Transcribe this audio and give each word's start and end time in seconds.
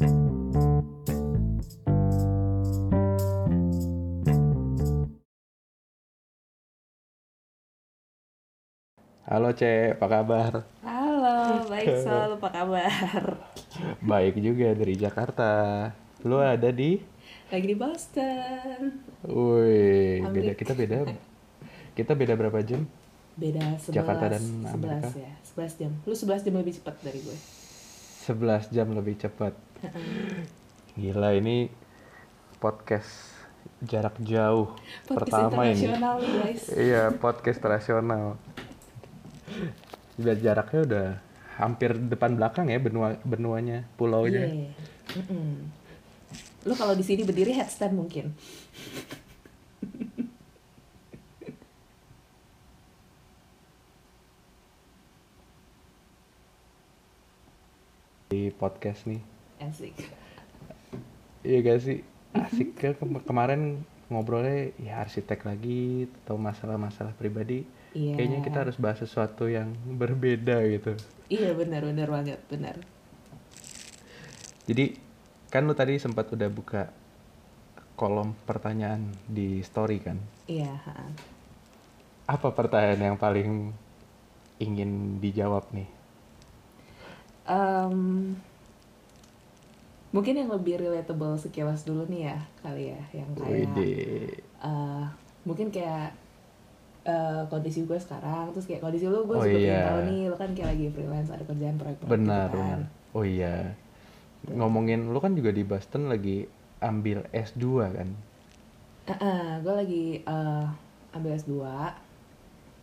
Halo 0.00 0.08
Cek, 9.52 10.00
apa 10.00 10.06
kabar? 10.08 10.64
Halo, 10.80 11.68
baik 11.68 12.00
Sol, 12.00 12.40
apa 12.40 12.48
kabar? 12.48 13.44
Baik 14.00 14.40
juga 14.40 14.72
dari 14.72 14.96
Jakarta. 14.96 15.52
Lu 16.24 16.40
ada 16.40 16.72
di? 16.72 16.96
Lagi 17.52 17.66
di 17.68 17.76
Boston. 17.76 19.04
Wih, 19.28 20.24
beda 20.32 20.56
kita 20.56 20.72
beda. 20.72 21.12
Kita 21.92 22.16
beda 22.16 22.40
berapa 22.40 22.64
jam? 22.64 22.88
Beda 23.36 23.76
11, 23.76 23.92
Jakarta 23.92 24.32
dan 24.32 24.44
11 24.64 24.80
Amerika. 24.80 25.08
ya, 25.12 25.32
11 25.44 25.76
jam. 25.76 25.92
Lu 26.08 26.16
11 26.16 26.40
jam 26.48 26.56
lebih 26.56 26.80
cepat 26.80 26.96
dari 27.04 27.20
gue. 27.20 27.59
11 28.20 28.68
jam 28.68 28.88
lebih 28.92 29.16
cepat. 29.16 29.56
Gila 31.00 31.32
ini 31.32 31.72
podcast 32.60 33.32
jarak 33.80 34.20
jauh 34.20 34.76
Podcast 35.08 35.16
pertama 35.16 35.72
ini. 35.72 35.88
guys. 35.88 36.68
Iya, 36.88 37.16
podcast 37.16 37.64
internasional. 37.64 38.36
Biar 40.20 40.36
jaraknya 40.36 40.80
udah 40.84 41.08
hampir 41.56 41.96
depan 41.96 42.36
belakang 42.36 42.68
ya 42.68 42.76
benua 42.76 43.16
benuanya, 43.24 43.88
pulaunya. 43.96 44.44
Iya. 44.44 44.68
Mm-mm. 45.16 45.48
Lu 46.68 46.74
kalau 46.76 46.92
di 46.92 47.04
sini 47.04 47.24
berdiri 47.24 47.56
headstand 47.56 47.96
mungkin. 47.96 48.36
Di 58.30 58.54
podcast 58.54 59.10
nih. 59.10 59.18
Asik. 59.58 59.90
Iya 61.42 61.58
gak 61.66 61.82
sih? 61.82 61.98
Asik 62.30 62.78
Kem- 62.78 63.26
kemarin 63.26 63.82
ngobrolnya 64.06 64.70
ya 64.78 65.02
arsitek 65.02 65.42
lagi 65.42 66.06
atau 66.22 66.38
masalah-masalah 66.38 67.10
pribadi. 67.18 67.66
Iya. 67.90 68.14
Kayaknya 68.14 68.38
kita 68.46 68.58
harus 68.62 68.78
bahas 68.78 69.02
sesuatu 69.02 69.50
yang 69.50 69.74
berbeda 69.98 70.62
gitu. 70.70 70.94
Iya 71.26 71.58
benar 71.58 71.82
benar 71.82 72.06
banget, 72.06 72.38
benar. 72.46 72.78
Jadi 74.70 74.94
kan 75.50 75.66
lu 75.66 75.74
tadi 75.74 75.98
sempat 75.98 76.30
udah 76.30 76.46
buka 76.46 76.86
kolom 77.98 78.38
pertanyaan 78.46 79.10
di 79.26 79.58
story 79.66 79.98
kan? 79.98 80.22
Iya. 80.46 80.70
Apa 82.30 82.54
pertanyaan 82.54 83.10
yang 83.10 83.18
paling 83.18 83.74
ingin 84.62 85.18
dijawab 85.18 85.66
nih? 85.74 85.99
Em, 87.48 88.36
mungkin 90.10 90.34
yang 90.34 90.50
lebih 90.50 90.82
relatable 90.82 91.38
sekilas 91.38 91.86
dulu 91.86 92.02
nih 92.10 92.34
ya 92.34 92.38
kali 92.62 92.84
ya, 92.94 93.00
yang 93.14 93.30
kayak 93.38 93.70
eh 94.60 95.04
mungkin 95.48 95.72
kayak 95.72 96.12
eh, 97.06 97.42
kondisi 97.48 97.86
gue 97.88 97.96
sekarang 97.96 98.52
terus 98.52 98.66
kayak 98.68 98.82
kondisi 98.84 99.08
lu 99.08 99.24
gue 99.24 99.38
Oh 99.38 99.46
juga 99.46 99.56
iya. 99.56 99.80
tahu 99.88 100.00
nih 100.10 100.20
lu 100.28 100.36
kan 100.36 100.50
kayak 100.52 100.68
lagi 100.76 100.86
freelance 100.92 101.30
ada 101.32 101.44
kerjaan 101.48 101.76
proyek-proyek 101.80 102.12
Benar, 102.12 102.48
gitu 102.52 102.58
kan 102.60 102.80
benar. 102.84 103.16
Oh 103.16 103.24
iya. 103.24 103.54
Ngomongin 104.46 105.08
lu 105.12 105.18
kan 105.22 105.32
juga 105.38 105.50
di 105.52 105.62
Boston 105.64 106.08
lagi 106.12 106.44
ambil 106.80 107.24
S2 107.32 107.64
kan? 107.96 108.08
gue 109.64 109.74
lagi 109.74 110.04
eh, 110.22 110.64
ambil 111.16 111.32
S2 111.34 111.66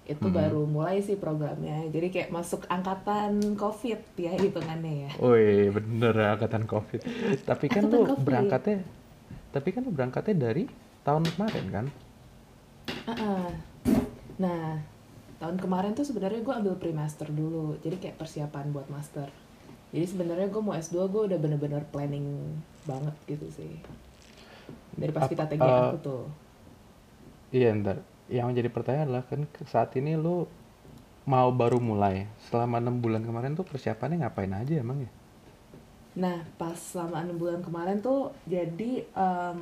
itu 0.07 0.23
Mhm. 0.23 0.33
baru 0.33 0.63
mulai 0.63 0.99
sih 0.99 1.15
programnya 1.15 1.85
jadi 1.87 2.07
kayak 2.07 2.29
masuk 2.29 2.63
angkatan 2.67 3.37
covid 3.53 3.99
ya 4.15 4.31
hitungannya 4.33 4.93
ya 5.03 5.11
Woi, 5.17 5.67
bener 5.69 6.13
ya 6.13 6.27
angkatan 6.33 6.63
COVID. 6.63 7.01
Tapi 7.49 7.65
kan 7.67 7.83
Angkatan 7.83 7.91
lu 7.93 8.07
COVID. 8.09 8.23
berangkatnya, 8.23 8.77
tapi 9.49 9.67
kan 9.69 9.81
lu 9.81 9.91
berangkatnya 9.91 10.35
dari 10.37 10.63
tahun 11.01 11.27
kemarin 11.27 11.65
kan? 11.67 11.85
Ah-ah. 13.05 13.51
nah 14.37 14.77
tahun 15.37 15.57
kemarin 15.57 15.91
tuh 15.91 16.03
sebenarnya 16.03 16.39
gue 16.39 16.53
ambil 16.55 16.75
pre-master 16.75 17.27
dulu 17.27 17.75
jadi 17.79 17.97
kayak 17.97 18.17
persiapan 18.17 18.69
buat 18.69 18.87
master 18.87 19.27
jadi 19.89 20.05
sebenarnya 20.05 20.47
gue 20.47 20.61
mau 20.61 20.73
S2 20.73 21.07
gue 21.07 21.21
udah 21.25 21.37
bener-bener 21.37 21.83
planning 21.87 22.25
banget 22.83 23.15
gitu 23.25 23.47
sih 23.49 23.71
dari 24.93 25.09
pas 25.09 25.25
kita 25.25 25.45
TG 25.45 25.57
eh, 25.57 25.73
aku 25.83 25.97
tuh 25.99 26.23
Iya, 27.47 27.71
ntar. 27.73 27.97
Yang 28.27 28.49
jadi 28.59 28.69
pertanyaan 28.75 29.05
adalah 29.07 29.25
kan 29.29 29.41
saat 29.73 29.89
ini 29.99 30.11
lu 30.19 30.47
mau 31.33 31.49
baru 31.61 31.79
mulai. 31.89 32.15
Selama 32.47 32.75
enam 32.83 32.95
bulan 33.03 33.23
kemarin 33.27 33.53
tuh 33.59 33.65
persiapannya 33.67 34.17
ngapain 34.23 34.53
aja 34.61 34.73
emang 34.83 34.99
ya? 35.07 35.11
Nah, 36.23 36.37
pas 36.59 36.75
selama 36.91 37.17
enam 37.23 37.37
bulan 37.41 37.61
kemarin 37.67 37.97
tuh, 38.07 38.21
jadi 38.53 38.91
em, 39.13 39.57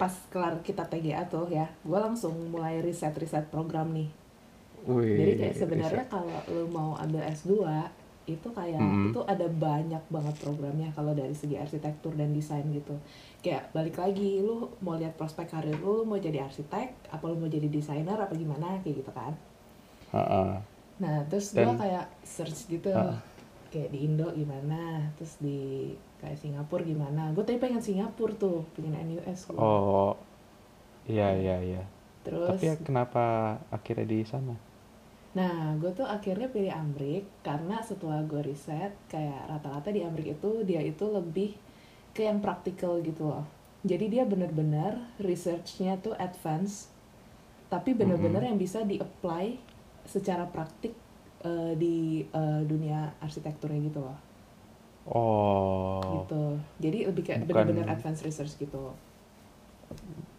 pas 0.00 0.14
kelar 0.32 0.54
kita 0.68 0.84
TGA 0.92 1.22
tuh 1.32 1.46
ya, 1.58 1.66
gue 1.88 1.98
langsung 2.06 2.34
mulai 2.54 2.74
riset-riset 2.86 3.46
program 3.54 3.88
nih. 3.98 4.10
Wih, 4.88 5.18
Jadi 5.18 5.32
kayak 5.40 5.56
sebenarnya 5.60 6.04
riset. 6.04 6.08
kalau 6.12 6.38
lu 6.54 6.64
mau 6.76 6.90
ambil 7.04 7.22
S2, 7.36 7.52
itu 8.34 8.48
kayak 8.50 8.78
Mhm. 8.78 9.10
itu 9.10 9.20
ada 9.24 9.46
banyak 9.46 10.02
banget 10.06 10.34
programnya 10.38 10.88
kalau 10.92 11.10
dari 11.10 11.32
segi 11.32 11.56
arsitektur 11.56 12.14
dan 12.14 12.30
desain 12.30 12.66
gitu. 12.70 12.94
Kayak 13.40 13.72
balik 13.72 13.96
lagi, 13.96 14.38
lu 14.40 14.68
mau 14.80 14.94
lihat 14.94 15.16
prospek 15.16 15.48
karir 15.48 15.74
lu, 15.78 16.02
lu 16.02 16.04
mau 16.04 16.16
jadi 16.16 16.44
arsitek, 16.44 17.10
apa 17.10 17.24
lu 17.26 17.36
mau 17.36 17.48
jadi 17.48 17.66
desainer, 17.66 18.14
apa 18.14 18.34
gimana, 18.34 18.78
kayak 18.80 19.02
gitu 19.02 19.10
kan. 19.10 19.32
Ha-ha. 20.12 20.60
Nah, 21.00 21.16
terus 21.26 21.56
gue 21.56 21.64
kayak 21.64 22.06
search 22.20 22.68
gitu, 22.68 22.92
Ah. 22.92 23.16
kayak 23.70 23.88
di 23.88 24.04
Indo 24.04 24.28
gimana, 24.34 25.08
terus 25.16 25.40
di 25.40 25.90
kayak 26.20 26.36
Singapura 26.36 26.84
gimana. 26.84 27.32
Gue 27.32 27.40
tadi 27.40 27.56
pengen 27.56 27.80
Singapura 27.80 28.36
tuh, 28.36 28.60
pengen 28.76 28.92
NUS 29.08 29.48
gua. 29.48 29.56
Oh, 29.56 30.12
iya 31.08 31.32
iya 31.32 31.56
iya. 31.62 31.82
Terus, 32.20 32.52
Tapi 32.52 32.68
ya 32.68 32.74
kenapa 32.76 33.56
akhirnya 33.72 34.04
di 34.04 34.20
sana? 34.28 34.52
Nah 35.30 35.78
gue 35.78 35.90
tuh 35.94 36.02
akhirnya 36.02 36.50
pilih 36.50 36.74
Amrik 36.74 37.22
karena 37.46 37.78
setelah 37.86 38.20
gue 38.26 38.42
riset, 38.42 38.90
kayak 39.06 39.46
rata-rata 39.46 39.94
di 39.94 40.02
Amrik 40.02 40.34
itu 40.38 40.66
dia 40.66 40.82
itu 40.82 41.06
lebih 41.06 41.54
ke 42.10 42.26
yang 42.26 42.42
praktikal 42.42 42.98
gitu 43.02 43.30
loh. 43.30 43.46
Jadi 43.86 44.10
dia 44.12 44.26
bener-bener 44.26 44.98
researchnya 45.22 45.96
tuh 46.02 46.12
advance, 46.18 46.90
tapi 47.72 47.94
bener-bener 47.94 48.42
yang 48.44 48.58
bisa 48.58 48.82
di-apply 48.82 49.56
secara 50.04 50.44
praktik 50.50 50.92
eh, 51.46 51.72
di 51.78 52.26
eh, 52.26 52.62
dunia 52.66 53.14
arsitekturnya 53.22 53.80
gitu 53.86 54.00
loh. 54.02 54.18
Oh, 55.10 56.02
gitu 56.20 56.60
jadi 56.78 57.08
lebih 57.08 57.22
kayak 57.24 57.48
benar-benar 57.48 57.88
advanced 57.88 58.22
research 58.22 58.54
gitu 58.60 58.92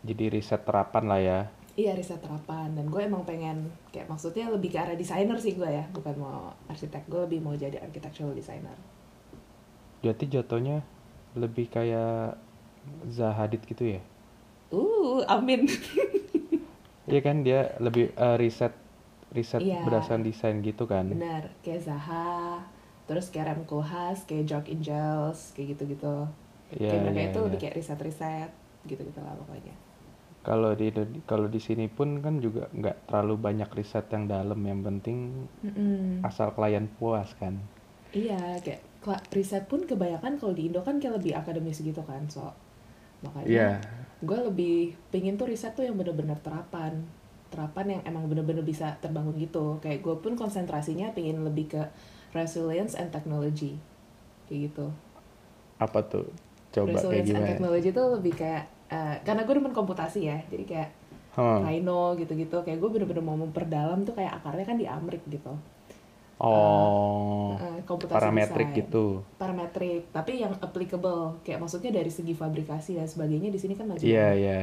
jadi 0.01 0.33
riset 0.33 0.65
terapan 0.65 1.03
lah 1.05 1.21
ya. 1.21 1.39
Iya 1.75 1.95
riset 1.95 2.19
terapan 2.19 2.75
dan 2.75 2.85
gue 2.87 3.01
emang 3.01 3.23
pengen 3.23 3.71
kayak 3.89 4.07
maksudnya 4.07 4.51
lebih 4.51 4.71
ke 4.71 4.77
arah 4.77 4.95
desainer 4.95 5.39
sih 5.39 5.55
gue 5.55 5.65
ya 5.65 5.87
bukan 5.91 6.15
mau 6.19 6.51
arsitek 6.67 7.07
gue 7.07 7.21
lebih 7.27 7.39
mau 7.39 7.55
jadi 7.55 7.79
architectural 7.79 8.35
designer 8.35 8.75
Jadi 10.01 10.33
jatuhnya 10.33 10.81
lebih 11.37 11.69
kayak 11.69 12.33
Zahadid 13.07 13.61
gitu 13.69 13.93
ya? 13.93 14.01
uh 14.73 15.21
amin 15.29 15.69
Iya 17.05 17.21
kan 17.21 17.45
dia 17.45 17.75
lebih 17.77 18.09
eh, 18.13 18.35
riset 18.37 18.73
riset 19.31 19.61
Iya. 19.61 19.85
berdasarkan 19.85 20.25
desain 20.25 20.57
gitu 20.59 20.89
kan? 20.89 21.05
benar 21.07 21.53
kayak 21.61 21.85
Zaha 21.85 22.59
terus 23.05 23.29
kayak 23.29 23.53
Rem 23.53 23.63
Koolhaas 23.63 24.23
kayak 24.25 24.47
Georg 24.47 24.67
Ingels 24.67 25.51
kayak 25.53 25.75
gitu-gitu 25.77 26.25
Iya 26.75 26.89
kayak 26.89 27.01
mereka 27.03 27.19
iya, 27.19 27.29
itu 27.29 27.39
iya. 27.39 27.45
lebih 27.47 27.59
kayak 27.59 27.75
riset-riset 27.77 28.51
gitu-gitu 28.87 29.19
lah 29.21 29.35
pokoknya 29.37 29.75
Kalau 30.47 30.71
di 30.81 30.87
kalau 31.29 31.47
di 31.55 31.59
sini 31.67 31.85
pun 31.97 32.09
kan 32.25 32.35
juga 32.45 32.63
nggak 32.79 32.97
terlalu 33.07 33.35
banyak 33.45 33.69
riset 33.77 34.05
yang 34.15 34.25
dalam, 34.33 34.59
yang 34.69 34.79
penting 34.87 35.17
Mm-mm. 35.65 36.25
asal 36.29 36.47
klien 36.57 36.85
puas 36.97 37.29
kan. 37.41 37.55
Iya, 38.11 38.59
kayak 38.65 38.81
riset 39.35 39.63
pun 39.71 39.81
kebanyakan 39.89 40.33
kalau 40.39 40.51
di 40.57 40.67
Indo 40.67 40.79
kan 40.87 40.95
kayak 41.01 41.15
lebih 41.23 41.33
akademis 41.39 41.79
gitu 41.89 42.01
kan, 42.09 42.21
so 42.27 42.43
makanya 43.25 43.61
Iya, 43.61 43.81
gue 44.27 44.39
lebih 44.49 44.75
pengen 45.13 45.35
tuh 45.39 45.47
riset 45.51 45.73
tuh 45.77 45.83
yang 45.87 45.95
bener-bener 45.99 46.39
terapan, 46.45 46.93
terapan 47.53 47.87
yang 47.99 48.01
emang 48.09 48.25
bener-bener 48.31 48.65
bisa 48.71 48.87
terbangun 49.03 49.35
gitu. 49.45 49.65
Kayak 49.83 49.99
gue 50.05 50.15
pun 50.23 50.33
konsentrasinya 50.41 51.07
pengen 51.17 51.37
lebih 51.47 51.65
ke 51.73 51.81
resilience 52.37 52.93
and 52.99 53.09
technology, 53.15 53.73
kayak 54.47 54.59
gitu. 54.71 54.87
apa 55.85 55.99
tuh? 56.11 56.25
Coba 56.73 56.99
kayak 57.09 57.25
resilience 57.25 57.31
and 57.37 57.45
gimana? 57.45 57.49
technology 57.49 57.89
tuh 57.93 58.07
lebih 58.17 58.33
kayak 58.41 58.63
eh, 58.91 59.15
karena 59.21 59.41
gue 59.41 59.55
demen 59.55 59.71
komputasi 59.71 60.19
ya, 60.21 60.37
jadi 60.45 60.65
kayak 60.65 60.89
Hmm. 61.31 61.63
Rhino 61.63 62.11
gitu-gitu, 62.13 62.59
kayak 62.59 62.75
gue 62.75 62.89
bener-bener 62.91 63.23
mau 63.23 63.39
memperdalam 63.39 64.03
tuh 64.03 64.11
kayak 64.11 64.35
akarnya 64.35 64.65
kan 64.65 64.75
di 64.75 64.83
Amrik 64.83 65.23
gitu. 65.25 65.55
Oh, 66.37 67.53
Eh, 67.55 67.79
komputasi 67.83 68.17
parametrik 68.17 68.67
desain. 68.67 68.81
gitu. 68.81 69.05
parametrik 69.37 70.09
tapi 70.09 70.37
yang 70.37 70.57
applicable 70.57 71.37
kayak 71.41 71.61
maksudnya 71.61 71.93
dari 71.93 72.09
segi 72.09 72.33
fabrikasi 72.33 72.97
dan 72.97 73.05
sebagainya 73.05 73.47
di 73.47 73.55
sini 73.55 73.73
kan 73.73 73.85
masih 73.87 74.09
Iya 74.09 74.27
iya, 74.33 74.61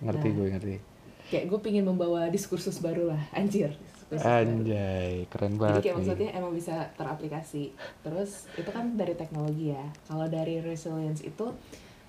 ngerti 0.00 0.28
Nah. 0.28 0.34
gue 0.34 0.46
ngerti. 0.52 0.76
kayak 1.24 1.48
gue 1.48 1.58
pingin 1.58 1.82
membawa 1.82 2.28
diskursus 2.28 2.76
baru 2.78 3.08
lah 3.08 3.22
anjir 3.34 3.72
baru. 4.04 4.20
Anjay, 4.20 5.24
keren 5.26 5.50
Jadi 5.50 5.58
banget 5.58 5.80
kayak 5.80 5.88
nih. 5.88 5.98
maksudnya 5.98 6.30
emang 6.30 6.52
bisa 6.52 6.74
teraplikasi. 6.94 7.64
Terus 7.98 8.30
itu 8.54 8.68
kan 8.68 8.94
dari 8.94 9.14
teknologi 9.14 9.72
ya. 9.72 9.80
Kalau 10.04 10.28
dari 10.28 10.60
resilience 10.60 11.18
itu 11.20 11.50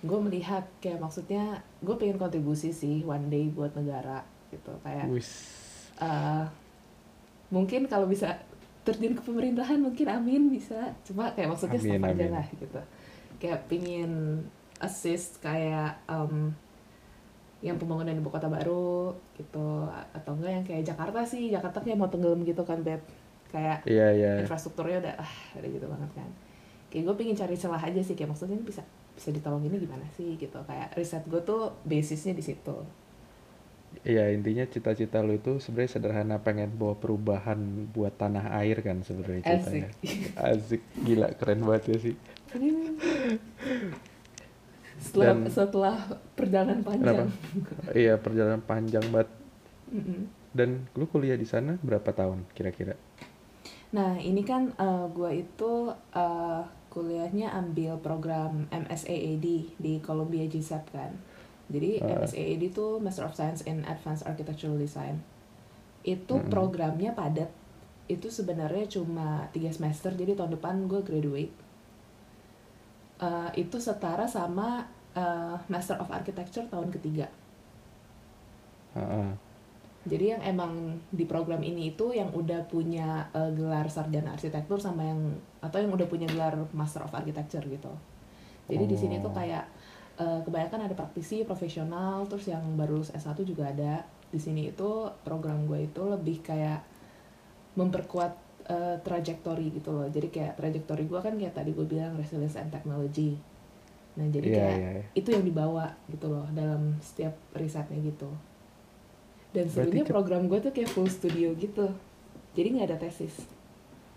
gue 0.03 0.19
melihat 0.19 0.67
kayak 0.79 0.99
maksudnya 0.99 1.63
gue 1.79 1.95
pengen 1.95 2.19
kontribusi 2.19 2.71
sih 2.71 3.01
one 3.03 3.29
day 3.29 3.47
buat 3.47 3.71
negara 3.73 4.21
gitu. 4.51 4.73
Kayak 4.83 5.07
eh, 6.01 6.43
mungkin 7.49 7.87
kalau 7.87 8.05
bisa 8.05 8.35
terjun 8.85 9.17
ke 9.17 9.21
pemerintahan 9.23 9.81
mungkin 9.81 10.07
amin 10.09 10.51
bisa. 10.51 10.93
Cuma 11.01 11.33
kayak 11.33 11.53
maksudnya 11.53 11.79
Amin, 11.79 11.89
stop 11.97 12.05
aja 12.05 12.13
amin. 12.13 12.31
lah 12.31 12.45
gitu. 12.51 12.81
Kayak 13.41 13.59
pingin 13.65 14.11
assist 14.77 15.39
kayak 15.39 15.97
em, 16.05 16.51
yang 17.65 17.81
pembangunan 17.81 18.13
ibu 18.13 18.29
kota 18.29 18.45
baru 18.45 19.15
gitu. 19.39 19.89
Atau 20.13 20.37
enggak 20.37 20.51
yang 20.53 20.65
kayak 20.67 20.83
Jakarta 20.85 21.25
sih. 21.25 21.49
Jakarta 21.49 21.81
kayak 21.81 21.97
mau 21.97 22.11
tenggelam 22.11 22.45
gitu 22.45 22.61
kan 22.61 22.85
beb. 22.85 23.01
Kayak 23.49 23.81
Iya, 23.89 24.07
iya. 24.13 24.31
infrastrukturnya 24.43 25.01
udah 25.01 25.13
ah 25.17 25.31
udah 25.57 25.69
gitu 25.73 25.85
banget 25.89 26.11
kan. 26.13 26.29
Kayak 26.93 27.03
gue 27.09 27.15
pengen 27.17 27.35
cari 27.35 27.55
celah 27.57 27.81
aja 27.81 28.01
sih. 28.05 28.13
Kayak 28.13 28.37
maksudnya 28.37 28.59
bisa 28.61 28.85
bisa 29.15 29.31
ditolong 29.31 29.63
ini 29.63 29.79
gimana 29.79 30.03
sih 30.13 30.35
gitu 30.35 30.59
kayak 30.63 30.93
riset 30.93 31.23
gue 31.25 31.39
tuh 31.41 31.71
basisnya 31.83 32.35
di 32.35 32.43
situ 32.43 32.75
Iya, 34.03 34.27
intinya 34.35 34.67
cita-cita 34.67 35.23
lu 35.23 35.39
itu 35.39 35.55
sebenarnya 35.55 35.91
sederhana 35.95 36.35
pengen 36.43 36.67
bawa 36.75 36.99
perubahan 36.99 37.55
buat 37.95 38.11
tanah 38.19 38.51
air 38.59 38.83
kan 38.83 38.99
sebenarnya 38.99 39.39
ceritanya. 39.39 39.87
Asik. 40.35 40.83
Gila, 41.07 41.31
keren 41.39 41.63
banget 41.63 41.83
ya 41.95 41.97
sih. 42.11 42.15
setelah 44.99 45.31
Dan- 45.31 45.47
setelah 45.47 45.95
perjalanan 46.35 46.79
panjang 46.83 47.31
Iya, 47.95 48.19
perjalanan 48.19 48.61
panjang 48.63 49.05
banget. 49.11 49.29
Mm-mm. 49.91 50.21
Dan 50.51 50.91
lu 50.91 51.07
kuliah 51.07 51.39
di 51.39 51.47
sana 51.47 51.79
berapa 51.79 52.11
tahun 52.11 52.43
kira-kira? 52.51 52.99
Nah, 53.95 54.19
ini 54.19 54.43
kan 54.43 54.75
eh, 54.75 55.05
gua 55.11 55.31
itu 55.31 55.71
eh, 56.11 56.61
kuliahnya 56.95 57.51
ambil 57.51 57.99
program 57.99 58.71
MSAAD 58.71 59.45
di 59.75 59.93
Columbia 59.99 60.47
GSAP 60.47 60.95
kan. 60.95 61.11
Jadi 61.67 61.99
Ah. 61.99 62.23
MSAAD 62.23 62.61
itu 62.71 62.85
Master 63.03 63.27
of 63.27 63.35
Science 63.35 63.67
in 63.67 63.83
Advanced 63.83 64.23
Architectural 64.23 64.79
Design. 64.79 65.19
Itu 66.07 66.39
Mm-mm. 66.39 66.47
programnya 66.47 67.11
padat. 67.11 67.51
Itu 68.07 68.31
sebenarnya 68.31 68.87
cuma 68.87 69.49
tiga 69.51 69.73
semester, 69.73 70.15
jadi 70.15 70.37
tahun 70.39 70.55
depan 70.55 70.87
gue 70.87 71.01
graduate. 71.03 71.53
Eh, 73.19 73.49
itu 73.59 73.77
setara 73.81 74.23
sama 74.29 74.87
eh, 75.15 75.55
Master 75.67 75.99
of 75.99 76.11
Architecture 76.11 76.67
tahun 76.71 76.91
ketiga. 76.95 77.27
Heeh. 78.95 79.44
Jadi 80.05 80.37
yang 80.37 80.41
emang 80.45 80.71
di 81.09 81.25
program 81.25 81.65
ini 81.65 81.89
itu 81.91 82.13
yang 82.13 82.29
udah 82.29 82.69
punya 82.69 83.25
eh, 83.33 83.49
gelar 83.57 83.89
sarjana 83.89 84.37
arsitektur 84.37 84.77
sama 84.77 85.01
yang 85.01 85.21
atau 85.59 85.81
yang 85.81 85.89
udah 85.89 86.05
punya 86.05 86.29
gelar 86.29 86.53
Master 86.71 87.01
of 87.01 87.13
Architecture 87.13 87.65
gitu. 87.65 87.89
Jadi 88.69 88.85
di 88.85 88.97
sini 88.97 89.17
tuh 89.17 89.33
Oh. 89.33 89.35
kayak 89.35 89.65
eh, 90.15 90.39
kebanyakan 90.45 90.85
ada 90.85 90.95
praktisi, 90.95 91.41
profesional, 91.43 92.23
terus 92.29 92.45
yang 92.47 92.61
baru 92.77 93.01
lulus 93.01 93.09
S1 93.11 93.41
juga 93.43 93.67
ada. 93.67 94.05
Di 94.29 94.37
sini 94.37 94.69
itu 94.69 95.09
program 95.25 95.65
gue 95.65 95.85
itu 95.85 96.01
lebih 96.05 96.39
kayak 96.39 96.85
memperkuat 97.75 98.33
eh, 98.65 98.97
trajectory 99.01 99.73
gitu 99.73 99.89
loh. 99.89 100.07
Jadi 100.07 100.29
kayak 100.29 100.57
trajectory 100.57 101.05
gue 101.05 101.19
kan 101.19 101.33
kayak 101.33 101.53
tadi 101.53 101.73
gue 101.73 101.85
bilang 101.85 102.13
resilience 102.15 102.57
and 102.57 102.69
technology. 102.69 103.37
Nah, 104.15 104.25
jadi 104.31 104.47
Iya, 104.47 104.55
kayak 104.55 104.77
iya, 104.79 104.89
iya. 104.95 105.03
itu 105.11 105.29
yang 105.29 105.43
dibawa 105.43 105.91
gitu 106.07 106.31
loh 106.31 106.47
dalam 106.55 106.95
setiap 107.03 107.35
risetnya 107.51 107.99
gitu 107.99 108.31
dan 109.55 109.65
cep- 109.65 110.05
program 110.05 110.45
gue 110.45 110.59
tuh 110.59 110.69
kayak 110.69 110.87
full 110.87 111.07
studio 111.07 111.55
gitu 111.55 111.87
jadi 112.51 112.67
nggak 112.71 112.87
ada 112.89 112.99
tesis 113.01 113.47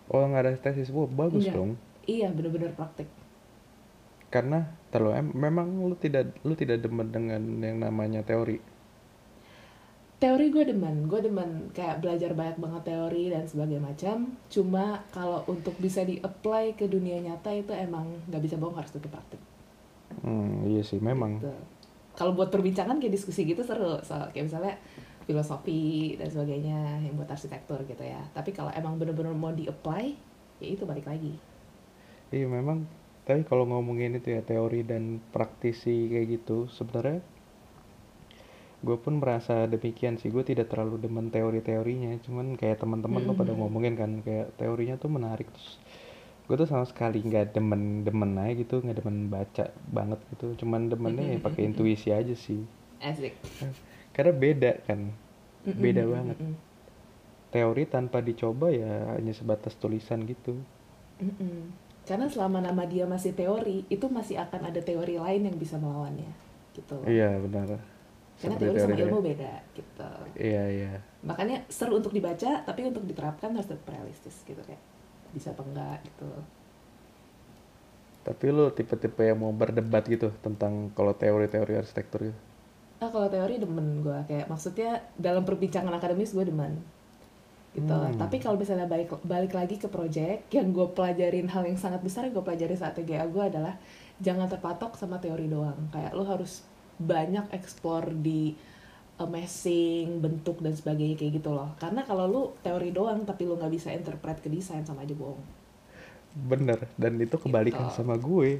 Oh, 0.09 0.25
nggak 0.25 0.41
ada 0.43 0.53
tesis. 0.57 0.89
Wah, 0.89 1.05
bagus 1.05 1.45
Nggak. 1.45 1.53
dong. 1.55 1.77
iya 2.05 2.29
bener-bener 2.29 2.73
praktek 2.73 3.05
Karena 4.29 4.65
terlalu 4.89 5.13
em 5.15 5.29
memang 5.31 5.69
lu 5.83 5.93
tidak 5.95 6.33
lu 6.43 6.53
tidak 6.53 6.81
demen 6.81 7.09
dengan 7.09 7.41
yang 7.59 7.77
namanya 7.79 8.21
teori. 8.23 8.57
teori 10.19 10.49
gue 10.49 10.65
demen 10.67 11.07
gue 11.07 11.21
demen 11.21 11.51
kayak 11.71 12.01
belajar 12.01 12.33
banyak 12.33 12.57
banget 12.57 12.83
teori 12.85 13.25
dan 13.29 13.45
sebagainya 13.45 13.79
macam 13.81 14.17
cuma 14.49 14.85
kalau 15.09 15.47
untuk 15.47 15.79
bisa 15.79 16.03
di 16.03 16.19
apply 16.19 16.75
ke 16.75 16.85
dunia 16.87 17.21
nyata 17.21 17.55
itu 17.55 17.71
emang 17.71 18.03
nggak 18.27 18.43
bisa 18.43 18.57
bohong 18.57 18.75
harus 18.75 18.91
tetap 18.91 19.13
praktek 19.13 19.39
Hmm, 20.19 20.65
iya 20.67 20.81
sih 20.81 20.99
memang. 20.99 21.39
Gitu. 21.39 21.53
kalau 22.15 22.33
buat 22.33 22.49
perbincangan 22.49 22.97
kayak 22.97 23.13
diskusi 23.13 23.45
gitu 23.45 23.61
seru 23.61 24.01
soal 24.01 24.27
kayak 24.29 24.49
misalnya 24.49 24.75
filosofi 25.29 25.73
dan 26.21 26.29
sebagainya 26.35 26.77
yang 27.05 27.15
buat 27.19 27.31
arsitektur 27.37 27.79
gitu 27.91 28.03
ya 28.15 28.21
tapi 28.37 28.51
kalau 28.57 28.71
emang 28.81 28.95
bener-bener 29.01 29.35
mau 29.43 29.53
di 29.61 29.65
apply 29.73 30.05
ya 30.63 30.69
itu 30.75 30.85
balik 30.91 31.07
lagi 31.13 31.33
Iya 32.37 32.47
memang. 32.57 32.79
Tapi 33.29 33.41
kalau 33.49 33.65
ngomongin 33.71 34.17
itu 34.19 34.29
ya 34.37 34.41
teori 34.51 34.81
dan 34.91 35.05
praktisi 35.35 35.95
kayak 36.13 36.27
gitu, 36.41 36.57
sebenarnya 36.77 37.19
gue 38.87 38.97
pun 39.05 39.15
merasa 39.23 39.55
demikian 39.75 40.15
sih. 40.21 40.29
Gue 40.35 40.45
tidak 40.51 40.67
terlalu 40.73 40.97
demen 41.05 41.27
teori-teorinya. 41.35 42.13
Cuman 42.27 42.47
kayak 42.61 42.79
teman-teman 42.83 43.23
lo 43.27 43.35
pada 43.41 43.53
Mhm. 43.53 43.59
ngomongin 43.59 43.95
kan 44.01 44.11
kayak 44.27 44.47
teorinya 44.61 44.95
tuh 45.03 45.11
menarik. 45.17 45.49
Terus 45.55 45.71
gue 46.49 46.57
tuh 46.63 46.69
sama 46.73 46.85
sekali 46.93 47.19
nggak 47.29 47.47
demen-demen 47.57 48.33
aja 48.45 48.55
gitu, 48.63 48.75
nggak 48.85 48.99
demen 49.03 49.19
baca 49.35 49.65
banget 49.97 50.21
gitu. 50.35 50.47
Cuman 50.65 50.81
demennya 50.93 51.25
ya 51.37 51.39
pakai 51.47 51.63
intuisi 51.71 52.09
aja 52.21 52.35
sih. 52.47 52.63
asik 53.01 53.35
Karena 54.19 54.35
beda 54.35 54.73
kan. 54.87 55.01
Beda 55.83 56.03
Mm-mm, 56.03 56.13
banget. 56.15 56.39
mm-mm. 56.41 56.55
Teori 57.53 57.85
tanpa 57.95 58.19
dicoba 58.29 58.69
ya 58.81 58.93
hanya 59.17 59.33
sebatas 59.39 59.75
tulisan 59.83 60.21
gitu. 60.33 60.55
Mm-mm. 61.23 61.75
Karena 62.09 62.27
selama 62.33 62.59
nama 62.65 62.85
dia 62.89 63.05
masih 63.05 63.33
teori, 63.37 63.85
itu 63.95 64.07
masih 64.09 64.41
akan 64.41 64.73
ada 64.73 64.81
teori 64.81 65.21
lain 65.21 65.43
yang 65.53 65.57
bisa 65.61 65.77
melawannya, 65.77 66.33
gitu. 66.73 67.01
Iya 67.07 67.39
benar. 67.45 67.69
Karena 68.41 68.57
Seperti 68.57 68.65
teori 68.65 68.79
sama 68.81 68.97
teori- 68.97 69.05
ilmu 69.05 69.19
beda, 69.29 69.53
gitu. 69.77 70.11
Iya 70.39 70.63
iya. 70.71 70.93
Makanya 71.29 71.57
seru 71.77 71.99
untuk 72.01 72.15
dibaca, 72.15 72.51
tapi 72.69 72.81
untuk 72.91 73.05
diterapkan 73.11 73.51
harus 73.57 73.69
tetap 73.71 73.87
realistis, 73.95 74.37
gitu 74.47 74.63
kayak 74.69 74.83
bisa 75.35 75.49
apa 75.55 75.63
enggak, 75.69 75.99
gitu. 76.07 76.31
Tapi 78.27 78.47
lu 78.57 78.67
tipe-tipe 78.79 79.23
yang 79.31 79.39
mau 79.43 79.53
berdebat 79.61 80.05
gitu 80.15 80.29
tentang 80.45 80.73
kalau 80.97 81.13
teori-teori 81.23 81.73
arsitektur 81.83 82.21
gitu. 82.31 82.41
Nah 82.99 83.09
kalau 83.15 83.31
teori 83.31 83.63
demen 83.63 84.03
gue, 84.03 84.19
kayak 84.27 84.51
maksudnya 84.51 84.99
dalam 85.15 85.47
perbincangan 85.47 85.95
akademis 85.95 86.35
gue 86.35 86.43
demen, 86.43 86.83
gitu. 87.79 87.95
Hmm. 87.95 88.19
Tapi 88.19 88.43
kalau 88.43 88.59
misalnya 88.59 88.91
balik 88.91 89.15
balik 89.23 89.55
lagi 89.55 89.79
ke 89.79 89.87
project, 89.87 90.51
yang 90.51 90.75
gue 90.75 90.87
pelajarin 90.91 91.47
hal 91.47 91.63
yang 91.63 91.79
sangat 91.79 92.03
besar 92.03 92.27
yang 92.27 92.35
gue 92.35 92.43
pelajari 92.43 92.75
saat 92.75 92.99
TGA 92.99 93.31
gue 93.31 93.45
adalah 93.55 93.79
jangan 94.19 94.51
terpatok 94.51 94.99
sama 94.99 95.23
teori 95.23 95.47
doang. 95.47 95.79
Kayak 95.95 96.13
lo 96.19 96.27
harus 96.27 96.67
banyak 96.99 97.55
explore 97.55 98.11
di 98.11 98.59
uh, 99.23 99.29
meshing, 99.31 100.19
bentuk 100.19 100.59
dan 100.59 100.75
sebagainya 100.75 101.15
kayak 101.15 101.39
gitu 101.39 101.55
loh. 101.55 101.71
Karena 101.79 102.03
kalau 102.03 102.27
lu 102.27 102.43
teori 102.67 102.91
doang 102.91 103.23
tapi 103.23 103.47
lu 103.47 103.55
nggak 103.55 103.71
bisa 103.71 103.95
interpret 103.95 104.43
ke 104.43 104.51
desain 104.51 104.83
sama 104.83 105.07
aja 105.07 105.15
bohong. 105.15 105.39
Bener. 106.35 106.87
Dan 106.99 107.19
itu 107.19 107.39
kebalikan 107.39 107.87
Gitu. 107.91 108.03
sama 108.03 108.19
gue. 108.19 108.59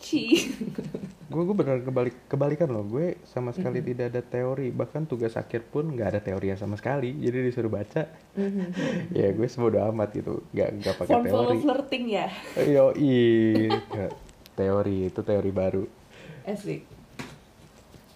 Unci. 0.00 0.48
Gue 1.28 1.42
gue 1.44 1.52
bener 1.52 1.84
kebalik 1.84 2.16
kebalikan 2.26 2.72
loh. 2.72 2.82
Gue 2.88 3.20
sama 3.28 3.52
sekali 3.52 3.84
tidak 3.84 4.16
ada 4.16 4.24
teori. 4.24 4.72
Bahkan 4.72 5.04
tugas 5.04 5.36
akhir 5.36 5.68
pun 5.68 5.92
nggak 5.92 6.16
ada 6.16 6.20
teori 6.24 6.56
sama 6.56 6.80
sekali. 6.80 7.12
Jadi 7.20 7.36
disuruh 7.44 7.68
baca. 7.68 8.08
ya 9.20 9.28
gue 9.28 9.46
sebodo 9.46 9.78
amat 9.92 10.08
gitu. 10.16 10.40
Nggak 10.56 10.68
nggak 10.80 10.94
pakai 11.04 11.12
Form 11.12 11.24
teori. 11.28 11.56
flirting 11.60 12.04
ya. 12.08 12.26
Yo 12.64 12.96
teori 14.56 14.96
itu 15.12 15.20
teori 15.20 15.50
baru. 15.52 15.84
Asik. 16.48 16.82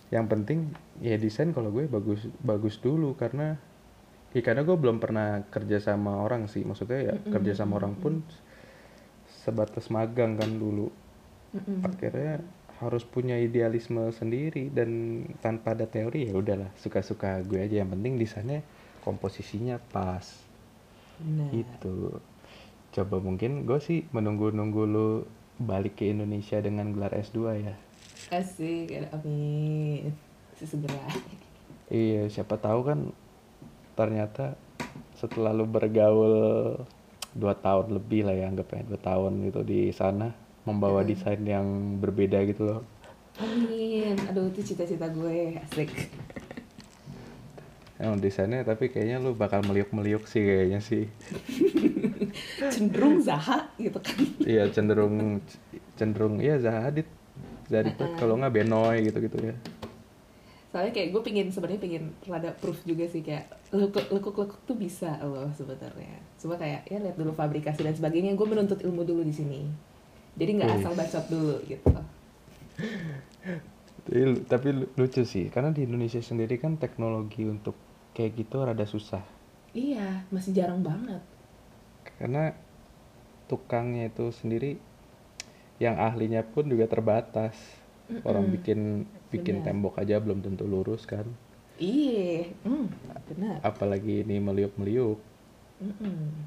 Yang 0.08 0.26
penting 0.32 0.58
ya 1.04 1.20
desain 1.20 1.52
kalau 1.52 1.68
gue 1.68 1.84
bagus 1.84 2.24
bagus 2.40 2.80
dulu 2.80 3.12
karena 3.14 3.60
ya 4.32 4.40
karena 4.40 4.64
gue 4.64 4.74
belum 4.74 4.98
pernah 4.98 5.44
kerja 5.52 5.78
sama 5.78 6.18
orang 6.22 6.50
sih 6.50 6.66
maksudnya 6.66 7.12
ya 7.12 7.14
Mm-mm, 7.14 7.30
kerja 7.34 7.52
sama 7.62 7.78
orang 7.82 7.94
pun 7.98 8.22
sebatas 9.46 9.90
magang 9.90 10.38
kan 10.38 10.50
dulu 10.54 10.90
Mm-mm. 11.54 11.86
akhirnya 11.86 12.42
harus 12.82 13.06
punya 13.06 13.38
idealisme 13.38 14.10
sendiri 14.10 14.68
dan 14.74 15.22
tanpa 15.38 15.72
ada 15.78 15.86
teori 15.86 16.26
ya 16.28 16.34
udahlah 16.34 16.68
suka-suka 16.74 17.40
gue 17.46 17.62
aja 17.62 17.80
yang 17.80 17.94
penting 17.94 18.18
desainnya 18.18 18.60
komposisinya 19.00 19.78
pas 19.78 20.42
Nah. 21.14 21.46
itu 21.54 22.18
coba 22.90 23.22
mungkin 23.22 23.70
gue 23.70 23.78
sih 23.78 24.02
menunggu-nunggu 24.10 24.82
lu 24.82 25.22
balik 25.62 26.02
ke 26.02 26.10
Indonesia 26.10 26.58
dengan 26.58 26.90
gelar 26.90 27.14
S2 27.14 27.38
ya 27.62 27.74
Asik, 28.34 28.90
amin. 29.14 30.10
Sesegera. 30.58 31.06
Iya, 31.86 32.26
siapa 32.26 32.58
tahu 32.58 32.80
kan 32.82 32.98
ternyata 33.94 34.58
setelah 35.14 35.54
lu 35.54 35.70
bergaul 35.70 36.34
dua 37.30 37.54
tahun 37.54 37.94
lebih 37.94 38.26
lah 38.26 38.34
ya 38.34 38.50
anggapnya 38.50 38.82
dua 38.90 38.98
tahun 38.98 39.32
gitu 39.46 39.60
di 39.62 39.90
sana 39.94 40.34
membawa 40.64 41.04
desain 41.04 41.40
yang 41.44 41.96
berbeda 42.00 42.40
gitu 42.48 42.64
loh. 42.64 42.80
Amin. 43.40 44.16
Aduh, 44.30 44.48
itu 44.50 44.74
cita-cita 44.74 45.06
gue. 45.08 45.60
Asik. 45.60 45.90
emang 47.94 48.18
desainnya 48.18 48.66
tapi 48.66 48.90
kayaknya 48.90 49.22
lu 49.22 49.38
bakal 49.38 49.62
meliuk-meliuk 49.62 50.26
sih 50.26 50.42
kayaknya 50.42 50.82
sih 50.82 51.06
cenderung 52.74 53.22
Zaha 53.22 53.70
gitu 53.78 53.98
kan 54.02 54.18
iya 54.42 54.66
cenderung 54.66 55.38
cenderung 55.94 56.42
iya 56.42 56.58
Zaha 56.58 56.90
Hadid 56.90 57.06
Zaha 57.70 57.86
Hadid 57.86 57.94
Uh-uh. 57.94 58.18
kalau 58.18 58.34
nggak 58.42 58.50
Benoy 58.50 59.06
gitu-gitu 59.06 59.38
ya 59.38 59.54
soalnya 60.74 60.90
kayak 60.90 61.14
gue 61.14 61.22
pingin 61.22 61.48
sebenarnya 61.54 61.80
pingin 61.86 62.04
rada 62.26 62.50
proof 62.58 62.82
juga 62.82 63.06
sih 63.06 63.22
kayak 63.22 63.46
lekuk 63.70 64.10
lekuk 64.10 64.34
lekuk 64.42 64.58
tuh 64.66 64.74
bisa 64.74 65.14
loh 65.22 65.46
sebenarnya 65.54 66.18
cuma 66.34 66.58
kayak 66.58 66.82
ya 66.90 66.98
lihat 66.98 67.14
dulu 67.14 67.30
fabrikasi 67.30 67.86
dan 67.86 67.94
sebagainya 67.94 68.34
gue 68.34 68.46
menuntut 68.46 68.82
ilmu 68.82 69.06
dulu 69.06 69.22
di 69.22 69.30
sini 69.30 69.70
jadi 70.38 70.50
nggak 70.58 70.72
asal 70.80 70.92
bacot 70.98 71.24
dulu 71.30 71.56
gitu. 71.66 71.94
Tapi, 74.04 74.20
tapi 74.52 74.68
lu- 74.78 74.92
lucu 75.00 75.22
sih 75.24 75.48
karena 75.54 75.70
di 75.76 75.80
Indonesia 75.88 76.20
sendiri 76.20 76.54
kan 76.60 76.76
teknologi 76.76 77.42
untuk 77.54 77.72
kayak 78.12 78.32
gitu 78.40 78.56
rada 78.60 78.84
susah. 78.84 79.24
Iya 79.74 80.06
masih 80.34 80.52
jarang 80.56 80.80
banget. 80.88 81.20
Karena 82.18 82.42
tukangnya 83.50 84.04
itu 84.10 84.24
sendiri 84.38 84.70
yang 85.84 85.96
ahlinya 85.98 86.42
pun 86.52 86.64
juga 86.72 86.86
terbatas. 86.90 87.54
Orang 88.28 88.46
Mm-mm. 88.46 88.54
bikin 88.54 88.80
bikin 89.32 89.56
Benar. 89.60 89.66
tembok 89.66 89.94
aja 90.02 90.16
belum 90.24 90.38
tentu 90.44 90.64
lurus 90.68 91.02
kan. 91.08 91.26
Iya 91.78 92.54
hmm, 92.64 92.86
benar. 93.30 93.58
Apalagi 93.68 94.22
ini 94.22 94.36
meliuk-meliuk. 94.38 95.18
Mm-mm. 95.82 96.46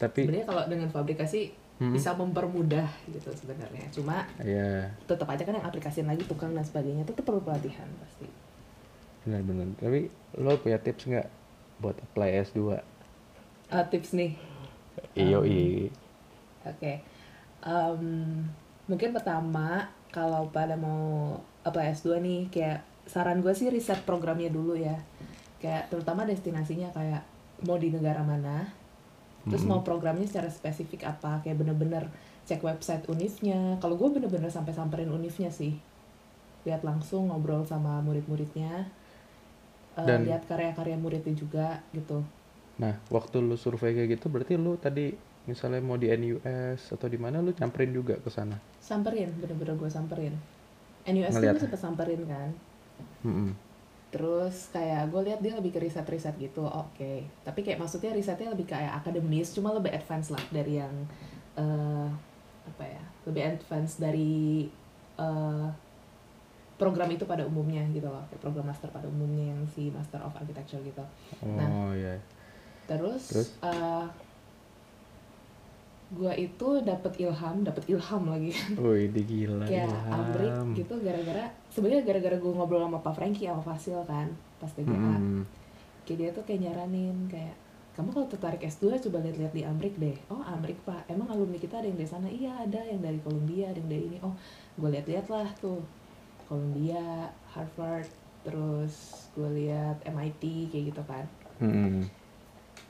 tapi 0.00 0.20
sebenarnya 0.24 0.46
kalau 0.48 0.62
dengan 0.66 0.88
fabrikasi 0.88 1.52
Hmm. 1.80 1.96
bisa 1.96 2.12
mempermudah 2.12 2.84
gitu 3.08 3.32
sebenarnya. 3.32 3.88
Cuma 3.88 4.28
ya 4.44 4.84
tetap 5.08 5.24
aja 5.32 5.42
kan 5.48 5.56
yang 5.56 5.64
aplikasiin 5.64 6.04
lagi 6.04 6.28
tukang 6.28 6.52
dan 6.52 6.60
sebagainya 6.60 7.08
tetap 7.08 7.24
perlu 7.24 7.40
pelatihan 7.40 7.88
pasti. 8.04 8.28
Benar-benar. 9.24 9.72
Tapi 9.80 10.12
lo 10.36 10.60
punya 10.60 10.76
tips 10.76 11.08
nggak 11.08 11.28
buat 11.80 11.96
apply 12.12 12.36
S2 12.52 12.60
Eh, 13.70 13.84
tips 13.88 14.12
nih. 14.12 14.36
Iyo 15.16 15.40
Um, 15.40 15.48
i 15.48 15.88
Oke, 16.60 17.00
Em, 17.60 18.04
mungkin 18.88 19.12
pertama 19.12 19.88
kalau 20.12 20.48
pada 20.52 20.76
mau 20.76 21.36
apply 21.64 21.92
S2 21.92 22.20
nih, 22.20 22.40
kayak 22.48 22.80
saran 23.04 23.40
gue 23.44 23.52
sih 23.52 23.68
riset 23.68 24.00
programnya 24.04 24.48
dulu 24.52 24.76
ya. 24.76 24.96
Kayak 25.60 25.92
terutama 25.92 26.24
destinasinya 26.24 26.88
kayak 26.92 27.24
mau 27.68 27.76
di 27.76 27.92
negara 27.92 28.24
mana, 28.24 28.64
terus 29.48 29.64
mau 29.64 29.80
programnya 29.80 30.26
secara 30.28 30.50
spesifik 30.52 31.08
apa, 31.08 31.40
kayak 31.40 31.56
bener-bener 31.56 32.04
cek 32.44 32.60
website 32.60 33.06
univnya. 33.08 33.78
Kalau 33.78 33.96
gue 33.96 34.08
bener-bener 34.10 34.50
sampai 34.50 34.74
samperin 34.74 35.08
univnya 35.08 35.48
sih, 35.48 35.72
lihat 36.66 36.84
langsung 36.84 37.30
ngobrol 37.30 37.64
sama 37.64 38.00
murid-muridnya, 38.02 38.90
Eh, 39.90 40.06
Dan- 40.06 40.22
lihat 40.22 40.46
karya-karya 40.46 40.94
muridnya 40.94 41.34
juga 41.34 41.82
gitu. 41.90 42.22
nah 42.78 42.96
waktu 43.12 43.44
lu 43.44 43.60
survei 43.60 43.92
kayak 43.92 44.16
gitu 44.16 44.32
berarti 44.32 44.56
lu 44.56 44.72
tadi 44.80 45.12
misalnya 45.44 45.84
mau 45.84 46.00
di 46.00 46.08
NUS 46.08 46.94
atau 46.94 47.12
di 47.12 47.20
mana 47.20 47.42
lu 47.44 47.52
nyamperin 47.52 47.92
juga 47.92 48.16
ke 48.16 48.30
sana 48.32 48.56
Samperin, 48.80 49.28
bener-bener 49.36 49.76
gue 49.76 49.90
samperin. 49.90 50.32
NUS 51.04 51.34
Ngeliat. 51.34 51.58
gue 51.58 51.62
sempet 51.66 51.80
samperin 51.80 52.22
kan. 52.24 52.50
Mm-mm. 53.20 53.50
Terus 54.10 54.74
kayak 54.74 55.14
gue 55.14 55.20
lihat 55.30 55.38
dia 55.38 55.54
lebih 55.54 55.70
ke 55.70 55.80
riset-riset 55.82 56.34
gitu, 56.38 56.66
oke. 56.66 57.12
Tapi 57.46 57.60
kayak 57.62 57.78
maksudnya 57.78 58.10
risetnya 58.10 58.50
lebih 58.50 58.66
kayak 58.66 59.02
akademis, 59.02 59.54
cuma 59.54 59.70
lebih 59.70 59.94
advance 59.94 60.34
lah 60.34 60.42
dari 60.50 60.82
yang 60.82 60.94
eh 61.54 62.08
apa 62.66 62.84
ya, 62.86 63.02
lebih 63.26 63.42
advance 63.54 64.02
dari 64.02 64.66
eh 65.18 65.68
program 66.80 67.12
itu 67.12 67.28
pada 67.28 67.44
umumnya 67.44 67.84
gitu 67.92 68.08
loh, 68.08 68.24
kayak 68.32 68.40
program 68.40 68.66
master 68.72 68.88
pada 68.88 69.04
umumnya 69.04 69.52
yang 69.52 69.60
si 69.68 69.92
Master 69.92 70.16
of 70.24 70.32
Architecture 70.32 70.80
gitu. 70.80 71.04
oh 71.44 71.92
iya 71.92 72.16
Terus, 72.88 73.22
Terus? 73.30 73.48
eh 73.62 74.04
gue 76.10 76.32
itu 76.42 76.68
dapat 76.82 77.12
ilham, 77.22 77.62
dapat 77.62 77.86
ilham 77.86 78.22
lagi. 78.26 78.50
Di 79.14 79.22
gila 79.22 79.66
Ilham. 79.66 80.10
Amrik 80.10 80.54
gitu 80.82 80.94
gara-gara 80.98 81.46
sebenarnya 81.70 82.02
gara-gara 82.02 82.36
gue 82.36 82.52
ngobrol 82.52 82.82
sama 82.82 82.98
Pak 82.98 83.14
Franky 83.14 83.46
sama 83.46 83.62
Fasil 83.62 84.02
kan 84.06 84.26
pas 84.58 84.68
TGA 84.74 84.92
Mm-mm. 84.92 85.46
kayak 86.04 86.18
dia 86.18 86.28
tuh 86.34 86.42
kayak 86.42 86.66
nyaranin 86.66 87.30
kayak 87.30 87.54
kamu 87.94 88.16
kalau 88.16 88.26
tertarik 88.30 88.62
S2 88.64 88.96
coba 89.06 89.18
lihat-lihat 89.20 89.52
di 89.52 89.62
Amrik 89.66 89.94
deh. 89.98 90.16
Oh 90.30 90.40
Amrik 90.46 90.78
pak. 90.86 91.04
Emang 91.10 91.26
alumni 91.28 91.58
kita 91.58 91.82
ada 91.82 91.86
yang 91.90 91.98
dari 91.98 92.08
sana? 92.08 92.30
Iya 92.30 92.52
ada. 92.64 92.80
Yang 92.86 93.00
dari 93.02 93.18
Columbia 93.20 93.66
ada 93.68 93.78
yang 93.82 93.90
dari 93.90 94.04
ini. 94.08 94.18
Oh 94.22 94.32
gue 94.78 94.88
lihat-lihat 94.88 95.26
lah 95.28 95.50
tuh. 95.58 95.82
Columbia 96.48 97.28
Harvard 97.52 98.08
terus 98.40 99.26
gue 99.36 99.50
lihat 99.58 100.00
MIT 100.06 100.72
kayak 100.72 100.84
gitu 100.94 101.02
kan. 101.04 101.24
Mm-mm. 101.60 102.08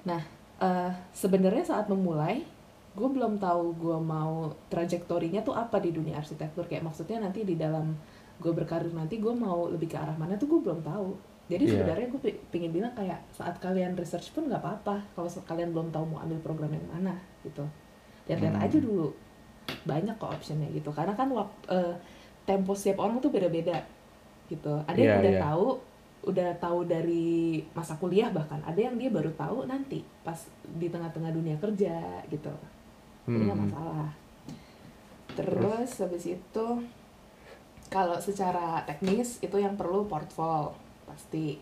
Nah, 0.07 0.23
eh, 0.63 0.93
sebenarnya 1.13 1.65
saat 1.67 1.91
memulai, 1.91 2.47
gue 2.91 3.09
belum 3.09 3.39
tahu 3.39 3.79
gue 3.79 3.99
mau 4.03 4.51
trajektorinya 4.67 5.41
tuh 5.41 5.55
apa 5.55 5.79
di 5.79 5.95
dunia 5.95 6.19
arsitektur. 6.19 6.67
Kayak 6.67 6.91
maksudnya 6.91 7.23
nanti 7.23 7.47
di 7.47 7.55
dalam 7.55 7.95
gue 8.41 8.53
berkarir 8.53 8.91
nanti 8.91 9.21
gue 9.21 9.31
mau 9.31 9.69
lebih 9.69 9.87
ke 9.87 9.97
arah 9.97 10.17
mana 10.17 10.35
tuh 10.35 10.49
gue 10.51 10.61
belum 10.61 10.83
tahu. 10.83 11.15
Jadi 11.51 11.67
Iya. 11.67 11.73
sebenarnya 11.83 12.07
gue 12.09 12.21
pi- 12.23 12.41
pingin 12.51 12.71
bilang 12.71 12.95
kayak 12.95 13.19
saat 13.35 13.59
kalian 13.59 13.99
research 13.99 14.31
pun 14.31 14.47
nggak 14.47 14.63
apa-apa 14.63 15.03
kalau 15.15 15.27
kalian 15.27 15.75
belum 15.75 15.91
tahu 15.91 16.05
mau 16.07 16.23
ambil 16.23 16.39
program 16.43 16.71
yang 16.71 16.87
mana 16.87 17.15
gitu. 17.43 17.67
Lihat-lihat 18.31 18.55
Hmm. 18.55 18.67
aja 18.67 18.79
dulu. 18.79 19.11
Banyak 19.83 20.15
kok 20.19 20.31
optionnya 20.31 20.71
gitu. 20.71 20.91
Karena 20.91 21.15
kan 21.15 21.27
waktu 21.31 21.95
tempo 22.47 22.75
setiap 22.75 23.03
orang 23.03 23.19
tuh 23.19 23.31
beda-beda 23.31 23.83
gitu. 24.47 24.75
Ada 24.87 24.99
yang 24.99 25.11
Iya, 25.15 25.23
udah 25.23 25.35
iya. 25.35 25.43
tahu 25.43 25.67
udah 26.21 26.53
tahu 26.61 26.85
dari 26.85 27.65
masa 27.73 27.97
kuliah 27.97 28.29
bahkan 28.29 28.61
ada 28.61 28.77
yang 28.77 28.93
dia 29.01 29.09
baru 29.09 29.33
tahu 29.41 29.65
nanti 29.65 30.05
pas 30.21 30.37
di 30.77 30.93
tengah-tengah 30.93 31.33
dunia 31.33 31.57
kerja 31.57 31.97
gitu 32.29 32.53
jadi 33.25 33.45
nggak 33.47 33.59
Mm-mm. 33.59 33.73
masalah. 33.73 34.11
Terus 35.31 35.91
habis 36.01 36.25
itu 36.27 36.67
kalau 37.91 38.17
secara 38.19 38.83
teknis 38.87 39.39
itu 39.41 39.57
yang 39.59 39.75
perlu 39.75 40.07
portfolio 40.07 40.75
pasti. 41.05 41.59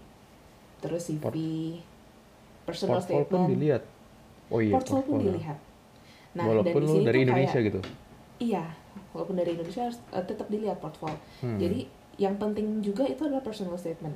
Terus 0.78 1.10
CV 1.10 1.18
Port- 1.18 1.34
personal 2.64 3.02
Portfolio 3.02 3.24
pun 3.24 3.38
statement. 3.40 3.48
dilihat. 3.50 3.82
Oh 4.48 4.60
iya 4.62 4.74
portfolio 4.76 5.04
pun 5.04 5.18
dilihat. 5.20 5.58
Nah 6.36 6.44
walaupun 6.46 6.80
dan 6.80 6.88
lu 6.88 6.94
dari 7.02 7.18
Indonesia 7.24 7.58
kayak, 7.58 7.68
gitu. 7.72 7.80
Iya 8.38 8.64
walaupun 9.12 9.36
dari 9.36 9.50
Indonesia 9.56 9.82
harus 9.88 9.98
eh, 10.12 10.24
tetap 10.24 10.46
dilihat 10.46 10.78
portfolio. 10.78 11.16
Hmm. 11.40 11.58
jadi 11.58 11.86
yang 12.18 12.34
penting 12.34 12.82
juga 12.82 13.06
itu 13.06 13.26
adalah 13.26 13.42
personal 13.42 13.78
statement. 13.78 14.14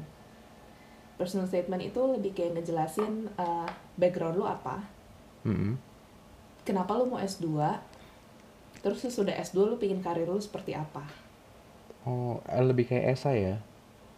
Personal 1.18 1.46
statement 1.46 1.82
itu 1.86 2.00
lebih 2.02 2.34
kayak 2.34 2.58
ngejelasin 2.58 3.30
uh, 3.38 3.68
background 3.94 4.34
lu 4.34 4.42
apa, 4.42 4.82
Mm-mm. 5.46 5.78
Kenapa 6.66 6.92
lu 6.98 7.04
mau 7.10 7.20
S2, 7.20 7.80
terus 8.82 8.98
sesudah 9.04 9.34
S2 9.38 9.66
lu 9.70 9.76
pingin 9.82 10.00
karir 10.06 10.28
lu 10.28 10.40
seperti 10.40 10.72
apa. 10.76 11.04
oh 12.10 12.34
eh, 12.56 12.62
lebih 12.68 12.84
kayak 12.90 13.06
esai 13.14 13.38
ya 13.48 13.56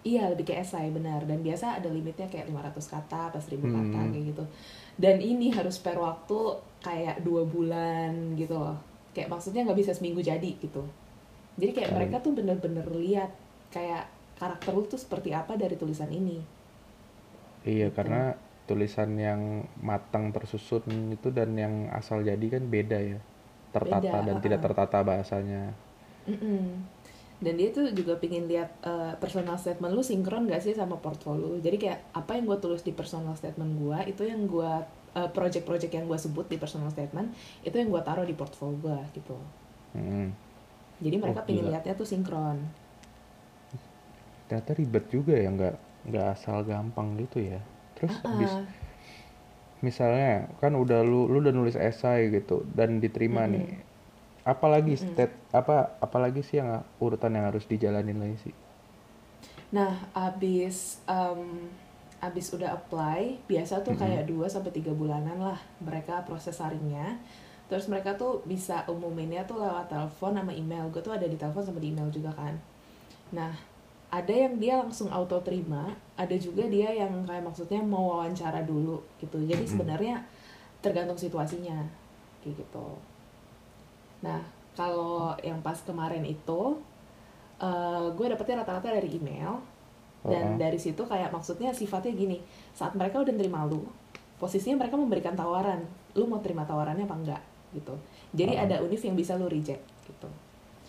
Iya, 0.04 0.22
lebih 0.32 0.44
kayak 0.48 0.62
esai 0.68 0.88
benar 0.92 1.20
dan 1.24 1.40
biasa 1.46 1.80
ada 1.80 1.88
limitnya 1.96 2.26
kayak 2.28 2.46
500 2.52 2.86
kata, 2.94 3.22
pas 3.32 3.40
1000 3.48 3.64
kata 3.76 4.00
Hmm. 4.04 4.12
kayak 4.12 4.24
gitu. 4.36 4.44
Dan 5.00 5.16
ini 5.32 5.48
harus 5.58 5.76
per 5.80 5.96
waktu 5.96 6.38
kayak 6.86 7.24
dua 7.26 7.42
bulan 7.48 8.12
gitu 8.36 8.52
loh. 8.62 8.76
Kayak 9.16 9.32
maksudnya 9.32 9.64
nggak 9.64 9.78
bisa 9.80 9.92
seminggu 9.96 10.20
jadi 10.20 10.50
gitu. 10.60 10.84
Jadi 11.60 11.72
kayak 11.76 11.90
Hmm. 11.90 11.96
mereka 11.96 12.16
tuh 12.24 12.32
bener-bener 12.38 12.84
lihat 13.00 13.30
kayak 13.72 14.04
karakter 14.36 14.72
lu 14.76 14.84
tuh 14.84 15.00
seperti 15.00 15.32
apa 15.32 15.56
dari 15.56 15.76
tulisan 15.80 16.12
ini. 16.12 16.38
iya 17.64 17.88
Gitu. 17.96 17.96
karena 17.96 18.36
tulisan 18.68 19.11
yang 19.26 19.40
matang 19.88 20.25
tersusun 20.35 20.85
itu 21.16 21.28
dan 21.38 21.50
yang 21.64 21.75
asal 22.00 22.18
jadi 22.30 22.47
kan 22.54 22.64
beda 22.75 22.99
ya 23.12 23.18
tertata 23.75 24.16
Beda, 24.16 24.25
dan 24.26 24.37
tidak 24.44 24.61
tertata 24.66 24.99
bahasanya 25.09 25.62
Mm-mm. 26.28 26.61
Dan 27.44 27.54
dia 27.61 27.68
tuh 27.76 27.87
juga 27.99 28.14
pingin 28.23 28.44
lihat 28.52 28.71
eh, 28.92 29.12
personal 29.23 29.56
statement 29.64 29.92
lu 29.97 30.02
sinkron 30.11 30.44
gak 30.52 30.62
sih 30.66 30.75
sama 30.80 30.97
portfolio. 31.04 31.49
Jadi 31.66 31.76
kayak 31.83 32.00
apa 32.21 32.30
yang 32.38 32.44
gue 32.50 32.59
tulis 32.64 32.83
di 32.88 32.92
personal 33.00 33.35
statement 33.40 33.73
gue 33.83 33.99
itu 34.12 34.23
yang 34.33 34.40
gue 34.54 34.73
eh, 35.18 35.30
project-project 35.37 35.92
yang 35.99 36.06
gue 36.11 36.18
sebut 36.26 36.47
di 36.52 36.56
personal 36.62 36.90
statement 36.97 37.28
itu 37.68 37.76
yang 37.80 37.88
gue 37.94 38.02
taruh 38.09 38.26
di 38.30 38.35
portfolio 38.40 38.78
gue 38.85 38.99
gitu. 39.18 39.37
Mm-mm. 39.97 40.35
Jadi 41.04 41.16
mereka 41.23 41.40
Oh, 41.47 41.47
pingin 41.47 41.66
lihatnya 41.71 41.94
tuh 42.00 42.06
sinkron. 42.12 42.59
ternyata 44.49 44.73
ribet 44.80 45.04
juga 45.14 45.35
ya 45.44 45.49
nggak 45.56 45.75
nggak 46.09 46.26
asal 46.37 46.59
gampang 46.71 47.09
gitu 47.23 47.38
ya 47.52 47.61
terus 47.96 48.14
habis 48.28 48.52
Ah, 48.52 48.66
misalnya 49.86 50.30
kan 50.60 50.72
udah 50.82 51.00
lu 51.10 51.20
lu 51.32 51.36
udah 51.42 51.54
nulis 51.58 51.76
esai 51.88 52.20
gitu 52.36 52.56
dan 52.78 52.90
diterima 53.04 53.42
Mm-mm. 53.42 53.54
nih 53.54 53.68
apalagi 54.52 54.94
Mm-mm. 55.00 55.04
state 55.04 55.34
apa 55.60 55.76
apalagi 56.06 56.40
sih 56.48 56.56
yang 56.62 56.70
urutan 57.04 57.32
yang 57.36 57.46
harus 57.50 57.64
dijalanin 57.72 58.18
lagi 58.22 58.38
sih 58.50 58.54
Nah, 59.74 60.06
abis 60.14 61.02
em, 61.10 61.68
abis 62.22 62.46
udah 62.56 62.70
apply, 62.78 63.42
biasa 63.50 63.82
tuh 63.84 63.92
Mm-mm. 63.92 63.98
kayak 63.98 64.24
2 64.30 64.46
sampai 64.48 64.72
tiga 64.72 64.92
bulanan 64.94 65.36
lah 65.40 65.58
mereka 65.82 66.22
proses 66.28 66.56
saringnya. 66.56 67.18
Terus 67.68 67.88
mereka 67.90 68.14
tuh 68.14 68.44
bisa 68.46 68.84
umuminnya 68.92 69.42
tuh 69.48 69.58
lewat 69.64 69.90
telepon 69.92 70.36
sama 70.38 70.52
email. 70.54 70.86
Gue 70.92 71.02
tuh 71.02 71.14
ada 71.16 71.26
di 71.26 71.36
telepon 71.40 71.64
sama 71.64 71.80
di 71.82 71.90
email 71.92 72.08
juga 72.12 72.30
kan. 72.36 72.54
Nah, 73.34 73.52
ada 74.14 74.30
yang 74.30 74.54
dia 74.62 74.78
langsung 74.78 75.11
auto 75.11 75.42
terima 75.42 75.90
ada 76.14 76.37
juga 76.38 76.62
dia 76.71 76.94
yang 76.94 77.26
kayak 77.26 77.42
maksudnya 77.42 77.83
mau 77.83 78.14
wawancara 78.14 78.62
dulu 78.62 79.02
gitu. 79.18 79.42
Jadi 79.42 79.66
Mm-mm. 79.66 79.73
sebenarnya 79.75 80.23
tergantung 80.78 81.18
situasinya 81.18 81.83
kayak 82.38 82.62
gitu. 82.62 82.87
Nah 84.23 84.38
kalau 84.78 85.35
yang 85.42 85.59
pas 85.66 85.83
kemarin 85.83 86.23
itu 86.23 86.78
eh, 87.59 88.06
gue 88.14 88.26
dapetnya 88.30 88.62
rata-rata 88.62 88.94
dari 88.94 89.11
email 89.18 89.59
dan 90.25 90.56
Oh, 90.56 90.56
dari 90.56 90.80
situ 90.80 91.02
kayak 91.04 91.28
maksudnya 91.35 91.68
sifatnya 91.75 92.16
gini 92.16 92.38
saat 92.73 92.97
mereka 92.97 93.21
udah 93.21 93.35
terima 93.37 93.61
lu 93.68 93.85
posisinya 94.40 94.80
mereka 94.80 94.97
memberikan 94.97 95.37
tawaran 95.37 95.85
lu 96.16 96.25
mau 96.25 96.40
terima 96.40 96.64
tawarannya 96.64 97.04
apa 97.04 97.16
enggak 97.18 97.42
gitu. 97.76 97.92
Jadi 98.33 98.54
Oh. 98.56 98.62
ada 98.64 98.76
univ 98.80 99.02
yang 99.02 99.18
bisa 99.18 99.35
lu 99.37 99.50
reject 99.50 99.83
gitu 100.06 100.30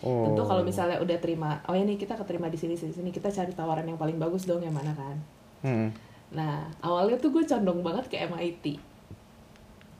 oh. 0.02 0.28
tentu 0.28 0.42
kalau 0.44 0.60
misalnya 0.60 0.98
udah 0.98 1.16
terima 1.16 1.62
oh 1.64 1.72
ya 1.72 1.84
nih 1.84 1.96
kita 1.96 2.16
keterima 2.16 2.48
di 2.48 2.58
sini 2.58 2.74
sini 2.74 2.92
sini 2.92 3.10
kita 3.14 3.30
cari 3.30 3.52
tawaran 3.54 3.86
yang 3.86 3.96
paling 3.96 4.16
bagus 4.16 4.44
dong 4.44 4.60
yang 4.60 4.74
mana 4.74 4.92
kan? 4.92 5.16
Hmm. 5.64 5.88
nah 6.34 6.66
awalnya 6.82 7.16
tuh 7.16 7.30
gue 7.30 7.46
condong 7.46 7.80
banget 7.80 8.04
ke 8.10 8.16
MIT 8.18 8.76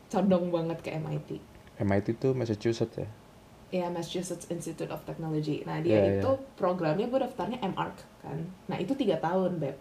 condong 0.06 0.50
banget 0.50 0.78
ke 0.82 0.90
MIT 0.94 1.30
MIT 1.76 2.06
itu 2.16 2.28
Massachusetts 2.32 2.96
ya? 2.96 3.08
Ya 3.68 3.86
Massachusetts 3.90 4.46
Institute 4.48 4.88
of 4.88 5.02
Technology. 5.04 5.60
Nah 5.66 5.82
dia 5.82 5.98
Iya, 5.98 6.22
itu 6.22 6.30
iya. 6.32 6.44
programnya 6.56 7.04
gue 7.04 7.18
daftarnya 7.20 7.58
MArch 7.60 8.00
kan. 8.22 8.38
Nah 8.70 8.78
itu 8.78 8.94
tiga 8.96 9.18
tahun 9.20 9.58
beb. 9.60 9.76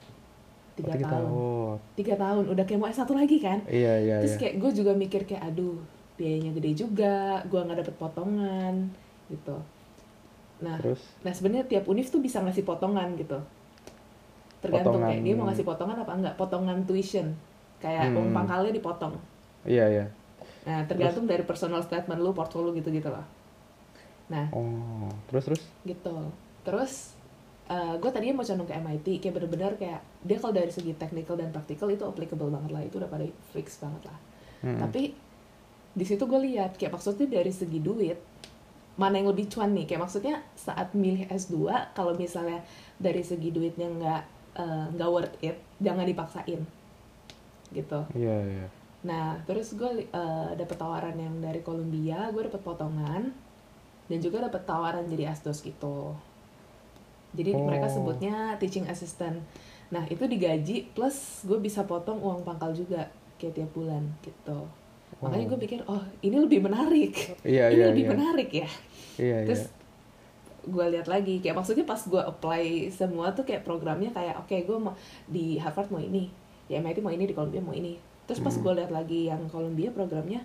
Tiga 0.76 0.92
Oh, 0.92 0.96
tiga 0.98 1.06
tahun. 1.08 1.24
tahun. 1.30 1.76
tiga 1.96 2.16
tahun. 2.20 2.44
Udah 2.52 2.64
kayak 2.68 2.80
mau 2.82 2.90
S1 2.92 3.08
lagi 3.16 3.38
kan? 3.40 3.60
Iya 3.70 3.94
iya 4.02 4.16
terus 4.20 4.36
iya. 4.36 4.42
kayak 4.42 4.56
gue 4.60 4.72
juga 4.76 4.92
mikir 4.98 5.22
kayak 5.24 5.54
aduh 5.54 5.78
biayanya 6.18 6.52
gede 6.56 6.72
juga 6.76 7.40
gue 7.48 7.60
nggak 7.60 7.80
dapet 7.86 7.96
potongan 7.96 8.76
gitu 9.28 9.56
nah 10.58 10.76
Terus? 10.78 11.02
nah 11.20 11.32
sebenarnya 11.32 11.66
tiap 11.66 11.84
univ 11.86 12.06
tuh 12.06 12.20
bisa 12.20 12.40
ngasih 12.40 12.64
potongan 12.64 13.14
gitu. 13.16 13.36
Tergantung 14.58 14.98
Potongan- 14.98 15.12
kayak 15.12 15.22
dia 15.22 15.34
mau 15.34 15.46
ngasih 15.46 15.62
potongan 15.64 15.98
apa 16.00 16.12
enggak. 16.12 16.34
Potongan 16.36 16.78
tuition. 16.84 17.28
Kayak 17.78 18.10
Hmm. 18.10 18.18
uang 18.18 18.30
pangkalnya 18.32 18.72
dipotong. 18.72 19.16
Iya 19.64 19.86
iya. 19.90 20.06
nah 20.62 20.82
tergantung 20.84 21.26
dari 21.26 21.42
personal 21.42 21.78
statement 21.80 22.18
lu 22.18 22.32
portfolio 22.32 22.74
gitu 22.74 22.90
gitu 22.90 23.06
loh. 23.06 23.22
Nah 24.28 24.50
Oh, 24.50 25.06
terus 25.28 25.46
terus. 25.46 25.62
gitu. 25.84 26.16
Terus 26.64 27.14
gue 27.96 28.10
tadinya 28.10 28.38
mau 28.38 28.46
condong 28.46 28.66
ke 28.66 28.74
MIT 28.74 29.08
kayak 29.20 29.34
bener-bener 29.36 29.74
kayak 29.76 30.02
dia 30.20 30.38
kalau 30.38 30.54
dari 30.54 30.70
segi 30.70 30.94
technical 30.94 31.34
dan 31.36 31.50
practical 31.50 31.86
itu 31.88 32.02
applicable 32.02 32.50
banget 32.50 32.72
lah. 32.72 32.82
Itu 32.82 32.98
udah 32.98 33.08
pada 33.08 33.26
fix 33.52 33.78
banget 33.78 34.06
lah. 34.06 34.18
Hmm. 34.58 34.82
tapi 34.82 35.14
di 35.92 36.02
situ 36.02 36.24
gue 36.24 36.42
lihat 36.44 36.74
kayak 36.74 36.90
maksudnya 36.92 37.28
dari 37.30 37.52
segi 37.52 37.78
duit 37.78 38.18
mana 38.96 39.20
yang 39.20 39.28
lebih 39.32 39.52
cuan 39.52 39.76
nih? 39.76 39.84
Kayak 39.84 40.08
maksudnya 40.08 40.36
saat 40.56 40.96
milih 40.96 41.28
S2 41.28 41.68
kalau 41.92 42.16
misalnya 42.16 42.64
dari 42.96 43.20
segi 43.20 43.52
duitnya 43.52 43.92
nggak 43.92 44.22
eh, 44.56 44.86
nggak 44.96 45.10
worth 45.12 45.36
it 45.44 45.58
jangan 45.84 46.08
dipaksain. 46.08 46.62
Gitu. 47.72 48.00
Iya 48.16 48.38
iya. 48.46 48.68
nah 49.06 49.38
terus 49.46 49.78
gue 49.78 50.10
eh, 50.10 50.50
dapet 50.58 50.78
tawaran 50.82 51.14
yang 51.14 51.38
dari 51.38 51.62
Columbia 51.62 52.26
gue 52.34 52.42
dapet 52.50 52.58
potongan 52.66 53.30
dan 54.10 54.18
juga 54.18 54.42
dapet 54.42 54.66
tawaran 54.66 55.06
jadi 55.06 55.30
asdos 55.30 55.62
gitu. 55.62 56.16
Jadi 57.36 57.52
Oh. 57.54 57.68
mereka 57.68 57.86
sebutnya 57.86 58.56
teaching 58.58 58.88
assistant. 58.88 59.44
Nah 59.92 60.08
itu 60.10 60.26
digaji 60.26 60.90
plus 60.96 61.44
gue 61.46 61.60
bisa 61.62 61.86
potong 61.86 62.18
uang 62.18 62.42
pangkal 62.42 62.74
juga 62.74 63.12
kayak 63.38 63.54
tiap 63.60 63.72
bulan 63.76 64.02
gitu 64.24 64.66
makanya 65.16 65.46
Oh. 65.46 65.50
gue 65.52 65.60
pikir 65.62 65.80
oh 65.86 66.04
ini 66.20 66.36
lebih 66.38 66.60
menarik 66.60 67.14
Iya 67.42 67.72
ini 67.72 67.76
iya 67.76 67.86
lebih 67.90 68.04
iya. 68.04 68.12
menarik 68.12 68.50
ya 68.52 68.70
Iya 69.16 69.38
iya. 69.38 69.48
terus 69.48 69.64
gue 70.66 70.86
lihat 70.90 71.06
lagi 71.06 71.40
kayak 71.40 71.56
maksudnya 71.56 71.84
pas 71.84 72.02
gue 72.02 72.18
apply 72.18 72.64
semua 72.90 73.30
tuh 73.32 73.42
kayak 73.42 73.62
programnya 73.62 74.10
kayak 74.10 74.36
oke 74.38 74.52
gue 74.52 74.78
mau 74.78 74.98
di 75.26 75.56
Harvard 75.56 75.88
mau 75.88 76.00
ini 76.00 76.28
di 76.66 76.74
MIT 76.74 77.00
mau 77.00 77.10
ini 77.10 77.24
di 77.24 77.34
Columbia 77.34 77.62
mau 77.62 77.72
ini 77.72 77.96
terus 78.26 78.40
pas 78.40 78.50
Hmm. 78.50 78.62
gue 78.62 78.74
lihat 78.76 78.90
lagi 78.90 79.30
yang 79.30 79.46
Columbia 79.48 79.90
programnya 79.90 80.42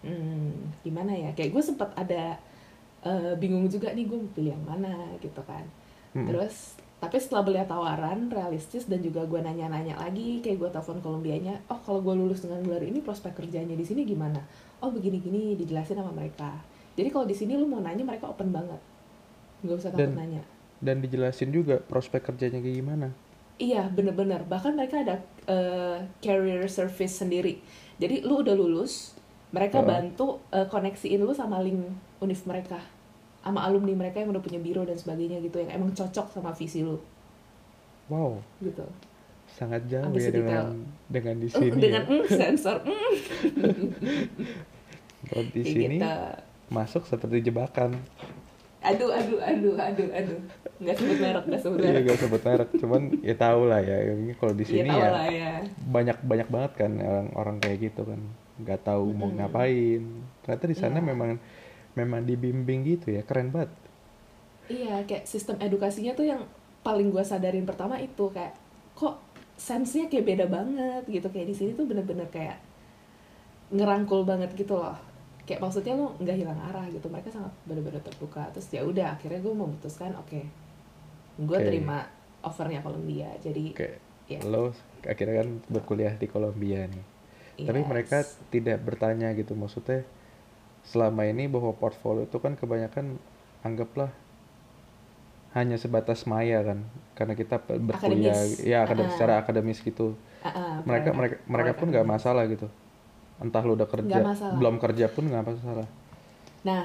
hmm, 0.00 0.80
gimana 0.80 1.12
ya 1.12 1.30
kayak 1.32 1.52
gue 1.52 1.62
sempat 1.62 1.92
ada 1.94 2.40
eh, 3.00 3.32
bingung 3.36 3.68
juga 3.68 3.92
nih 3.92 4.04
gue 4.04 4.16
mau 4.16 4.30
pilih 4.32 4.50
yang 4.50 4.64
mana 4.64 4.92
gitu 5.18 5.42
kan 5.42 5.62
Mm-mm. 6.10 6.24
terus 6.24 6.80
tapi 6.98 7.14
setelah 7.22 7.46
melihat 7.46 7.70
tawaran 7.70 8.26
realistis 8.26 8.90
dan 8.90 8.98
juga 8.98 9.22
gue 9.22 9.38
nanya-nanya 9.38 9.94
lagi 10.02 10.42
kayak 10.42 10.58
gue 10.58 10.70
telepon 10.74 10.98
Kolumbianya 10.98 11.62
oh 11.70 11.78
kalau 11.86 12.02
gue 12.02 12.10
lulus 12.10 12.42
dengan 12.42 12.58
gelar 12.66 12.82
ini 12.82 12.98
prospek 12.98 13.38
kerjanya 13.38 13.78
di 13.78 13.86
sini 13.86 14.02
gimana? 14.02 14.42
Oh 14.82 14.90
begini-gini 14.90 15.54
dijelasin 15.54 15.94
sama 16.02 16.10
mereka. 16.10 16.58
Jadi 16.98 17.08
kalau 17.14 17.22
di 17.22 17.38
sini 17.38 17.54
lu 17.54 17.70
mau 17.70 17.78
nanya 17.78 18.02
mereka 18.02 18.26
open 18.26 18.50
banget. 18.50 18.82
Nggak 19.62 19.76
usah 19.78 19.90
takut 19.94 20.10
Dan- 20.10 20.18
nanya. 20.18 20.42
Dan 20.78 21.02
dijelasin 21.02 21.50
juga 21.50 21.82
prospek 21.82 22.22
kerjanya 22.34 22.58
kayak 22.62 22.76
gimana. 22.82 23.08
iya 23.58 23.86
bener-bener. 23.90 24.46
Bahkan 24.46 24.74
mereka 24.78 25.02
ada 25.02 25.18
eh, 25.46 25.98
career 26.22 26.66
service 26.66 27.18
sendiri. 27.18 27.58
Jadi 27.98 28.22
lu 28.22 28.42
udah 28.42 28.54
lulus 28.54 29.14
mereka 29.50 29.82
Heeh. 29.82 29.86
bantu 29.86 30.38
eh, 30.50 30.66
koneksiin 30.66 31.22
lu 31.22 31.34
sama 31.34 31.62
link 31.62 31.78
univ 32.18 32.42
mereka 32.46 32.78
sama 33.48 33.64
alumni 33.64 33.96
mereka 33.96 34.20
yang 34.20 34.30
udah 34.30 34.42
punya 34.42 34.60
biro 34.60 34.84
dan 34.84 34.94
sebagainya 34.94 35.40
gitu 35.40 35.56
yang 35.58 35.72
emang 35.72 35.90
cocok 35.92 36.26
sama 36.30 36.52
visi 36.52 36.84
lu 36.84 37.00
Wow, 38.08 38.40
gitu 38.58 38.84
sangat 39.48 39.84
jauh 39.86 40.04
Ambil 40.06 40.20
ya 40.20 40.24
sedetail. 40.24 40.44
dengan 40.44 40.66
dengan 41.08 41.34
di 41.36 41.48
Oh, 41.50 41.58
sini. 41.58 41.76
dengan 41.76 42.02
ya. 42.04 42.12
mm, 42.12 42.24
sensor 42.30 42.76
mm, 42.84 43.12
Kalau 45.24 45.44
di 45.44 45.62
kayak 45.62 45.66
sini 45.66 45.96
gitu. 45.98 46.14
masuk 46.68 47.02
seperti 47.04 47.42
jebakan. 47.42 47.90
aduh 48.80 49.10
aduh 49.10 49.42
aduh 49.42 49.74
aduh 49.76 50.08
aduh 50.14 50.38
nggak 50.78 50.94
sebut 50.94 51.18
merek 51.18 51.44
nggak 51.50 51.58
sebut 51.60 51.78
Iya 51.78 51.88
merek 51.90 52.02
gak 52.06 52.18
sebut 52.22 52.42
merek, 52.46 52.68
cuman 52.78 53.02
ya 53.20 53.34
tau 53.34 53.60
lah 53.66 53.80
ya. 53.82 53.96
Ini 54.14 54.32
kalau 54.38 54.54
di 54.54 54.62
Iya, 54.62 54.70
sini 54.70 54.90
ya 54.94 55.08
lah 55.10 55.26
ya 55.26 55.50
banyak 55.74 56.18
banyak 56.22 56.48
banget 56.48 56.72
kan 56.78 56.92
orang-orang 57.02 57.56
kayak 57.58 57.78
gitu 57.84 58.06
kan, 58.06 58.20
nggak 58.56 58.80
tahu 58.84 59.10
mau 59.10 59.26
Mm-mm. 59.26 59.38
ngapain. 59.42 60.02
Ternyata 60.40 60.64
di 60.64 60.76
sana 60.78 60.98
Iya. 60.98 61.08
memang 61.10 61.30
memang 61.98 62.22
dibimbing 62.22 62.86
gitu 62.86 63.18
ya, 63.18 63.26
keren 63.26 63.50
banget. 63.50 63.70
iya 64.68 65.00
kayak 65.08 65.24
sistem 65.24 65.56
edukasinya 65.64 66.12
tuh 66.12 66.28
yang 66.28 66.44
paling 66.84 67.08
gue 67.08 67.24
sadarin 67.24 67.64
pertama 67.64 67.96
itu 67.98 68.28
kayak 68.28 68.52
kok 68.92 69.16
sense-nya 69.56 70.12
kayak 70.12 70.28
beda 70.28 70.46
banget 70.46 71.02
gitu 71.08 71.24
kayak 71.32 71.48
di 71.48 71.54
sini 71.56 71.70
tuh 71.72 71.88
bener-bener 71.88 72.28
kayak 72.28 72.60
ngerangkul 73.72 74.28
banget 74.28 74.52
gitu 74.52 74.76
loh 74.76 74.92
kayak 75.48 75.64
maksudnya 75.64 75.96
lo 75.96 76.12
nggak 76.20 76.36
hilang 76.36 76.60
arah 76.68 76.84
gitu 76.92 77.08
mereka 77.08 77.32
sangat 77.32 77.52
bener-bener 77.64 78.04
terbuka 78.04 78.44
terus 78.52 78.68
ya 78.68 78.84
udah 78.84 79.16
akhirnya 79.16 79.40
gue 79.40 79.54
memutuskan 79.56 80.12
oke 80.20 80.40
gue 81.38 81.58
Oke. 81.58 81.64
terima 81.64 82.04
offernya 82.44 82.84
Columbia 82.84 83.32
jadi 83.40 83.72
Kayak 83.72 83.96
ya 84.28 84.38
lo 84.44 84.76
akhirnya 85.08 85.40
kan 85.40 85.48
berkuliah 85.72 86.14
di 86.14 86.26
Kolombia 86.28 86.84
nih. 86.84 87.04
Tapi 87.58 87.80
yes. 87.82 87.88
mereka 87.90 88.18
tidak 88.54 88.78
bertanya 88.86 89.34
gitu 89.34 89.58
maksudnya 89.58 90.06
selama 90.88 91.22
ini 91.22 91.44
bahwa 91.46 91.70
portfolio 91.72 92.24
itu 92.24 92.36
kan 92.36 92.54
kebanyakan 92.54 93.20
anggaplah 93.60 94.08
hanya 95.50 95.76
sebatas 95.76 96.24
maya 96.24 96.60
kan 96.62 96.84
karena 97.12 97.34
kita 97.34 97.56
berkuliah 97.60 98.32
Akademis. 98.32 98.62
ya 98.62 98.78
akadem, 98.82 99.04
Ah. 99.04 99.10
secara 99.10 99.32
akademis 99.38 99.80
gitu 99.80 100.16
Ah, 100.38 100.48
ah, 100.48 100.74
mereka 100.82 101.10
proyek- 101.10 101.14
mereka 101.14 101.36
mereka 101.46 101.48
proyek 101.66 101.76
pun 101.76 101.86
nggak 101.88 102.02
akademis. 102.02 102.22
masalah 102.24 102.42
gitu 102.46 102.68
entah 103.38 103.62
lu 103.62 103.72
udah 103.74 103.88
kerja 103.88 104.18
belum 104.54 104.76
kerja 104.78 105.06
pun 105.08 105.24
nggak 105.26 105.44
masalah 105.46 105.88
Nah, 106.60 106.84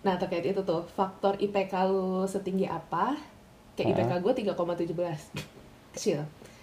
nah 0.00 0.14
terkait 0.16 0.44
itu 0.44 0.60
tuh 0.62 0.84
faktor 0.86 1.34
IPK 1.38 1.72
lu 1.86 2.22
setinggi 2.24 2.66
apa? 2.66 3.16
Kayak 3.72 3.88
Ah. 3.88 3.94
IPK 3.96 4.12
gue 4.20 4.32
3,17 4.36 5.32
kecil. 5.90 6.20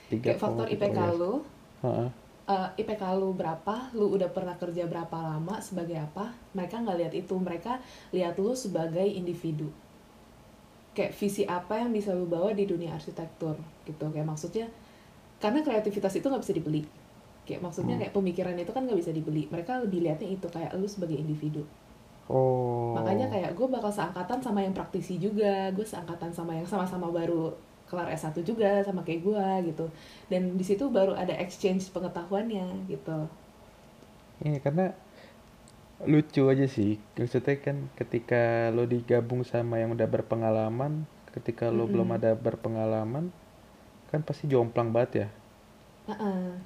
tiga 0.08 0.30
Kayak 0.30 0.40
faktor 0.40 0.68
IPK 0.70 1.00
lu, 1.16 1.42
Heeh. 1.82 2.08
Eh, 2.54 2.70
IPK 2.82 3.04
lu 3.22 3.30
berapa? 3.40 3.76
Lu 3.98 4.06
udah 4.16 4.30
pernah 4.36 4.56
kerja 4.62 4.84
berapa 4.92 5.18
lama 5.30 5.56
sebagai 5.68 5.98
apa? 6.08 6.26
Mereka 6.58 6.76
nggak 6.84 6.98
lihat 7.02 7.14
itu, 7.22 7.36
mereka 7.48 7.74
lihat 8.16 8.36
lu 8.44 8.54
sebagai 8.66 9.06
individu. 9.20 9.68
Kayak 10.96 11.14
visi 11.20 11.44
apa 11.58 11.74
yang 11.84 11.92
bisa 11.98 12.10
lu 12.20 12.26
bawa 12.36 12.50
di 12.60 12.64
dunia 12.72 12.92
arsitektur 12.98 13.56
gitu. 13.88 14.06
Kayak 14.14 14.28
maksudnya 14.32 14.66
karena 15.44 15.60
kreativitas 15.68 16.14
itu 16.20 16.26
nggak 16.32 16.44
bisa 16.46 16.56
dibeli. 16.60 16.82
Kayak 17.48 17.62
maksudnya 17.66 17.96
Hmm. 17.96 18.02
kayak 18.02 18.14
pemikiran 18.18 18.56
itu 18.64 18.72
kan 18.76 18.84
nggak 18.88 19.00
bisa 19.02 19.12
dibeli. 19.20 19.44
Mereka 19.54 19.72
lebih 19.86 20.00
lihatnya 20.06 20.30
itu 20.38 20.48
kayak 20.56 20.72
lu 20.80 20.88
sebagai 20.96 21.18
individu. 21.24 21.64
oh 22.30 22.96
Makanya 22.96 23.26
kayak 23.34 23.52
gue 23.58 23.68
bakal 23.76 23.92
seangkatan 23.98 24.40
sama 24.46 24.60
yang 24.66 24.74
praktisi 24.78 25.20
juga, 25.20 25.70
gue 25.76 25.84
seangkatan 25.84 26.32
sama 26.38 26.52
yang 26.60 26.68
sama-sama 26.68 27.08
baru 27.12 27.52
kelar 27.90 28.08
S1 28.12 28.42
juga 28.50 28.82
sama 28.88 29.02
kayak 29.08 29.22
gue 29.28 29.48
gitu. 29.74 29.86
Dan 30.32 30.42
di 30.60 30.66
situ 30.70 30.84
baru 30.98 31.14
ada 31.16 31.34
exchange 31.44 31.84
pengetahuannya 31.96 32.90
gitu. 32.92 33.30
Iya 34.44 34.60
karena 34.60 34.86
lucu 36.12 36.44
aja 36.54 36.68
sih 36.76 36.92
maksudnya 37.20 37.56
kan 37.66 37.78
ketika 38.00 38.42
lo 38.76 38.84
digabung 38.94 39.42
sama 39.52 39.76
yang 39.82 39.92
udah 39.96 40.08
berpengalaman 40.16 40.94
ketika 41.36 41.66
lo 41.78 41.86
Mm-mm. 41.88 41.92
belum 41.92 42.10
ada 42.18 42.32
berpengalaman 42.46 43.26
kan 44.12 44.22
pasti 44.28 44.46
jomplang 44.54 44.90
banget 44.96 45.12
ya 45.22 45.28
Heeh. 46.08 46.62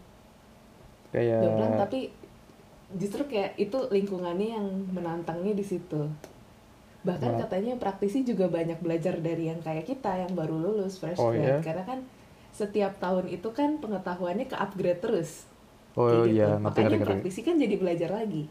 kayak 1.14 1.42
Jomplang 1.42 1.74
tapi 1.82 2.00
justru 3.02 3.22
kayak 3.32 3.52
itu 3.66 3.78
lingkungannya 3.96 4.48
yang 4.58 4.68
menantangnya 4.96 5.54
di 5.58 5.66
situ. 5.66 6.02
Bahkan 7.00 7.40
katanya 7.40 7.80
praktisi 7.80 8.28
juga 8.28 8.52
banyak 8.52 8.84
belajar 8.84 9.16
dari 9.24 9.48
yang 9.48 9.64
kayak 9.64 9.88
kita 9.88 10.20
yang 10.20 10.36
baru 10.36 10.60
lulus 10.60 11.00
fresh 11.00 11.16
Oh, 11.16 11.32
grad. 11.32 11.40
Iya? 11.40 11.58
karena 11.64 11.84
kan 11.88 12.00
setiap 12.52 13.00
tahun 13.00 13.32
itu 13.32 13.50
kan 13.56 13.80
pengetahuannya 13.80 14.52
ke 14.52 14.56
upgrade 14.58 15.00
terus. 15.00 15.48
Oh 15.96 16.12
kayak 16.12 16.28
gitu. 16.28 16.36
iya 16.36 16.48
ngerti 16.60 16.64
makanya 16.66 16.90
ngerti 17.00 17.08
praktisi 17.08 17.40
kan 17.46 17.56
jadi 17.56 17.76
belajar 17.80 18.10
lagi. 18.12 18.44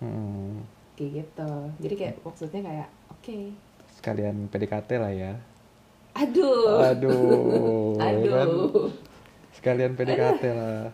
Hmm, 0.00 0.64
kayak 0.96 1.10
gitu. 1.22 1.52
Jadi 1.78 1.94
kayak 1.94 2.14
maksudnya 2.26 2.60
kayak 2.64 2.88
oke. 3.12 3.38
Sekalian 3.94 4.36
PDKT 4.50 4.90
lah 4.98 5.12
ya. 5.12 5.32
Aduh. 6.16 6.80
Aduh 6.82 7.94
ya 8.00 8.02
kan? 8.02 8.46
aduh. 8.50 8.90
Sekalian 9.54 9.92
PDKT 9.94 10.42
lah 10.56 10.90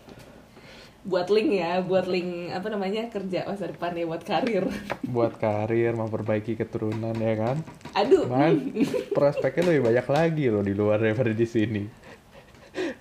buat 1.06 1.30
link 1.30 1.54
ya 1.54 1.78
buat 1.86 2.10
link 2.10 2.50
apa 2.50 2.66
namanya 2.66 3.06
kerja 3.06 3.46
masa 3.46 3.70
depan 3.70 3.94
ya 3.94 4.04
buat 4.10 4.26
karir. 4.26 4.66
Buat 5.14 5.38
karir 5.38 5.94
memperbaiki 5.94 6.58
keturunan 6.58 7.14
ya 7.14 7.34
kan? 7.38 7.56
Aduh. 7.94 8.26
Man, 8.26 8.74
prospeknya 9.14 9.70
lebih 9.70 9.86
banyak 9.86 10.06
lagi 10.10 10.44
loh 10.50 10.66
di 10.66 10.74
luar 10.74 10.98
daripada 10.98 11.30
di 11.30 11.46
sini. 11.46 11.86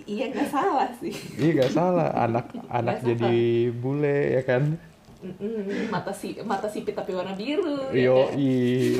Iya 0.06 0.30
nggak 0.30 0.50
salah 0.54 0.90
sih. 1.02 1.12
Iya 1.42 1.66
gak 1.66 1.74
salah. 1.74 2.14
Anak 2.14 2.54
anak 2.70 3.02
salah. 3.02 3.10
jadi 3.10 3.38
bule 3.74 4.38
ya 4.38 4.44
kan? 4.46 4.78
Mm-mm, 5.26 5.90
mata 5.90 6.14
si 6.14 6.38
mata 6.46 6.70
sipit 6.70 6.94
tapi 6.94 7.18
warna 7.18 7.34
biru 7.34 7.90
ya 7.90 8.14
yo 8.14 8.30
kan? 8.30 8.38
i 8.38 8.54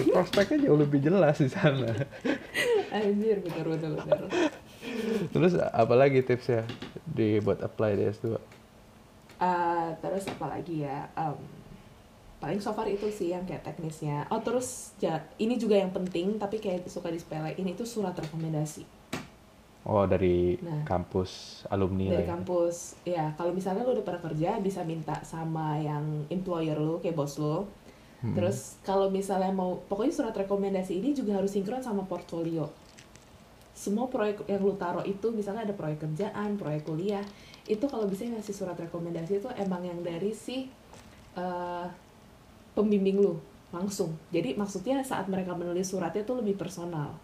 prospeknya 0.10 0.66
jauh 0.66 0.80
lebih 0.82 0.98
jelas 0.98 1.38
di 1.38 1.54
sana. 1.54 1.94
Anjir 2.90 3.46
bener 3.46 3.66
bener 3.70 3.92
bener. 4.02 4.22
Terus 5.30 5.54
apalagi 5.62 6.26
tipsnya? 6.26 6.66
Di 7.06 7.38
buat 7.46 7.62
apply 7.62 8.02
di 8.02 8.10
S2 8.10 8.55
Eh, 9.36 9.90
terus 10.00 10.24
apa 10.28 10.46
lagi 10.48 10.82
ya? 10.82 11.04
Em, 11.14 11.36
paling 12.40 12.60
so 12.60 12.72
far 12.72 12.88
itu 12.88 13.08
sih 13.10 13.32
yang 13.32 13.44
kayak 13.44 13.64
teknisnya. 13.64 14.28
Oh 14.30 14.40
terus 14.40 14.94
ja, 14.98 15.20
ini 15.38 15.56
juga 15.56 15.76
yang 15.76 15.92
penting 15.92 16.38
tapi 16.38 16.60
kayak 16.60 16.88
suka 16.88 17.12
disepelein 17.12 17.66
itu 17.66 17.84
surat 17.84 18.16
rekomendasi. 18.16 18.86
Oh 19.86 20.10
dari 20.10 20.58
Nah. 20.66 20.82
kampus 20.82 21.62
alumni 21.70 22.10
dari 22.10 22.26
ya? 22.26 22.32
kampus. 22.34 22.76
Ya 23.06 23.26
kalau 23.38 23.54
misalnya 23.54 23.86
lu 23.86 23.94
udah 23.94 24.06
pernah 24.06 24.24
kerja 24.24 24.58
bisa 24.58 24.82
minta 24.82 25.14
sama 25.22 25.78
yang 25.78 26.26
employer 26.30 26.78
lu 26.78 26.98
kayak 27.00 27.16
bos 27.16 27.38
lu. 27.38 27.66
Mm-mm. 28.24 28.32
terus 28.34 28.80
kalau 28.82 29.12
misalnya 29.12 29.52
mau 29.52 29.76
pokoknya 29.86 30.10
surat 30.16 30.34
rekomendasi 30.34 30.98
ini 30.98 31.12
juga 31.12 31.36
harus 31.38 31.52
sinkron 31.52 31.84
sama 31.84 32.08
portfolio 32.08 32.66
semua 33.76 34.08
proyek 34.08 34.48
yang 34.48 34.64
lu 34.64 34.80
taruh 34.80 35.04
itu 35.04 35.36
misalnya 35.36 35.68
ada 35.68 35.76
proyek 35.76 36.08
kerjaan 36.08 36.56
proyek 36.56 36.88
kuliah 36.88 37.26
itu 37.68 37.84
kalau 37.92 38.08
bisa 38.08 38.24
ngasih 38.24 38.56
surat 38.56 38.78
rekomendasi 38.80 39.44
itu 39.44 39.50
emang 39.60 39.84
yang 39.84 40.00
dari 40.00 40.32
si 40.32 40.72
eh, 41.36 41.86
pembimbing 42.72 43.20
lu 43.20 43.36
langsung. 43.76 44.16
Jadi 44.32 44.56
maksudnya 44.56 45.04
saat 45.04 45.28
mereka 45.28 45.52
menulis 45.52 45.92
suratnya 45.92 46.24
itu 46.24 46.34
lebih 46.40 46.56
personal. 46.56 47.20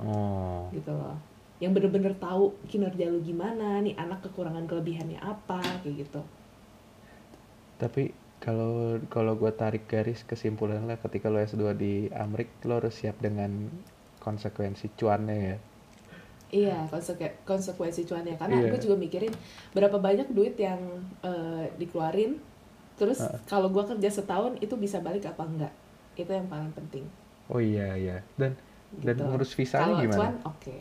Oh. 0.00 0.72
Gitu 0.72 0.88
loh. 0.88 1.20
Yang 1.60 1.72
bener-bener 1.76 2.14
tahu 2.16 2.56
kinerja 2.70 3.10
lu 3.10 3.20
gimana 3.20 3.82
nih 3.84 3.98
anak 3.98 4.24
kekurangan 4.24 4.64
kelebihannya 4.64 5.20
apa 5.20 5.60
kayak 5.84 6.08
gitu. 6.08 6.22
Tapi 7.76 8.14
kalau 8.38 9.02
kalau 9.10 9.34
gue 9.34 9.50
tarik 9.50 9.90
garis 9.90 10.22
kesimpulan 10.22 10.86
lah 10.86 10.96
ketika 11.02 11.26
lo 11.26 11.42
S2 11.42 11.74
di 11.74 11.94
Amrik 12.14 12.48
lo 12.62 12.78
harus 12.78 12.94
siap 12.94 13.18
dengan 13.18 13.66
konsekuensi 14.18 14.92
cuannya 14.94 15.36
ya 15.36 15.56
Iya, 16.48 16.88
konseke- 16.88 17.44
konsekuensi 17.44 18.08
cuannya. 18.08 18.40
Karena 18.40 18.56
Iya. 18.58 18.72
gue 18.72 18.80
juga 18.80 18.96
mikirin 18.96 19.28
berapa 19.70 19.92
banyak 19.94 20.32
duit 20.32 20.56
yang 20.56 20.80
eh, 21.20 21.68
dikeluarin, 21.76 22.40
terus 22.96 23.20
Heeh. 23.20 23.36
kalau 23.44 23.68
gue 23.68 23.84
kerja 23.84 24.08
setahun 24.10 24.56
itu 24.56 24.72
bisa 24.74 24.96
balik 24.98 25.24
apa 25.24 25.44
enggak? 25.44 25.72
Itu 26.14 26.32
yang 26.32 26.48
paling 26.48 26.72
penting. 26.72 27.04
oh 27.48 27.60
iya 27.60 27.92
iya 27.94 28.16
dan 28.36 28.56
dan 28.94 29.12
Gitu. 29.14 29.24
ngurus 29.24 29.52
visanya 29.52 29.88
Kalau 29.88 30.00
gimana 30.00 30.16
cuan, 30.16 30.34
oke. 30.46 30.76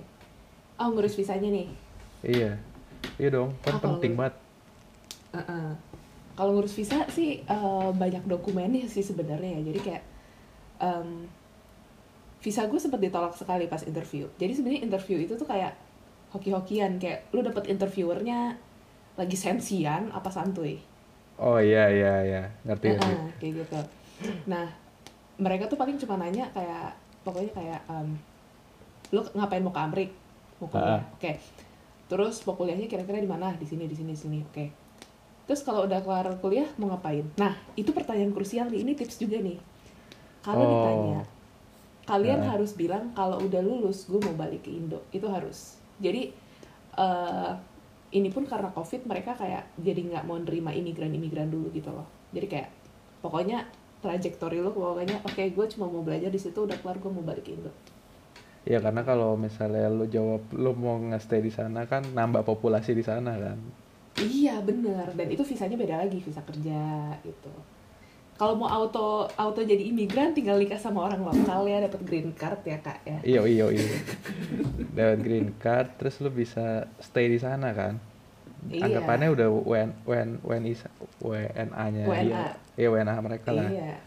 Oh, 0.78 0.88
ngurus 0.89 1.15
visanya 1.15 1.47
nih. 1.47 1.67
iya 2.23 2.52
iya 3.17 3.30
dong 3.30 3.52
kan 3.62 3.76
Ah, 3.76 3.80
penting 3.82 4.15
ngurus- 4.15 4.32
banget 4.32 4.36
Heeh. 5.34 5.69
Kalau 6.34 6.52
ngurus 6.54 6.71
visa 6.71 7.04
sih 7.10 7.39
eh, 7.41 7.89
banyak 7.93 8.23
dokumennya 8.23 8.84
sih 8.86 9.02
sebenarnya 9.02 9.60
ya. 9.60 9.62
Jadi 9.65 9.80
kayak 9.82 10.04
em, 10.80 11.28
visa 12.38 12.65
gue 12.65 12.78
sempat 12.78 13.00
ditolak 13.00 13.34
sekali 13.34 13.65
pas 13.65 13.82
interview. 13.82 14.30
Jadi 14.38 14.52
sebenarnya 14.54 14.82
interview 14.84 15.17
itu 15.17 15.34
tuh 15.34 15.45
kayak 15.45 15.73
hoki-hokian 16.30 17.00
kayak 17.00 17.28
lu 17.32 17.41
dapet 17.41 17.67
interviewernya 17.67 18.56
lagi 19.15 19.34
sensian 19.34 20.12
apa 20.12 20.30
santuy. 20.30 20.78
oh 21.38 21.62
iya 21.62 21.86
iya 21.88 22.13
iya 22.26 22.41
ngerti 22.65 22.97
ngerti 22.97 23.06
Heeh, 23.13 23.30
kayak 23.38 23.54
gitu. 23.62 23.80
Nah, 24.50 24.65
mereka 25.38 25.69
tuh 25.69 25.78
paling 25.78 25.97
cuma 25.97 26.17
nanya 26.17 26.50
kayak 26.50 26.97
pokoknya 27.21 27.52
kayak 27.54 27.80
em, 27.88 28.17
lu 29.13 29.21
ngapain 29.34 29.62
mau 29.62 29.69
ke 29.69 29.78
Amrik? 29.78 30.10
Mau 30.58 30.65
kuliah. 30.65 30.97
Ah. 30.97 31.02
Oke. 31.13 31.38
Terus 32.10 32.41
mau 32.41 32.58
kuliahnya 32.58 32.89
kira-kira 32.89 33.21
di 33.21 33.30
mana? 33.30 33.54
Di 33.54 33.69
sini, 33.69 33.86
di 33.86 33.93
sini, 33.93 34.12
di 34.13 34.19
sini. 34.19 34.39
Oke. 34.41 34.65
Terus 35.45 35.62
kalau 35.62 35.86
udah 35.86 36.02
kelar 36.02 36.26
kuliah 36.41 36.65
mau 36.82 36.89
ngapain? 36.89 37.23
Nah, 37.38 37.54
itu 37.78 37.93
pertanyaan 37.93 38.34
krusial 38.34 38.67
nih. 38.67 38.82
Ini 38.82 38.91
tips 38.97 39.21
juga 39.21 39.38
nih. 39.38 39.62
Kalau 40.41 40.58
Oh. 40.58 40.69
ditanya, 40.73 41.21
kalian 42.08 42.39
Ah. 42.41 42.56
harus 42.56 42.72
bilang 42.74 43.12
kalau 43.12 43.38
udah 43.43 43.60
lulus 43.62 44.08
gue 44.08 44.17
mau 44.24 44.34
balik 44.34 44.63
ke 44.63 44.72
Indo. 44.72 45.04
Itu 45.12 45.28
harus. 45.28 45.76
Jadi 46.00 46.32
eh 46.98 47.52
ini 48.10 48.32
pun 48.32 48.48
karena 48.48 48.72
covid 48.72 49.04
mereka 49.04 49.36
kayak 49.36 49.67
jadi 49.78 50.00
nggak 50.00 50.24
mau 50.24 50.39
nerima 50.39 50.72
imigran-imigran 50.72 51.52
dulu 51.52 51.67
gitu 51.76 51.91
loh. 51.91 52.08
Jadi 52.32 52.48
kayak 52.48 52.70
pokoknya 53.20 53.67
trajektori 54.00 54.62
lu 54.62 54.72
pokoknya 54.72 55.20
oke 55.22 55.43
gue 55.52 55.65
cuma 55.74 55.89
mau 55.89 56.02
belajar 56.02 56.30
di 56.30 56.38
situ 56.38 56.56
udah 56.63 56.78
kelar 56.80 56.98
gue 56.98 57.12
mau 57.12 57.22
balik 57.22 57.46
ke 57.46 57.54
Indo. 57.54 57.74
ya 58.63 58.84
karena 58.84 59.00
kalau 59.02 59.39
misalnya 59.39 59.88
lo 59.88 60.04
jawab 60.06 60.43
lo 60.52 60.76
mau 60.76 61.00
nge-stay 61.00 61.39
di 61.39 61.48
sana 61.48 61.88
kan 61.88 62.04
nambah 62.04 62.43
populasi 62.43 62.91
di 62.91 63.00
sana 63.00 63.32
kan 63.39 63.56
Iya 64.17 64.60
bener 64.60 65.08
dan 65.15 65.28
itu 65.32 65.39
visanya 65.41 65.80
beda 65.80 66.04
lagi 66.04 66.20
visa 66.20 66.43
kerja 66.43 67.15
gitu. 67.24 67.54
Kalau 68.38 68.54
mau 68.54 68.69
auto 68.69 69.26
auto 69.34 69.60
jadi 69.60 69.82
imigran 69.84 70.32
tinggal 70.32 70.56
nikah 70.56 70.78
sama 70.78 71.04
orang 71.04 71.21
lokal 71.21 71.65
ya 71.65 71.82
dapat 71.82 72.02
green 72.02 72.30
card 72.32 72.62
ya 72.63 72.78
kak 72.78 73.02
ya. 73.02 73.17
iya 73.26 73.41
iya 73.43 73.65
iya 73.67 73.89
dapat 74.93 75.19
green 75.19 75.50
card 75.56 75.97
terus 75.97 76.21
lo 76.21 76.30
bisa 76.30 76.86
stay 77.00 77.28
di 77.28 77.38
sana 77.38 77.73
kan 77.73 77.97
Iya. 78.67 78.89
anggapannya 78.89 79.30
udah 79.32 79.47
WN 79.54 79.89
WN 80.04 80.30
WNI 80.41 80.73
WNA-nya 81.19 82.04
WNA. 82.04 82.23
iya 82.23 82.43
iya 82.76 82.88
WNA 82.89 83.15
mereka 83.21 83.50
lah 83.52 83.69
Iya. 83.69 84.02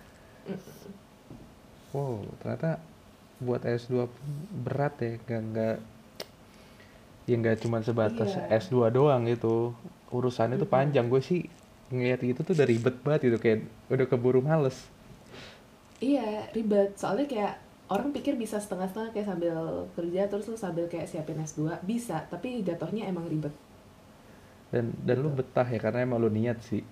wow 1.90 2.22
ternyata 2.38 2.78
buat 3.38 3.62
S2 3.62 4.04
pun 4.04 4.30
berat 4.60 4.94
ya 5.00 5.16
nggak 5.18 5.42
nggak 5.48 5.76
ya 7.24 7.34
nggak 7.36 7.56
cuma 7.62 7.80
sebatas 7.80 8.30
Iya. 8.30 8.58
S2 8.60 8.90
doang 8.90 9.22
gitu 9.24 9.72
urusannya 10.10 10.54
tuh 10.56 10.68
panjang 10.68 11.06
gue 11.06 11.18
sih 11.20 11.46
ngeliat 11.90 12.20
gitu 12.28 12.40
tuh 12.46 12.54
udah 12.56 12.68
ribet 12.72 12.96
banget 13.04 13.20
gitu 13.30 13.38
kayak 13.44 13.58
udah 13.94 14.06
keburu 14.10 14.40
males. 14.48 14.76
Iya 16.06 16.22
ribet. 16.56 16.88
Soalnya 17.00 17.26
kayak 17.32 17.52
orang 17.94 18.08
pikir 18.16 18.34
bisa 18.42 18.56
setengah-setengah 18.64 19.10
kayak 19.14 19.28
sambil 19.30 19.56
kerja 19.96 20.20
terus 20.30 20.46
lu 20.50 20.56
sambil 20.64 20.84
kayak 20.92 21.08
siapin 21.10 21.38
S2 21.48 21.60
bisa. 21.90 22.16
Tapi 22.32 22.48
jatuhnya 22.68 23.02
emang 23.12 23.26
ribet. 23.32 23.54
dan 24.72 24.84
dan 25.06 25.16
lu 25.24 25.30
Gitu. 25.30 25.38
betah 25.38 25.66
ya 25.74 25.78
karena 25.84 25.98
emang 26.06 26.18
lu 26.22 26.30
niat 26.38 26.58
sih. 26.68 26.82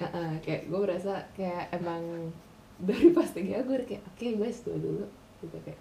Heeh, 0.00 0.30
kayak 0.44 0.62
gue 0.70 0.78
berasa 0.84 1.12
kayak 1.36 1.64
emang 1.78 2.02
dari 2.88 3.06
pas 3.16 3.28
TGA 3.34 3.60
gue 3.68 3.76
kayak 3.88 4.02
oke 4.10 4.26
gue 4.38 4.46
S2 4.56 4.68
dulu 4.84 5.04
gitu 5.42 5.56
kayak 5.66 5.80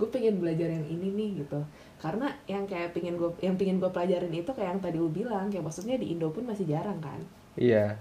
gue 0.00 0.08
pengen 0.08 0.40
belajar 0.40 0.68
yang 0.72 0.86
ini 0.88 1.08
nih 1.12 1.30
gitu. 1.44 1.60
Karena 2.00 2.32
yang 2.48 2.64
kayak 2.66 2.96
pengen 2.96 3.20
gue 3.20 3.30
yang 3.44 3.54
pengen 3.54 3.78
gue 3.78 3.90
pelajarin 3.92 4.32
itu 4.32 4.50
kayak 4.50 4.78
yang 4.78 4.82
tadi 4.82 4.96
lu 4.98 5.12
bilang 5.12 5.52
kayak 5.52 5.64
maksudnya 5.64 6.00
di 6.00 6.10
Indo 6.16 6.32
pun 6.32 6.48
masih 6.48 6.66
jarang 6.66 6.98
kan? 6.98 7.20
Iya. 7.54 7.96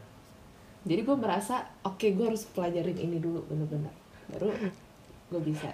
Jadi 0.82 1.02
gue 1.06 1.18
merasa 1.20 1.70
oke 1.86 2.08
gue 2.10 2.26
harus 2.26 2.48
pelajarin 2.50 2.98
ini 2.98 3.18
dulu 3.22 3.46
bener-bener. 3.46 3.94
Baru 4.32 4.50
gue 5.32 5.42
bisa. 5.44 5.70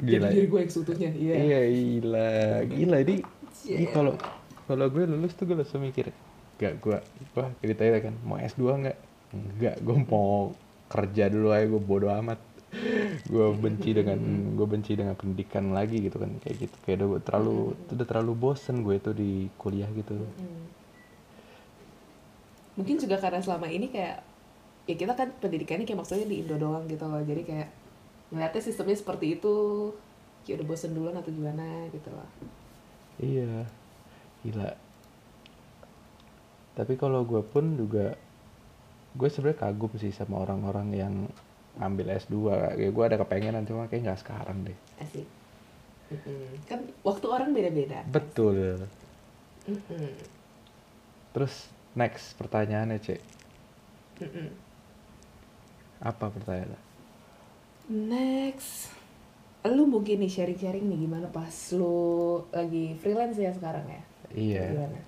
Gila. 0.00 0.32
jadi 0.32 0.32
diri 0.32 0.46
gue 0.48 0.60
yang 0.64 0.72
seutuhnya 0.72 1.10
iya. 1.12 1.34
Iya 1.36 1.60
gila. 1.70 2.32
Gila 2.68 2.96
ini 3.04 3.14
ini 3.68 3.86
kalau 3.88 4.14
kalau 4.66 4.86
gue 4.90 5.04
lulus 5.06 5.36
tuh 5.36 5.44
gue 5.48 5.56
langsung 5.56 5.84
mikir 5.84 6.08
gak 6.60 6.78
gue 6.78 6.98
wah 7.34 7.50
ditanya 7.60 8.00
kan 8.00 8.14
mau 8.26 8.38
S2 8.38 8.62
nggak? 8.86 8.98
Enggak 9.32 9.76
gue 9.80 9.96
mau 10.08 10.52
kerja 10.92 11.32
dulu 11.32 11.48
aja 11.56 11.64
gue 11.64 11.80
bodo 11.80 12.12
amat 12.12 12.51
gue 13.28 13.46
benci 13.60 13.92
dengan 13.92 14.16
gue 14.56 14.64
benci 14.64 14.96
dengan 14.96 15.12
pendidikan 15.12 15.76
lagi 15.76 16.00
gitu 16.00 16.16
kan 16.16 16.32
kayak 16.40 16.56
gitu. 16.68 16.76
Kayak 16.88 17.04
udah 17.04 17.22
terlalu 17.24 17.76
udah 17.92 18.06
terlalu 18.08 18.32
bosen 18.32 18.80
gue 18.80 18.96
tuh 18.96 19.12
di 19.12 19.52
kuliah 19.60 19.88
gitu. 19.92 20.16
Hmm. 20.16 20.80
mungkin 22.72 22.96
juga 22.96 23.20
karena 23.20 23.44
selama 23.44 23.68
ini 23.68 23.92
kayak 23.92 24.24
ya 24.88 24.96
kita 24.96 25.12
kan 25.12 25.28
pendidikannya 25.36 25.84
kayak 25.84 26.00
maksudnya 26.00 26.24
di 26.24 26.40
Indo 26.40 26.56
doang 26.56 26.88
gitu 26.88 27.04
loh. 27.04 27.20
Jadi 27.20 27.44
kayak 27.44 27.68
ngeliatnya 28.32 28.62
sistemnya 28.64 28.96
seperti 28.96 29.36
itu. 29.36 29.56
Kayak 30.42 30.64
udah 30.64 30.66
bosen 30.72 30.96
duluan 30.96 31.14
atau 31.20 31.30
gimana 31.30 31.86
gitu 31.92 32.08
loh. 32.08 32.28
Iya. 33.20 33.68
Gila. 34.42 34.72
Tapi 36.72 36.96
kalau 36.96 37.28
gue 37.28 37.44
pun 37.44 37.76
juga 37.76 38.16
gue 39.12 39.28
sebenarnya 39.28 39.60
kagum 39.68 39.92
sih 40.00 40.08
sama 40.08 40.40
orang-orang 40.40 40.88
yang 40.96 41.14
ambil 41.80 42.12
S2 42.16 42.36
ya 42.76 42.88
gue 42.92 43.04
ada 43.04 43.16
kepengenan 43.16 43.64
cuma 43.64 43.88
kayak 43.88 44.02
nggak 44.10 44.20
sekarang 44.20 44.68
deh. 44.68 44.78
Asik. 45.00 45.28
Mm-mm. 46.12 46.60
kan 46.68 46.80
waktu 47.00 47.26
orang 47.28 47.56
beda-beda. 47.56 48.04
Betul. 48.12 48.84
Mm-mm. 49.64 50.12
terus 51.32 51.72
next 51.96 52.36
pertanyaannya 52.36 52.98
cek 53.00 53.22
Mm-mm. 54.20 54.52
apa 56.02 56.28
pertanyaannya 56.28 56.80
next. 57.92 58.90
Lu 59.62 59.86
mungkin 59.86 60.18
nih 60.18 60.30
sharing-sharing 60.30 60.82
nih 60.90 61.06
gimana 61.06 61.30
pas 61.30 61.54
lu 61.78 62.42
lagi 62.50 62.98
freelance 62.98 63.38
ya 63.38 63.54
sekarang 63.54 63.86
ya? 63.86 64.02
Iya. 64.34 64.64
Gimana? 64.74 65.00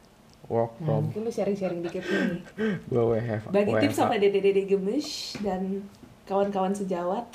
Work 0.44 0.72
nah 0.78 0.86
from 0.86 1.02
mungkin 1.10 1.20
lu 1.26 1.32
sharing-sharing 1.32 1.80
dikit 1.82 2.04
nih. 2.06 2.42
Gue 2.92 3.02
WFH 3.18 3.50
bagi 3.50 3.72
tips 3.82 3.96
sama 3.98 4.14
dede-dede 4.20 4.62
gemes 4.68 5.34
dan 5.42 5.82
kawan-kawan 6.24 6.74
sejawat. 6.76 7.28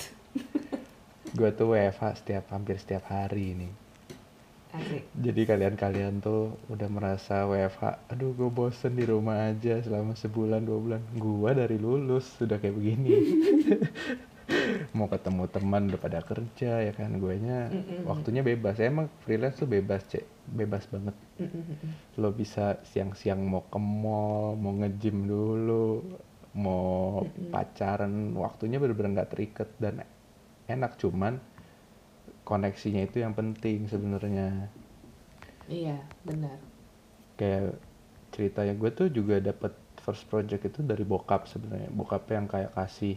Gue 1.38 1.50
tuh 1.54 1.78
WFH 1.78 2.26
setiap 2.26 2.50
hampir 2.54 2.82
setiap 2.82 3.06
hari 3.10 3.54
nih 3.54 3.74
asik. 4.74 5.04
Jadi 5.18 5.42
kalian-kalian 5.50 6.22
tuh 6.22 6.54
udah 6.70 6.90
merasa 6.90 7.46
WFH 7.50 8.14
aduh 8.14 8.32
gue 8.38 8.50
bosen 8.54 8.94
di 8.94 9.06
rumah 9.06 9.50
aja 9.50 9.82
selama 9.82 10.14
sebulan 10.14 10.62
dua 10.62 10.80
bulan. 10.80 11.02
Gue 11.18 11.52
dari 11.58 11.78
lulus 11.82 12.30
sudah 12.38 12.62
kayak 12.62 12.76
begini. 12.78 13.10
Mau 14.98 15.06
ketemu 15.06 15.46
teman 15.46 15.90
udah 15.94 16.02
pada 16.02 16.20
kerja 16.26 16.82
ya 16.82 16.94
kan? 16.94 17.18
Gue 17.22 17.38
nya 17.38 17.70
Mm-mm. 17.70 18.06
waktunya 18.06 18.42
bebas. 18.46 18.82
Emang 18.82 19.10
freelance 19.26 19.62
tuh 19.62 19.70
bebas 19.70 20.06
cek. 20.10 20.26
Bebas 20.50 20.86
banget. 20.90 21.16
Mm-mm. 21.42 21.78
lo 22.22 22.30
bisa 22.36 22.78
siang-siang 22.84 23.40
mau 23.40 23.64
ke 23.66 23.80
mall 23.80 24.60
mau 24.60 24.76
nge-gym 24.76 25.24
dulu 25.24 26.04
mau 26.58 27.24
Mm-mm. 27.24 27.54
pacaran 27.54 28.14
waktunya 28.44 28.78
bener-bener 28.82 29.12
nggak 29.22 29.32
terikat 29.34 29.70
dan 29.84 30.04
enak. 30.70 30.98
Cuman 31.02 31.34
koneksinya 32.50 33.02
itu 33.08 33.18
yang 33.24 33.34
penting 33.40 33.80
sebenarnya. 33.92 34.48
Iya 35.70 36.04
benar. 36.28 36.60
Kayak 37.40 37.80
ceritanya 38.36 38.74
gue 38.82 38.92
tuh 39.00 39.08
juga 39.18 39.36
dapat 39.50 39.74
first 40.04 40.24
project 40.32 40.64
itu 40.70 40.80
dari 40.92 41.04
bokap 41.14 41.42
sebenarnya. 41.52 41.90
Bokap 42.00 42.24
yang 42.36 42.46
kayak 42.54 42.72
kasih 42.78 43.16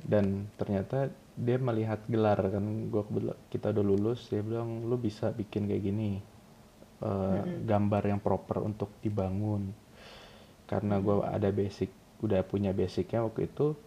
Dan 0.03 0.51
ternyata 0.59 1.07
dia 1.39 1.55
melihat 1.55 2.03
gelar 2.11 2.39
kan 2.51 2.91
gua 2.91 3.07
kita 3.47 3.71
udah 3.71 3.85
lulus 3.85 4.27
dia 4.27 4.43
bilang 4.43 4.83
lu 4.83 4.99
bisa 4.99 5.31
bikin 5.31 5.71
kayak 5.71 5.83
gini 5.83 6.19
Mm-mm. 6.97 7.69
gambar 7.69 8.03
yang 8.09 8.19
proper 8.21 8.65
untuk 8.65 8.89
dibangun. 9.05 9.69
Karena 10.67 10.97
gua 10.99 11.29
ada 11.29 11.53
basic 11.53 11.93
udah 12.25 12.41
punya 12.41 12.73
basicnya 12.73 13.21
waktu 13.21 13.45
itu 13.45 13.77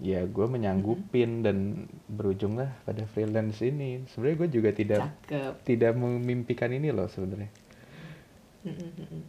ya 0.00 0.24
gue 0.24 0.46
menyanggupin 0.48 1.44
dan 1.44 1.84
berujung 2.08 2.56
lah 2.56 2.72
pada 2.86 3.04
freelance 3.10 3.60
ini. 3.60 4.06
Sebenarnya 4.08 4.36
gue 4.46 4.48
juga 4.48 4.70
tidak 4.72 5.00
cakep. 5.02 5.52
tidak 5.66 5.92
memimpikan 5.98 6.72
ini 6.72 6.88
loh 6.88 7.10
sebenarnya. 7.10 7.52
Mm-mm, 8.64 8.90
mm-mm. 8.96 9.22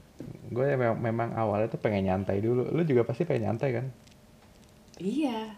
gue 0.52 0.66
memang, 0.76 0.96
memang 1.00 1.30
awalnya 1.36 1.76
tuh 1.76 1.82
pengen 1.82 2.08
nyantai 2.08 2.40
dulu. 2.40 2.70
Lu 2.72 2.86
juga 2.88 3.04
pasti 3.04 3.28
pengen 3.28 3.52
nyantai 3.52 3.70
kan 3.74 3.86
iya. 5.02 5.58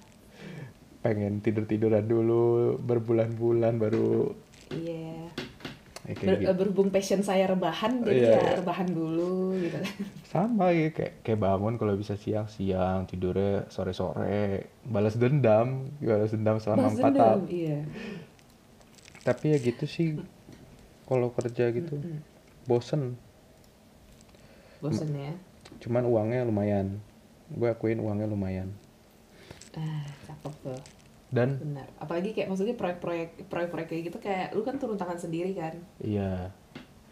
Pengen 1.00 1.44
tidur 1.44 1.68
tiduran 1.68 2.08
dulu 2.08 2.80
berbulan-bulan 2.80 3.76
baru 3.76 4.32
iya. 4.72 5.28
Ya, 6.04 6.20
Ber- 6.20 6.36
gitu. 6.36 6.52
berhubung 6.54 6.92
passion 6.92 7.24
saya 7.24 7.48
rebahan 7.48 8.04
jadi 8.04 8.20
Iya, 8.28 8.32
ya 8.36 8.52
rebahan 8.60 8.88
dulu 8.88 9.56
gitu. 9.56 9.80
Sama 10.28 10.76
ya 10.76 10.92
kayak 10.92 11.24
kayak 11.24 11.40
bangun 11.40 11.76
kalau 11.76 11.96
bisa 11.96 12.16
siang-siang 12.16 13.08
tidurnya 13.08 13.72
sore-sore 13.72 14.68
balas 14.84 15.16
dendam 15.16 15.88
balas 16.04 16.36
dendam 16.36 16.60
selama 16.60 16.88
Balas 16.88 16.96
empat 16.98 17.08
dendam, 17.08 17.24
tahun. 17.24 17.42
iya. 17.48 17.80
Tapi 19.24 19.46
ya 19.52 19.58
gitu 19.60 19.86
sih 19.88 20.08
kalau 21.08 21.32
kerja 21.32 21.72
gitu 21.72 21.96
bosen. 22.68 23.16
Bosen 24.84 25.08
ya? 25.16 25.32
Cuman 25.80 26.04
uangnya 26.04 26.44
lumayan. 26.44 27.00
Gue 27.48 27.72
akuin 27.72 28.04
uangnya 28.04 28.28
lumayan 28.28 28.76
ah 29.78 30.06
cakep 30.30 30.54
tuh. 30.62 30.82
Dan? 31.34 31.58
Benar 31.58 31.90
apalagi 31.98 32.38
kayak 32.38 32.54
maksudnya 32.54 32.78
proyek-proyek 32.78 33.50
proyek-proyek 33.50 33.88
kayak 33.90 34.04
gitu 34.14 34.18
kayak 34.22 34.54
lu 34.54 34.62
kan 34.62 34.78
turun 34.78 35.02
tangan 35.02 35.18
sendiri 35.18 35.58
kan? 35.58 35.82
Iya. 35.98 36.54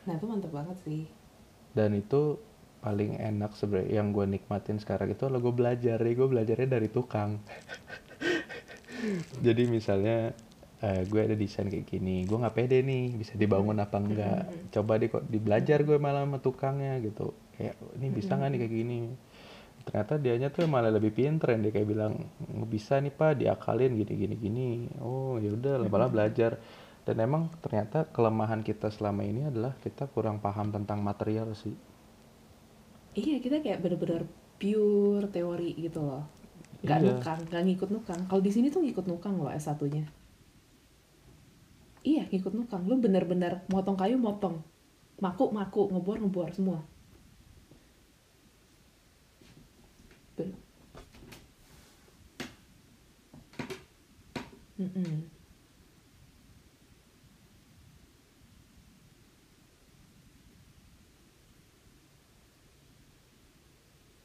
Nah 0.06 0.14
itu 0.14 0.26
mantep 0.30 0.54
banget 0.54 0.78
sih. 0.86 1.10
Dan 1.74 1.98
itu 1.98 2.38
paling 2.82 3.18
enak 3.18 3.54
sebenarnya 3.54 4.02
yang 4.02 4.10
gue 4.10 4.26
nikmatin 4.26 4.82
sekarang 4.82 5.14
itu 5.14 5.30
adalah 5.30 5.42
gue 5.42 5.54
belajar 5.54 5.98
ya 6.02 6.14
gue 6.14 6.28
belajarnya 6.28 6.70
dari 6.70 6.90
tukang. 6.90 7.38
Jadi 9.46 9.64
misalnya 9.66 10.34
eh, 10.82 11.02
gue 11.06 11.22
ada 11.22 11.36
desain 11.38 11.70
kayak 11.70 11.90
gini 11.90 12.26
gue 12.26 12.38
nggak 12.38 12.56
pede 12.58 12.86
nih 12.86 13.18
bisa 13.18 13.34
dibangun 13.38 13.82
apa 13.82 13.98
enggak 14.02 14.42
coba 14.74 15.02
deh 15.02 15.10
kok 15.10 15.26
dibelajar 15.30 15.82
gue 15.82 15.98
malah 15.98 16.26
sama 16.26 16.38
tukangnya 16.38 17.02
gitu. 17.02 17.34
Kayak 17.58 17.78
ini 17.98 18.08
bisa 18.14 18.38
nggak 18.38 18.50
nih 18.54 18.60
kayak 18.66 18.74
gini 18.74 18.98
ternyata 19.86 20.14
dianya 20.24 20.50
tuh 20.56 20.66
malah 20.74 20.92
lebih 20.98 21.12
pinter 21.20 21.48
yang 21.54 21.62
dia 21.66 21.74
kayak 21.76 21.90
bilang 21.94 22.14
"Nggak 22.56 22.70
bisa 22.76 22.94
nih 23.04 23.14
pak 23.20 23.32
diakalin 23.42 23.92
gini 24.00 24.14
gini 24.22 24.36
gini. 24.46 24.68
Oh 25.02 25.36
ya 25.44 25.50
udah 25.58 25.74
malah 25.94 26.10
belajar. 26.14 26.52
Dan 27.06 27.16
emang 27.28 27.50
ternyata 27.64 28.06
kelemahan 28.16 28.62
kita 28.62 28.88
selama 28.94 29.22
ini 29.26 29.42
adalah 29.50 29.74
kita 29.84 30.06
kurang 30.14 30.38
paham 30.46 30.68
tentang 30.76 31.00
material 31.02 31.50
sih. 31.58 31.74
Iya 33.14 33.36
kita 33.44 33.60
kayak 33.64 33.80
bener-bener 33.84 34.24
pure 34.60 35.28
teori 35.36 35.70
gitu 35.86 36.00
loh. 36.08 36.24
Nggak 36.84 37.00
Iya. 37.02 37.08
nukang 37.08 37.40
nggak 37.50 37.64
ngikut 37.68 37.90
nukang 37.96 38.22
kalau 38.30 38.42
di 38.42 38.52
sini 38.56 38.68
tuh 38.74 38.82
ngikut 38.86 39.06
nukang 39.12 39.36
loh 39.40 39.52
S 39.54 39.66
1 39.70 39.86
nya 39.94 40.06
iya 42.02 42.24
ngikut 42.30 42.54
nukang 42.58 42.82
lu 42.90 42.96
bener-bener 42.98 43.54
motong 43.70 43.98
kayu 44.02 44.18
motong. 44.18 44.56
Maku 45.24 45.46
maku 45.54 45.82
ngebor 45.94 46.18
ngebor 46.22 46.50
semua 46.58 46.80
Bener. 50.38 50.56
Mm-mm. 54.80 55.32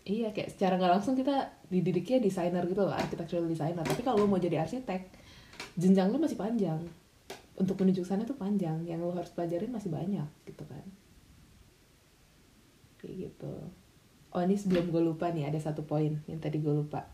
Iya, 0.06 0.30
kayak 0.30 0.50
secara 0.54 0.78
nggak 0.78 0.92
langsung 0.94 1.14
kita 1.18 1.50
dididiknya 1.66 2.18
desainer 2.22 2.62
gitu 2.70 2.82
loh, 2.87 2.94
architectural 2.94 3.46
designer. 3.50 3.82
Tapi 3.82 4.02
kalau 4.06 4.22
lo 4.22 4.26
mau 4.30 4.38
jadi 4.38 4.62
arsitek, 4.62 5.02
jenjang 5.74 6.09
lo 6.14 6.18
masih 6.22 6.38
panjang. 6.38 6.78
Untuk 7.59 7.76
menuju 7.82 8.02
sana 8.06 8.22
tuh 8.30 8.38
panjang, 8.38 8.78
yang 8.87 9.02
lo 9.02 9.11
harus 9.18 9.32
pelajarin 9.35 9.74
masih 9.74 9.90
banyak 9.90 10.28
gitu 10.46 10.62
kan. 10.70 10.85
Kayak 13.00 13.14
gitu. 13.30 13.54
Oh 14.35 14.40
ini 14.44 14.54
sebelum 14.59 14.92
gue 14.92 15.02
lupa 15.02 15.26
nih, 15.32 15.48
ada 15.48 15.59
satu 15.59 15.82
poin 15.82 16.22
yang 16.30 16.38
tadi 16.38 16.61
gue 16.62 16.74
lupa. 16.74 17.09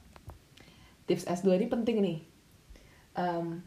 Tips 1.06 1.24
S2 1.30 1.54
ini 1.58 1.66
penting 1.70 1.96
nih. 2.02 2.18
Em, 3.12 3.60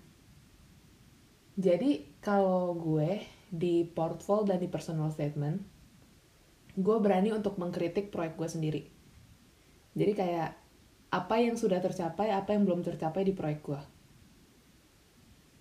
jadi 1.56 2.04
kalau 2.20 2.76
gue 2.76 3.22
di 3.54 3.88
portfolio 3.88 4.52
dan 4.52 4.60
di 4.60 4.68
personal 4.68 5.14
statement, 5.14 5.62
gue 6.76 6.98
berani 7.00 7.32
untuk 7.32 7.56
mengkritik 7.56 8.12
proyek 8.12 8.36
gue 8.36 8.50
sendiri. 8.50 8.82
Jadi 9.96 10.12
kayak 10.12 10.52
apa 11.16 11.36
yang 11.40 11.56
sudah 11.56 11.80
tercapai, 11.80 12.36
apa 12.36 12.52
yang 12.52 12.68
belum 12.68 12.84
tercapai 12.84 13.24
di 13.24 13.32
proyek 13.32 13.60
gue. 13.64 13.82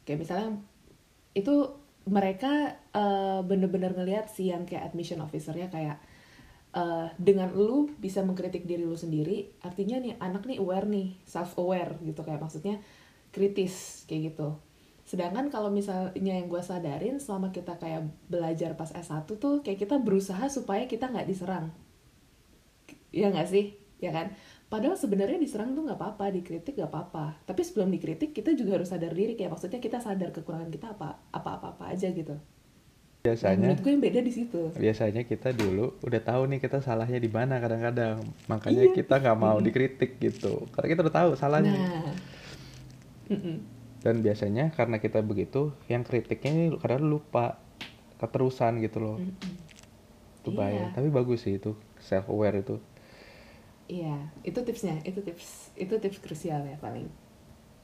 Kayak 0.02 0.18
misalnya 0.26 0.48
itu 1.38 1.54
mereka 2.10 2.74
eh, 2.90 3.40
bener-bener 3.46 3.94
ngelihat 3.94 4.26
sih 4.28 4.50
yang 4.50 4.66
kayak 4.66 4.90
admission 4.90 5.22
officernya 5.22 5.70
kayak 5.70 6.02
eh, 6.74 7.08
dengan 7.22 7.54
lu 7.54 7.94
bisa 8.02 8.26
mengkritik 8.26 8.66
diri 8.66 8.82
lu 8.82 8.98
sendiri, 8.98 9.54
artinya 9.62 10.02
nih 10.02 10.18
anak 10.18 10.42
nih 10.50 10.58
aware 10.58 10.90
nih, 10.90 11.14
self 11.22 11.54
aware 11.62 11.94
gitu 12.02 12.26
kayak 12.26 12.42
maksudnya 12.42 12.82
kritis 13.34 14.06
kayak 14.06 14.30
gitu. 14.30 14.54
Sedangkan 15.04 15.50
kalau 15.50 15.68
misalnya 15.68 16.14
yang 16.32 16.46
gue 16.46 16.62
sadarin 16.62 17.18
selama 17.18 17.50
kita 17.50 17.76
kayak 17.76 18.06
belajar 18.24 18.72
pas 18.72 18.88
S1 18.88 19.26
tuh 19.26 19.60
kayak 19.60 19.76
kita 19.78 19.98
berusaha 19.98 20.46
supaya 20.48 20.86
kita 20.86 21.10
nggak 21.10 21.26
diserang. 21.26 21.74
Iya 23.10 23.30
nggak 23.30 23.48
sih? 23.48 23.74
Ya 23.98 24.10
kan? 24.10 24.32
Padahal 24.64 24.96
sebenarnya 24.96 25.36
diserang 25.36 25.70
tuh 25.70 25.84
nggak 25.84 25.94
apa-apa, 25.94 26.32
dikritik 26.32 26.74
nggak 26.74 26.88
apa-apa. 26.88 27.36
Tapi 27.44 27.60
sebelum 27.60 27.90
dikritik 27.90 28.32
kita 28.32 28.54
juga 28.54 28.80
harus 28.80 28.90
sadar 28.90 29.12
diri 29.12 29.34
kayak 29.34 29.52
maksudnya 29.52 29.78
kita 29.78 29.98
sadar 29.98 30.30
kekurangan 30.30 30.70
kita 30.70 30.94
apa 30.94 31.20
apa-apa 31.30 31.90
aja 31.90 32.08
gitu. 32.08 32.34
Nah, 32.34 32.42
biasanya 33.24 33.56
menurut 33.72 33.80
gue 33.80 33.92
yang 33.92 34.04
beda 34.04 34.20
di 34.20 34.32
situ. 34.32 34.60
biasanya 34.76 35.22
kita 35.24 35.48
dulu 35.52 35.96
udah 36.00 36.20
tahu 36.20 36.44
nih 36.44 36.60
kita 36.60 36.84
salahnya 36.84 37.16
di 37.16 37.32
mana 37.32 37.56
kadang-kadang 37.56 38.20
makanya 38.44 38.84
Iya. 38.84 38.92
kita 38.94 39.14
nggak 39.16 39.38
mau 39.38 39.56
dikritik 39.58 40.20
gitu 40.20 40.68
karena 40.68 40.88
kita 40.92 41.00
udah 41.08 41.14
tahu 41.14 41.30
salahnya 41.32 41.72
Nah, 41.72 42.12
Dan 44.04 44.20
biasanya 44.24 44.64
karena 44.76 44.96
kita 45.04 45.20
begitu 45.24 45.72
yang 45.92 46.02
kritiknya 46.08 46.50
ini 46.56 46.66
kadang 46.82 47.08
lupa 47.08 47.56
keterusan 48.20 48.72
gitu 48.84 48.98
loh 49.04 49.18
Mm-mm. 49.18 49.56
Itu 50.40 50.50
Iya. 50.50 50.54
bahaya. 50.54 50.86
Tapi 50.94 51.08
bagus 51.10 51.38
sih 51.44 51.54
itu 51.58 51.72
self 51.98 52.26
aware 52.30 52.56
itu. 52.62 52.76
Iya, 53.84 54.16
itu 54.48 54.58
tipsnya, 54.64 54.94
itu 55.04 55.20
tips, 55.20 55.48
itu 55.76 55.94
tips 56.00 56.18
krusial 56.24 56.64
ya 56.64 56.76
paling. 56.80 57.04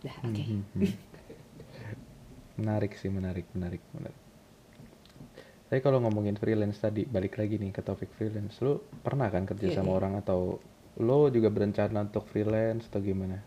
Dah, 0.05 0.17
oke. 0.29 0.45
Hmm, 0.45 0.45
hmm, 0.47 0.63
hmm. 0.75 0.93
menarik 2.59 2.93
sih, 3.01 3.11
menarik, 3.17 3.47
menarik, 3.57 3.83
menarik. 3.97 4.19
Tapi 5.71 5.81
kalau 5.87 5.99
ngomongin 6.05 6.35
freelance 6.43 6.79
tadi, 6.85 7.03
balik 7.07 7.39
lagi 7.41 7.55
nih 7.63 7.71
ke 7.77 7.81
topik 7.89 8.11
freelance. 8.17 8.59
Lu 8.65 8.73
pernah 9.07 9.29
kan 9.35 9.45
kerja 9.51 9.69
Iya, 9.69 9.77
sama 9.77 9.91
iya. 9.91 9.99
orang 9.99 10.19
atau 10.21 10.41
lo 11.07 11.21
juga 11.31 11.49
berencana 11.55 11.99
untuk 12.11 12.25
freelance 12.29 12.91
atau 12.91 13.01
gimana? 13.01 13.39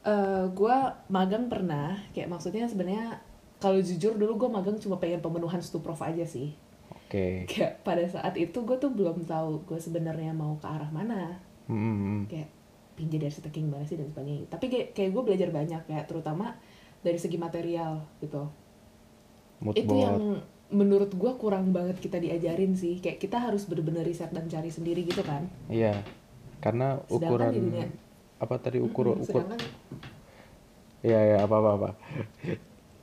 Eh, 0.00 0.44
gua 0.56 0.96
magang 1.12 1.52
pernah, 1.52 2.00
kayak 2.16 2.32
maksudnya 2.32 2.64
sebenarnya 2.64 3.20
kalau 3.60 3.76
jujur 3.76 4.16
dulu 4.16 4.40
gue 4.40 4.48
magang 4.48 4.80
cuma 4.80 4.96
pengen 4.96 5.20
pemenuhan 5.20 5.60
stuprov 5.60 6.00
aja 6.00 6.24
sih. 6.24 6.56
Oke. 6.88 7.44
Kayak 7.44 7.84
pada 7.84 8.00
saat 8.08 8.32
itu 8.40 8.56
gue 8.64 8.76
tuh 8.80 8.88
belum 8.88 9.28
tahu 9.28 9.68
gue 9.68 9.76
sebenarnya 9.76 10.32
mau 10.32 10.56
ke 10.56 10.64
arah 10.64 10.88
mana. 10.88 11.36
Hmm, 11.68 11.76
hmm, 11.76 11.96
hmm. 12.00 12.20
Kayak 12.32 12.48
pinjam 12.96 13.20
dari 13.20 13.28
arsitek 13.28 13.52
gimana 13.52 13.84
sih 13.84 14.00
dan 14.00 14.08
sebagainya. 14.08 14.48
Tapi 14.48 14.66
kayak, 14.72 14.88
kayak 14.96 15.10
gue 15.12 15.22
belajar 15.28 15.48
banyak 15.52 15.82
ya, 15.84 16.00
terutama 16.08 16.56
dari 17.04 17.20
segi 17.20 17.36
material 17.36 18.00
gitu. 18.24 18.48
Mood 19.60 19.76
itu 19.76 19.92
board. 19.92 20.00
yang 20.00 20.16
menurut 20.72 21.12
gue 21.12 21.32
kurang 21.36 21.76
banget 21.76 22.00
kita 22.00 22.16
diajarin 22.16 22.72
sih. 22.72 23.04
Kayak 23.04 23.20
kita 23.20 23.36
harus 23.36 23.68
bener-bener 23.68 24.08
riset 24.08 24.32
dan 24.32 24.48
cari 24.48 24.72
sendiri 24.72 25.04
gitu 25.04 25.20
kan. 25.20 25.44
Iya. 25.68 26.00
Karena 26.64 26.96
Sedangkan 27.04 27.28
ukuran 27.28 27.52
di 27.52 27.60
dunia- 27.60 27.92
apa 28.44 28.54
tadi 28.64 28.78
ukur 28.88 29.06
Mm-mm, 29.06 29.22
ukur 29.24 29.42
Iya, 31.00 31.16
ya, 31.32 31.36
apa 31.48 31.54
apa 31.60 31.70
apa. 31.76 31.88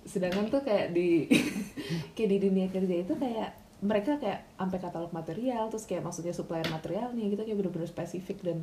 sedangkan 0.08 0.46
tuh 0.54 0.62
kayak 0.68 0.88
di 0.96 1.28
kayak 2.16 2.30
di 2.34 2.38
dunia 2.46 2.68
kerja 2.76 2.96
itu 3.04 3.14
kayak 3.24 3.50
mereka 3.90 4.12
kayak 4.22 4.40
sampai 4.58 4.80
katalog 4.82 5.12
material 5.14 5.64
terus 5.72 5.86
kayak 5.90 6.02
maksudnya 6.08 6.34
supplier 6.34 6.66
materialnya 6.76 7.24
gitu 7.32 7.42
kayak 7.46 7.58
bener-bener 7.60 7.90
spesifik 7.90 8.38
dan 8.48 8.58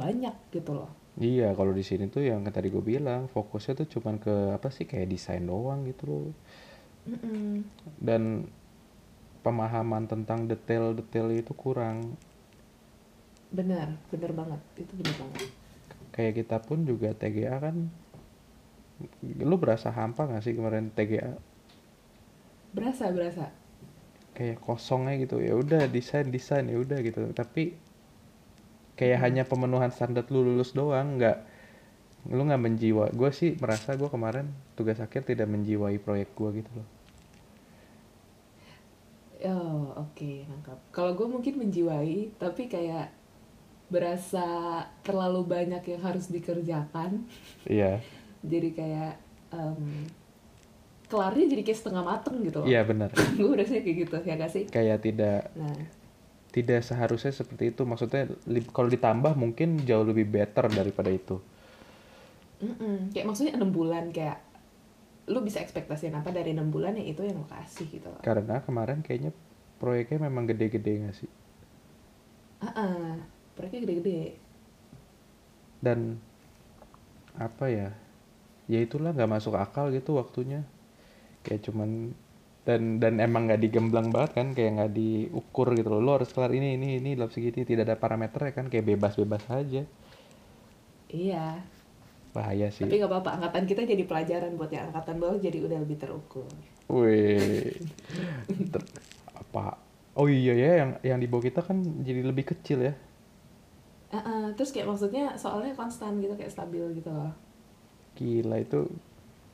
banyak 0.00 0.34
gitu 0.56 0.72
loh 0.78 0.90
Iya, 1.28 1.46
kalau 1.58 1.72
di 1.78 1.84
sini 1.88 2.04
tuh 2.14 2.22
yang 2.30 2.40
tadi 2.56 2.68
gue 2.74 2.82
bilang 2.92 3.22
fokusnya 3.34 3.72
tuh 3.80 3.86
cuman 3.94 4.16
ke 4.24 4.34
apa 4.56 4.68
sih 4.76 4.84
kayak 4.90 5.08
desain 5.12 5.44
doang 5.50 5.80
gitu 5.90 6.02
loh. 6.10 6.24
Mm-mm. 7.08 7.64
Dan 8.00 8.48
pemahaman 9.44 10.04
tentang 10.12 10.40
detail-detail 10.50 11.28
itu 11.42 11.52
kurang. 11.62 11.98
bener 13.56 13.88
bener 14.12 14.30
banget 14.38 14.60
itu 14.82 14.92
bener 14.98 15.14
banget 15.20 15.42
Kayak 16.20 16.34
kita 16.44 16.56
pun 16.60 16.84
juga 16.84 17.16
TGA 17.16 17.56
kan 17.64 17.88
lu 19.40 19.56
berasa 19.56 19.88
hampa 19.88 20.28
gak 20.28 20.44
sih 20.44 20.52
kemarin 20.52 20.92
TGA 20.92 21.32
berasa 22.76 23.08
berasa. 23.10 23.48
Kayak 24.36 24.62
kosongnya 24.62 25.14
gitu. 25.24 25.40
Ya 25.42 25.54
udah 25.56 25.88
desain 25.90 26.28
desain 26.28 26.68
ya 26.68 26.76
udah 26.76 26.98
gitu. 27.00 27.24
Tapi 27.32 27.74
kayak 29.00 29.18
hanya 29.24 29.42
pemenuhan 29.48 29.88
standar 29.96 30.28
lu 30.28 30.44
lulus 30.44 30.76
doang 30.76 31.16
nggak 31.16 31.38
lu 32.36 32.42
nggak 32.46 32.62
menjiwa. 32.62 33.04
Gue 33.16 33.30
sih 33.32 33.56
merasa 33.56 33.96
gue 33.96 34.06
kemarin 34.12 34.46
tugas 34.76 35.00
akhir 35.00 35.24
tidak 35.24 35.48
menjiwai 35.48 35.96
proyek 35.98 36.30
gue 36.36 36.50
gitu 36.60 36.70
loh. 36.78 36.88
Oh 39.40 39.96
oke 39.96 40.44
nangkap 40.52 40.78
kalau 40.92 41.16
gue 41.16 41.24
mungkin 41.24 41.54
menjiwai 41.56 42.36
tapi 42.36 42.68
kayak 42.68 43.08
berasa 43.90 44.46
terlalu 45.02 45.42
banyak 45.44 45.82
yang 45.82 46.02
harus 46.06 46.30
dikerjakan. 46.30 47.26
Iya. 47.66 47.98
Jadi 48.40 48.68
kayak 48.72 49.14
em, 49.50 50.06
kelarnya 51.10 51.46
jadi 51.50 51.62
kayak 51.66 51.78
setengah 51.82 52.04
mateng 52.06 52.38
gitu 52.46 52.62
iya 52.64 52.86
benar. 52.86 53.10
Gue 53.38 53.50
berasanya 53.50 53.82
kayak 53.82 53.98
gitu 54.06 54.16
ya 54.22 54.34
gak 54.38 54.52
sih? 54.54 54.64
Kayak 54.70 54.98
tidak 55.02 55.50
nah. 55.58 55.76
tidak 56.54 56.80
seharusnya 56.86 57.34
seperti 57.34 57.74
itu. 57.74 57.82
Maksudnya 57.82 58.30
li- 58.46 58.70
kalau 58.70 58.86
ditambah 58.86 59.34
mungkin 59.34 59.82
jauh 59.82 60.06
lebih 60.06 60.30
better 60.30 60.70
daripada 60.70 61.10
itu. 61.10 61.42
Mm-mm. 62.60 63.08
kayak 63.16 63.24
maksudnya 63.24 63.56
enam 63.56 63.72
bulan 63.72 64.12
kayak 64.12 64.36
lu 65.32 65.40
bisa 65.40 65.64
ekspektasiin 65.64 66.12
apa 66.12 66.28
dari 66.28 66.52
enam 66.52 66.68
bulan 66.68 66.92
ya 66.92 67.08
itu 67.08 67.24
yang 67.24 67.40
lo 67.40 67.48
kasih 67.48 67.88
gitu 67.88 68.06
loh. 68.06 68.20
Karena 68.20 68.60
kemarin 68.60 69.00
kayaknya 69.00 69.32
proyeknya 69.80 70.28
memang 70.28 70.44
gede-gede 70.44 71.08
gak 71.08 71.16
sih? 71.16 71.30
Ah 72.60 73.16
proyeknya 73.60 73.80
gede-gede. 73.84 74.20
Dan 75.84 76.16
apa 77.36 77.68
ya 77.68 77.88
ya 78.66 78.78
itulah 78.80 79.12
nggak 79.12 79.28
masuk 79.28 79.54
akal 79.60 79.92
gitu 79.92 80.16
waktunya. 80.16 80.64
Kayak 81.44 81.68
cuman 81.68 82.16
dan 82.64 82.96
dan 83.00 83.20
emang 83.20 83.48
nggak 83.48 83.60
digemblang 83.60 84.08
banget 84.08 84.40
kan 84.40 84.46
kayak 84.56 84.70
nggak 84.80 84.92
diukur 84.96 85.76
gitu 85.76 85.92
loh. 85.92 86.00
Lo 86.00 86.12
harus 86.16 86.32
kelar 86.32 86.56
ini 86.56 86.80
ini 86.80 86.96
ini 86.96 87.12
dalam 87.12 87.28
segini 87.28 87.68
tidak 87.68 87.84
ada 87.84 87.96
parameternya 88.00 88.52
kan 88.56 88.66
kayak 88.72 88.96
bebas 88.96 89.20
bebas 89.20 89.44
aja. 89.52 89.84
Iya. 91.10 91.60
Bahaya 92.30 92.70
sih. 92.70 92.86
Tapi 92.86 93.02
nggak 93.02 93.10
apa-apa 93.10 93.30
angkatan 93.42 93.64
kita 93.66 93.82
jadi 93.84 94.04
pelajaran 94.06 94.54
buat 94.54 94.70
yang 94.70 94.88
angkatan 94.94 95.16
bawah 95.18 95.38
jadi 95.42 95.58
udah 95.66 95.78
lebih 95.82 95.98
terukur. 95.98 96.46
Wih, 96.90 97.74
Ter- 98.72 98.90
apa? 99.34 99.78
Oh 100.14 100.26
iya 100.26 100.54
ya, 100.54 100.70
yang 100.82 100.90
yang 101.02 101.18
di 101.22 101.26
bawah 101.30 101.46
kita 101.46 101.62
kan 101.62 101.82
jadi 102.02 102.22
lebih 102.22 102.54
kecil 102.54 102.82
ya. 102.86 102.94
Ah, 104.10 104.18
ah. 104.18 104.44
terus 104.56 104.70
kayak 104.74 104.90
maksudnya 104.90 105.38
soalnya 105.38 105.72
konstan 105.78 106.18
gitu 106.18 106.34
kayak 106.34 106.50
stabil 106.50 106.82
gitu 106.98 107.10
loh 107.10 107.30
Gila 108.18 108.56
itu, 108.60 108.80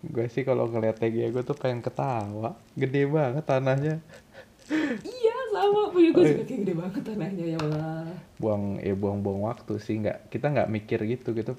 gue 0.05 0.27
sih 0.35 0.43
kalau 0.43 0.65
ngeliat 0.73 0.97
TG 0.99 1.31
gue 1.31 1.43
tuh 1.45 1.57
pengen 1.57 1.81
ketawa. 1.81 2.51
Gede 2.75 3.03
banget 3.07 3.45
tanahnya. 3.47 3.95
iya 5.07 5.37
sama 5.55 5.83
punya 5.95 6.11
gue 6.11 6.23
Oh, 6.23 6.27
juga 6.27 6.43
iya. 6.43 6.47
kayak 6.49 6.61
gede 6.65 6.75
banget 6.75 7.03
tanahnya 7.05 7.45
ya 7.55 7.59
Allah 7.63 8.07
Buang, 8.37 8.65
eh 8.83 8.97
buang-buang 8.97 9.41
waktu 9.49 9.75
sih. 9.79 9.95
Nggak, 10.03 10.19
kita 10.33 10.47
nggak 10.53 10.69
mikir 10.73 11.01
gitu 11.07 11.29
gitu. 11.33 11.53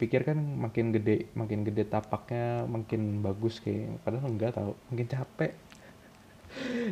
Pikir 0.00 0.20
kan 0.28 0.38
makin 0.64 0.90
gede, 0.90 1.30
makin 1.38 1.60
gede 1.62 1.84
tapaknya, 1.86 2.66
makin 2.66 3.22
bagus 3.22 3.60
kayak. 3.62 4.00
Padahal 4.02 4.28
enggak 4.32 4.52
tahu, 4.56 4.72
makin 4.90 5.06
capek. 5.06 5.52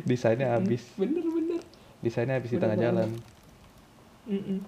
Desainnya 0.09 0.59
habis, 0.59 0.83
bener-bener 0.99 1.61
desainnya 2.03 2.35
habis 2.39 2.51
di 2.51 2.59
Bener 2.59 2.63
tengah 2.75 2.79
jalan. 2.79 3.09
Mm-mm. 4.27 4.59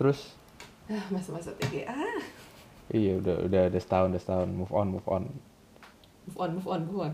Terus 0.00 0.32
ah 0.88 1.04
masa-masa 1.08 1.52
TG 1.54 1.84
ah 1.84 2.18
Iya 2.88 3.20
udah 3.20 3.36
udah 3.44 3.62
udah 3.68 3.80
setahun 3.80 4.08
udah 4.10 4.18
setahun 4.18 4.48
move 4.48 4.72
on 4.72 4.86
move 4.90 5.06
on. 5.06 5.22
move 6.24 6.38
on 6.38 6.50
move 6.52 6.66
on 6.66 6.80
move 6.82 7.00
on 7.02 7.12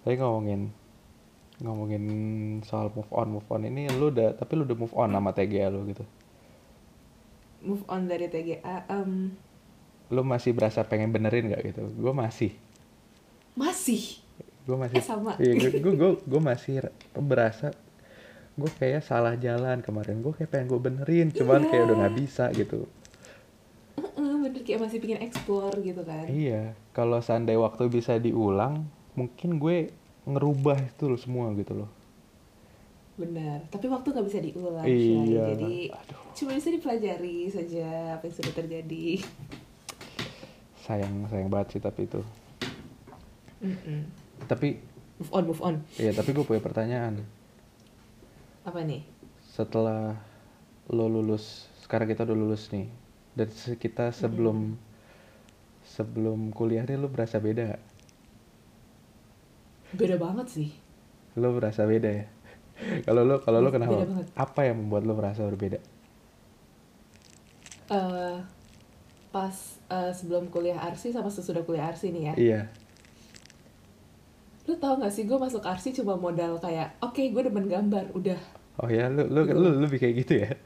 Tapi 0.00 0.16
ngomongin 0.16 0.72
ngomongin 1.60 2.04
soal 2.64 2.88
move 2.90 3.10
on 3.10 3.28
move 3.30 3.44
on 3.46 3.62
ini 3.62 3.84
lu 3.92 4.08
udah 4.08 4.32
tapi 4.32 4.56
lu 4.56 4.64
udah 4.64 4.74
move 4.74 4.94
on 4.94 5.12
sama 5.12 5.30
TGA 5.30 5.68
lu 5.68 5.84
gitu. 5.86 6.02
move 7.60 7.84
on 7.86 8.08
dari 8.08 8.26
TGA 8.26 8.88
em, 8.88 9.36
Lu 10.08 10.24
masih 10.24 10.50
berasa 10.50 10.82
pengen 10.82 11.12
benerin 11.12 11.46
gak 11.48 11.62
gitu? 11.62 11.84
Gue 11.92 12.10
masih. 12.10 12.50
masih 13.52 14.18
Gue 14.60 14.74
masih. 14.74 14.96
Eh, 14.96 15.04
sama. 15.04 15.32
Iya 15.36 15.52
gue 15.76 15.94
gue 15.94 16.10
gue 16.18 16.40
masih 16.40 16.74
ra- 16.80 16.96
berasa 17.14 17.70
gue 18.52 18.70
kayak 18.72 19.00
salah 19.00 19.34
jalan 19.34 19.78
kemarin 19.78 20.20
gue 20.20 20.32
kayak 20.32 20.50
pengen 20.50 20.66
gue 20.68 20.80
benerin 20.80 21.28
cuman 21.30 21.60
Iya. 21.60 21.68
kayak 21.68 21.82
udah 21.84 21.96
nggak 21.98 22.16
bisa 22.16 22.44
gitu 22.52 22.80
bener 24.40 24.62
kayak 24.62 24.80
masih 24.80 24.98
pingin 24.98 25.20
explore 25.20 25.76
gitu 25.78 26.02
kan 26.02 26.26
iya 26.26 26.72
kalau 26.90 27.18
seandainya 27.18 27.60
waktu 27.60 27.86
bisa 27.88 28.16
diulang 28.16 28.84
mungkin 29.12 29.56
gue 29.56 29.92
ngerubah 30.22 30.80
itu 30.82 31.06
loh 31.06 31.16
semua 31.16 31.52
gitu 31.52 31.76
loh 31.76 31.90
benar 33.14 33.60
tapi 33.68 33.86
waktu 33.86 34.10
nggak 34.10 34.26
bisa 34.26 34.40
diulang 34.40 34.82
Iya. 34.82 34.96
Syai. 35.20 35.28
jadi 35.52 35.74
Aduh. 35.92 36.20
cuma 36.34 36.50
bisa 36.54 36.68
dipelajari 36.68 37.36
saja 37.46 37.86
apa 38.16 38.22
yang 38.24 38.34
sudah 38.34 38.52
terjadi 38.54 39.04
sayang 40.80 41.14
sayang 41.28 41.48
banget 41.48 41.66
sih 41.70 41.80
tapi 41.80 42.00
itu 42.02 42.20
Mm-mm. 43.60 44.00
tapi 44.46 44.80
move 45.18 45.30
on 45.30 45.44
move 45.46 45.62
on 45.62 45.74
iya 45.94 46.10
tapi 46.10 46.32
gue 46.32 46.42
punya 46.42 46.58
pertanyaan 46.58 47.20
apa 48.64 48.80
nih? 48.84 49.02
Setelah 49.40 50.16
lo 50.90 51.06
lulus 51.06 51.70
sekarang 51.84 52.10
kita 52.10 52.26
udah 52.28 52.36
lulus 52.36 52.68
nih. 52.74 52.88
Dan 53.34 53.48
kita 53.78 54.10
sebelum 54.10 54.74
sebelum 55.86 56.50
kuliah 56.54 56.84
nih 56.84 56.98
lo 56.98 57.08
berasa 57.08 57.38
beda 57.40 57.76
gak? 57.76 57.82
beda 59.90 60.16
banget 60.22 60.46
sih. 60.46 60.68
Lo 61.34 61.50
berasa 61.54 61.82
beda 61.86 62.10
ya? 62.10 62.26
Kalau 63.06 63.26
lo 63.26 63.42
kalau 63.44 63.60
lo 63.60 63.68
kenapa? 63.68 64.08
apa 64.32 64.60
yang 64.64 64.80
membuat 64.80 65.04
lo 65.04 65.12
merasa 65.12 65.44
berbeda? 65.44 65.76
Eh, 67.90 68.36
pas 69.34 69.56
eh, 69.90 70.12
sebelum 70.14 70.48
kuliah 70.48 70.78
arsi 70.80 71.12
sama 71.12 71.28
sesudah 71.28 71.60
kuliah 71.66 71.90
arsi 71.90 72.08
nih 72.14 72.22
ya. 72.22 72.34
Iya 72.38 72.60
lu 74.62 74.74
tau 74.76 74.94
gak 74.96 75.08
sih 75.08 75.24
gue 75.24 75.34
masuk 75.34 75.62
arsi 75.62 75.90
cuma 75.90 76.14
modal 76.14 76.56
kayak 76.56 76.96
oke 77.00 77.20
gue 77.20 77.42
demen 77.42 77.66
gambar 77.66 78.12
udah. 78.12 78.40
Oh 78.76 78.88
ya 78.88 79.06
lo 79.06 79.24
lo 79.24 79.44
lo 79.44 79.68
lebih 79.78 79.98
kayak 79.98 80.14
gitu 80.18 80.34
ya? 80.38 80.50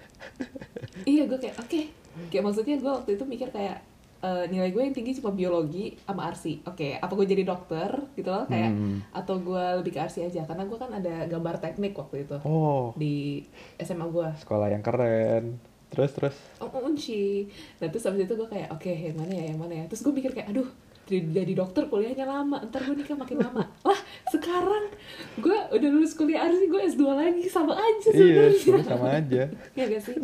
Iya 1.05 1.27
gue 1.27 1.39
kayak 1.39 1.57
oke. 1.59 1.81
Kayak 2.29 2.45
maksudnya 2.45 2.77
gue 2.77 2.93
waktu 2.93 3.11
itu 3.13 3.25
mikir 3.25 3.49
kayak 3.51 3.83
eh, 4.21 4.45
nilai 4.47 4.71
gue 4.71 4.81
yang 4.81 4.95
tinggi 4.95 5.13
cuma 5.15 5.31
biologi 5.31 5.99
sama 6.01 6.25
arsi 6.25 6.63
oke 6.63 6.97
apa 6.97 7.13
gue 7.13 7.27
jadi 7.27 7.43
dokter 7.43 7.91
gitu 8.15 8.29
loh 8.29 8.47
kayak 8.47 8.71
Hmm. 8.71 8.99
atau 9.11 9.37
gue 9.37 9.65
lebih 9.79 9.93
ke 9.93 10.01
arsi 10.01 10.23
aja. 10.23 10.43
Karena 10.45 10.65
gue 10.65 10.75
kan 10.75 10.91
ada 10.91 11.27
gambar 11.27 11.59
teknik 11.59 11.93
waktu 11.93 12.25
itu. 12.25 12.37
Oh, 12.43 12.95
di 12.95 13.43
SMA 13.77 14.07
gue 14.07 14.29
sekolah 14.39 14.69
yang 14.69 14.81
keren. 14.81 15.59
Terus 15.91 16.11
terus. 16.13 16.37
oh 16.59 16.67
unci 16.81 17.47
nah 17.79 17.87
terus 17.87 18.03
abis 18.05 18.27
itu 18.27 18.35
gue 18.35 18.49
kayak 18.49 18.67
oke 18.69 18.91
yang 18.91 19.15
mana 19.15 19.33
ya 19.33 19.45
yang 19.49 19.59
mana 19.59 19.75
ya? 19.75 19.85
Terus 19.87 20.03
gue 20.03 20.13
mikir 20.13 20.31
kayak 20.33 20.51
aduh 20.51 20.67
jadi, 21.05 21.53
dokter 21.53 21.85
kuliahnya 21.87 22.25
lama. 22.25 22.65
Ntar 22.65 22.81
gue 22.89 22.97
nikah 22.97 23.17
makin 23.17 23.39
lama. 23.45 23.63
Lah 23.85 24.01
sekarang 24.33 24.89
gue 25.37 25.59
udah 25.77 25.89
lulus 25.93 26.17
kuliah. 26.17 26.49
Arsi 26.49 26.65
gue 26.65 26.81
S2 26.81 27.05
lagi. 27.13 27.45
Sama 27.47 27.77
aja 27.77 28.09
Iya, 28.09 28.17
sebenarnya. 28.17 28.59
sebenarnya 28.59 28.89
sama 28.89 29.09
aja. 29.13 29.43
Iya 29.77 29.85
gak 29.93 30.03
sih? 30.03 30.17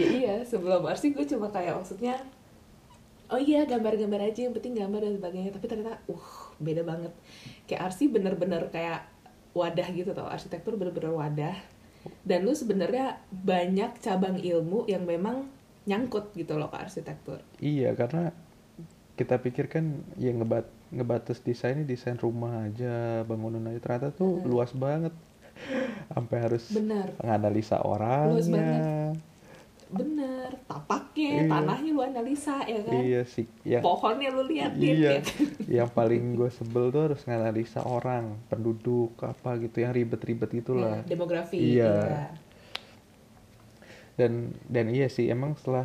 Ya 0.00 0.08
iya, 0.08 0.34
sebelum 0.42 0.82
arsi 0.88 1.12
gue 1.12 1.24
cuma 1.28 1.52
kayak 1.52 1.76
maksudnya 1.76 2.16
Oh 3.32 3.40
iya, 3.40 3.64
gambar-gambar 3.64 4.28
aja, 4.28 4.44
yang 4.44 4.52
penting 4.52 4.76
gambar 4.76 5.08
dan 5.08 5.16
sebagainya. 5.16 5.50
Tapi 5.56 5.64
ternyata, 5.64 5.96
uh, 6.04 6.52
beda 6.60 6.84
banget. 6.84 7.12
Kayak 7.64 7.88
arsi 7.88 8.12
bener-bener 8.12 8.68
kayak 8.68 9.08
wadah 9.56 9.88
gitu 9.88 10.12
tau. 10.12 10.28
Arsitektur 10.28 10.76
bener-bener 10.76 11.16
wadah. 11.16 11.56
Dan 12.20 12.44
lu 12.44 12.52
sebenarnya 12.52 13.24
banyak 13.32 14.04
cabang 14.04 14.36
ilmu 14.36 14.84
yang 14.84 15.08
memang 15.08 15.48
nyangkut 15.88 16.36
gitu 16.36 16.60
loh 16.60 16.68
ke 16.68 16.76
arsitektur. 16.76 17.40
Iya, 17.56 17.96
karena 17.96 18.36
kita 19.12 19.36
pikir 19.38 19.68
kan 19.68 19.84
ya 20.16 20.32
ngebat 20.32 20.64
ngebatas 20.88 21.40
desainnya 21.40 21.84
desain 21.84 22.16
rumah 22.16 22.64
aja, 22.64 23.22
bangunan 23.24 23.64
aja. 23.68 23.80
Ternyata 23.80 24.08
tuh 24.12 24.40
luas 24.44 24.72
banget. 24.72 25.12
Sampai 26.08 26.36
harus 26.40 26.64
Bener, 26.72 27.12
menganalisa 27.20 27.76
Luas 27.76 27.84
orangnya. 27.86 29.12
bener 29.92 30.56
Tapaknya, 30.64 31.44
Iya. 31.44 31.52
tanahnya 31.52 31.90
lu 31.92 32.00
analisa 32.00 32.64
ya 32.64 32.80
kan 32.80 32.96
Iya 32.96 33.22
sih, 33.28 33.44
yang 33.62 33.84
Pohonnya 33.84 34.32
lu 34.32 34.48
liatin 34.48 34.80
iya, 34.96 34.96
ya 34.96 35.20
kan? 35.20 35.44
yang 35.68 35.90
paling 35.92 36.32
gue 36.32 36.48
sebel 36.48 36.88
tuh 36.88 37.12
harus 37.12 37.20
nganalisa 37.28 37.84
orang, 37.84 38.40
penduduk 38.48 39.12
apa 39.20 39.60
gitu, 39.60 39.84
yang 39.84 39.92
ribet-ribet 39.92 40.48
itulah. 40.56 41.04
Ya, 41.04 41.12
Demografi 41.12 41.56
Iya. 41.60 41.92
iya. 41.92 42.24
Dan 44.16 44.56
dan 44.68 44.86
iya 44.88 45.08
sih, 45.08 45.28
emang 45.28 45.56
setelah 45.56 45.84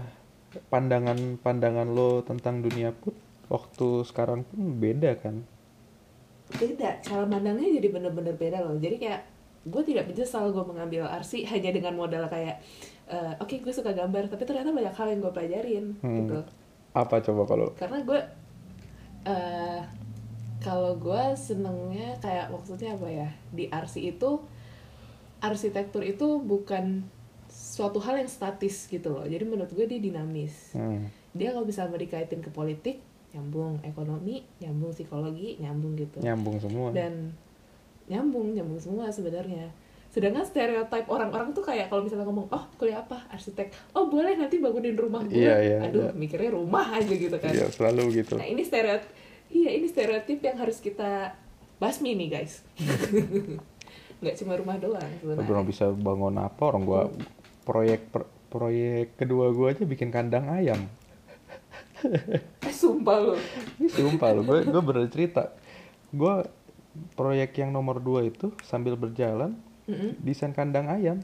pandangan-pandangan 0.70 1.88
lo 1.88 2.24
tentang 2.24 2.64
dunia 2.64 2.92
pun 2.92 3.14
waktu 3.48 4.04
sekarang 4.04 4.44
pun 4.48 4.80
beda 4.80 5.16
kan. 5.20 5.44
beda 6.48 7.04
cara 7.04 7.28
pandangnya 7.28 7.76
jadi 7.76 7.92
bener-bener 7.92 8.32
beda 8.32 8.64
loh 8.64 8.80
jadi 8.80 8.96
kayak 8.96 9.22
gue 9.68 9.84
tidak 9.84 10.08
menyesal 10.08 10.48
gue 10.56 10.64
mengambil 10.64 11.04
arsi 11.04 11.44
hanya 11.44 11.76
dengan 11.76 11.92
modal 12.00 12.24
kayak 12.32 12.64
eh, 13.12 13.34
oke 13.44 13.60
gue 13.60 13.74
suka 13.76 13.92
gambar 13.92 14.32
tapi 14.32 14.48
ternyata 14.48 14.72
banyak 14.72 14.96
hal 14.96 15.08
yang 15.12 15.20
gue 15.20 15.34
pelajarin 15.36 15.86
Hmm. 16.00 16.16
gitu 16.24 16.40
Apa 16.96 17.20
coba 17.20 17.44
kalau 17.44 17.68
karena 17.76 18.00
gue 18.00 18.20
eh 19.28 19.82
kalau 20.64 20.96
gue 20.96 21.24
senengnya 21.36 22.16
kayak 22.24 22.48
maksudnya 22.48 22.96
apa 22.96 23.08
ya 23.12 23.30
di 23.52 23.68
arsi 23.68 24.08
itu 24.16 24.40
arsitektur 25.44 26.02
itu 26.02 26.42
bukan 26.42 27.06
suatu 27.78 28.02
hal 28.02 28.18
yang 28.18 28.26
statis 28.26 28.90
gitu 28.90 29.14
loh. 29.14 29.22
Jadi 29.30 29.46
menurut 29.46 29.70
gue 29.70 29.86
dia 29.86 30.02
dinamis. 30.02 30.74
Hmm. 30.74 31.06
dia 31.38 31.54
kalau 31.54 31.70
bisa 31.70 31.86
dikaitin 31.86 32.42
ke 32.42 32.50
politik 32.50 32.98
nyambung 33.30 33.78
ekonomi 33.86 34.42
nyambung 34.58 34.90
psikologi 34.90 35.62
nyambung 35.62 35.94
gitu. 35.94 36.18
Nyambung 36.26 36.58
semua. 36.58 36.90
dan 36.90 37.30
nyambung 38.10 38.58
nyambung 38.58 38.82
semua 38.82 39.14
sebenarnya. 39.14 39.70
Sedangkan 40.10 40.42
stereotip 40.42 41.06
orang-orang 41.06 41.54
tuh 41.54 41.62
kayak 41.62 41.94
kalau 41.94 42.02
misalnya 42.02 42.26
ngomong 42.26 42.50
oh 42.50 42.66
kuliah 42.82 43.06
apa? 43.06 43.30
Arsitek. 43.30 43.70
Oh 43.94 44.10
boleh 44.10 44.34
nanti 44.34 44.58
bangunin 44.58 44.98
rumah 44.98 45.22
gue. 45.30 45.38
Iya, 45.38 45.56
iya, 45.62 45.78
aduh 45.86 46.10
iya. 46.10 46.18
mikirnya 46.18 46.58
rumah 46.58 46.98
aja 46.98 47.14
gitu 47.14 47.38
kan. 47.38 47.54
Iya, 47.54 47.70
selalu 47.70 48.26
gitu. 48.26 48.42
nah 48.42 48.48
ini 48.50 48.66
stereotip 48.66 49.14
iya 49.54 49.70
ini 49.78 49.86
stereotip 49.86 50.42
yang 50.42 50.58
harus 50.58 50.82
kita 50.82 51.38
basmi 51.78 52.18
nih 52.18 52.42
guys. 52.42 52.66
Nggak 54.18 54.34
cuma 54.42 54.58
rumah 54.58 54.82
doang 54.82 55.12
Belum 55.22 55.38
sebenarnya 55.46 55.66
bisa 55.70 55.86
bangun 55.94 56.42
apa 56.42 56.62
orang 56.74 56.84
gua 56.90 57.06
proyek 57.68 58.08
per- 58.08 58.32
proyek 58.48 59.20
kedua 59.20 59.52
gua 59.52 59.76
aja 59.76 59.84
bikin 59.84 60.08
kandang 60.08 60.48
ayam. 60.48 60.88
eh 62.62 62.74
sumpah 62.74 63.18
loh 63.20 63.40
Ini 63.82 63.90
sumpah 63.90 64.30
lo, 64.32 64.42
gue 64.46 64.60
gue 64.64 64.82
bener 64.82 65.10
cerita. 65.10 65.52
Gue 66.14 66.46
proyek 67.14 67.58
yang 67.58 67.74
nomor 67.74 68.00
dua 68.00 68.24
itu 68.24 68.54
sambil 68.64 68.94
berjalan 68.96 69.58
Mm-mm. 69.86 70.16
desain 70.22 70.54
kandang 70.54 70.88
ayam. 70.88 71.18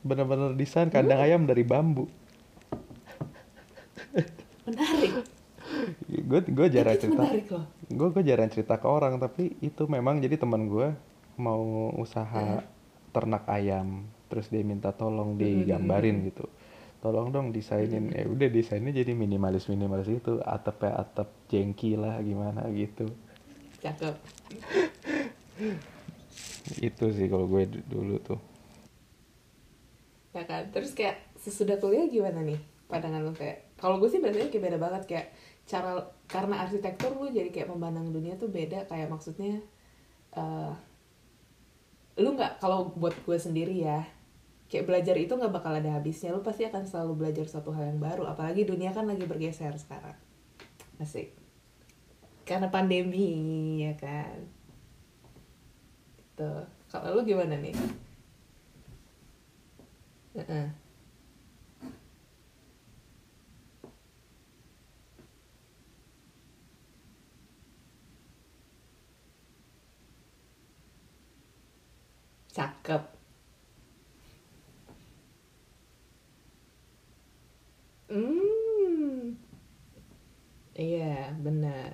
Bener-bener 0.00 0.54
desain 0.54 0.88
kandang 0.88 1.18
Hmm. 1.18 1.26
ayam 1.26 1.42
dari 1.44 1.62
bambu. 1.62 2.06
menarik 4.64 5.12
Gue 6.08 6.40
gue 6.46 6.66
jarang 6.70 6.96
cerita. 6.96 7.22
Gue 7.90 8.08
gue 8.10 8.22
jarang 8.22 8.48
cerita 8.48 8.78
ke 8.78 8.86
orang 8.86 9.18
tapi 9.18 9.58
itu 9.60 9.84
memang 9.86 10.22
jadi 10.22 10.38
teman 10.38 10.70
gue 10.70 10.94
mau 11.34 11.90
usaha 11.98 12.62
ternak 13.10 13.42
ayam 13.50 14.06
terus 14.34 14.50
dia 14.50 14.66
minta 14.66 14.90
tolong 14.90 15.38
digambarin 15.38 16.26
gitu. 16.26 16.50
Tolong 16.98 17.30
dong 17.30 17.54
desainin 17.54 18.10
ya 18.10 18.26
udah 18.26 18.50
desainnya 18.50 18.90
jadi 18.90 19.14
minimalis 19.14 19.70
minimalis 19.70 20.10
itu 20.10 20.42
atapnya 20.42 20.98
atap 20.98 21.30
jengki 21.46 21.94
lah 21.94 22.18
gimana 22.18 22.66
gitu. 22.74 23.06
Cakep. 23.78 24.18
Itu 26.82 27.04
sih 27.14 27.30
kalau 27.30 27.46
gue 27.46 27.62
du- 27.70 27.86
dulu 27.86 28.16
tuh. 28.18 28.40
Ya 30.34 30.42
kan? 30.48 30.66
Terus 30.74 30.90
kayak 30.98 31.22
sesudah 31.38 31.78
kuliah 31.78 32.10
gimana 32.10 32.42
nih 32.42 32.58
pandangan 32.90 33.22
lu? 33.22 33.30
Kayak 33.36 33.70
kalau 33.78 34.02
gue 34.02 34.10
sih 34.10 34.18
biasanya 34.18 34.50
kayak 34.50 34.64
beda 34.66 34.78
banget. 34.82 35.02
Kayak 35.06 35.26
cara 35.68 36.10
karena 36.26 36.64
arsitektur 36.66 37.14
lu 37.14 37.30
jadi 37.30 37.52
kayak 37.54 37.70
memandang 37.70 38.10
dunia 38.10 38.34
tuh 38.34 38.50
beda. 38.50 38.88
Kayak 38.90 39.12
maksudnya 39.14 39.62
eh 40.34 40.72
lu 42.18 42.32
nggak 42.32 42.64
kalau 42.64 42.90
buat 42.96 43.14
gue 43.26 43.38
sendiri 43.38 43.84
ya 43.84 44.06
kayak 44.68 44.86
belajar 44.88 45.16
itu 45.18 45.32
nggak 45.34 45.54
bakal 45.54 45.72
ada 45.76 45.94
habisnya. 45.94 46.34
Lu 46.34 46.42
pasti 46.42 46.66
akan 46.66 46.84
selalu 46.88 47.12
belajar 47.24 47.46
suatu 47.46 47.70
hal 47.72 47.94
yang 47.94 48.00
baru. 48.02 48.26
Apalagi 48.28 48.66
dunia 48.66 48.90
kan 48.90 49.06
lagi 49.06 49.24
bergeser 49.28 49.74
sekarang. 49.78 50.16
Asik. 50.98 51.34
Karena 52.44 52.68
pandemi 52.68 53.80
ya 53.84 53.94
kan? 53.96 54.36
Gitu. 56.18 56.52
Kalau 56.90 57.16
lu 57.16 57.22
gimana 57.24 57.56
nih? 57.58 57.74
Heeh. 60.34 60.66
Cakep. 72.54 73.13
Hmm. 78.08 79.36
Iya, 80.80 81.34
benar. 81.44 81.92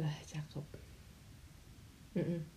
Lah, 0.00 0.16
cakep. 0.30 0.66
Mm-mm. 2.16 2.50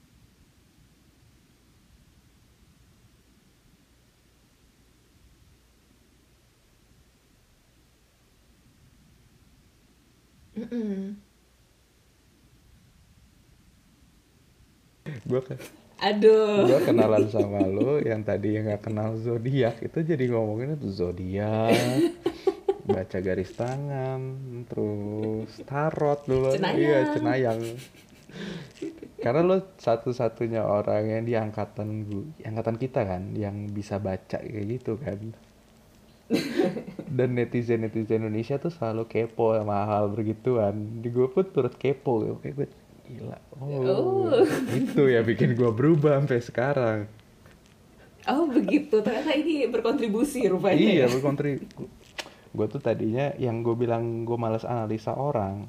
Mm-mm. 10.55 11.30
Gue 15.25 15.41
ke 15.41 15.55
Aduh. 16.01 16.65
gue 16.65 16.79
kenalan 16.81 17.29
sama 17.29 17.61
lo 17.61 18.01
yang 18.01 18.25
tadi 18.25 18.57
yang 18.57 18.65
nggak 18.65 18.89
kenal 18.89 19.13
zodiak 19.21 19.77
itu 19.85 20.01
jadi 20.01 20.33
ngomongin 20.33 20.73
itu 20.77 20.89
zodiak 20.89 21.77
baca 22.89 23.17
garis 23.21 23.53
tangan 23.53 24.21
terus 24.65 25.61
tarot 25.69 26.25
dulu 26.25 26.57
Cenayang. 26.57 26.77
iya 26.81 26.99
cenayang 27.13 27.61
karena 29.21 29.41
lo 29.45 29.57
satu-satunya 29.77 30.65
orang 30.65 31.03
yang 31.05 31.23
di 31.27 31.33
angkatan 31.37 32.09
gue 32.09 32.25
angkatan 32.41 32.81
kita 32.81 33.05
kan 33.05 33.37
yang 33.37 33.69
bisa 33.69 34.01
baca 34.01 34.41
kayak 34.41 34.65
gitu 34.81 34.97
kan 34.97 35.19
dan 37.11 37.35
netizen 37.35 37.83
netizen 37.83 38.23
Indonesia 38.23 38.55
tuh 38.57 38.71
selalu 38.71 39.05
kepo 39.05 39.53
sama 39.53 39.83
hal 39.83 40.09
begituan 40.09 41.03
di 41.03 41.11
gue 41.11 41.27
pun 41.27 41.43
turut 41.43 41.75
kepo 41.75 42.39
kayak 42.39 42.55
gue 42.55 42.67
gila 43.13 43.37
oh, 43.53 43.67
Oh. 43.83 44.43
itu 44.71 45.01
ya 45.05 45.21
bikin 45.21 45.53
gue 45.53 45.69
berubah 45.69 46.17
sampai 46.17 46.39
sekarang 46.39 46.99
Oh 48.21 48.45
begitu, 48.45 49.01
ternyata 49.01 49.33
ini 49.33 49.65
berkontribusi 49.65 50.45
rupanya. 50.45 50.77
iya 50.77 50.93
ya. 51.01 51.05
berkontri 51.09 51.57
gue 52.51 52.65
tuh 52.67 52.77
tadinya 52.77 53.33
yang 53.35 53.61
gue 53.61 53.73
bilang 53.73 54.23
gue 54.23 54.35
malas 54.35 54.61
analisa 54.61 55.11
orang 55.11 55.65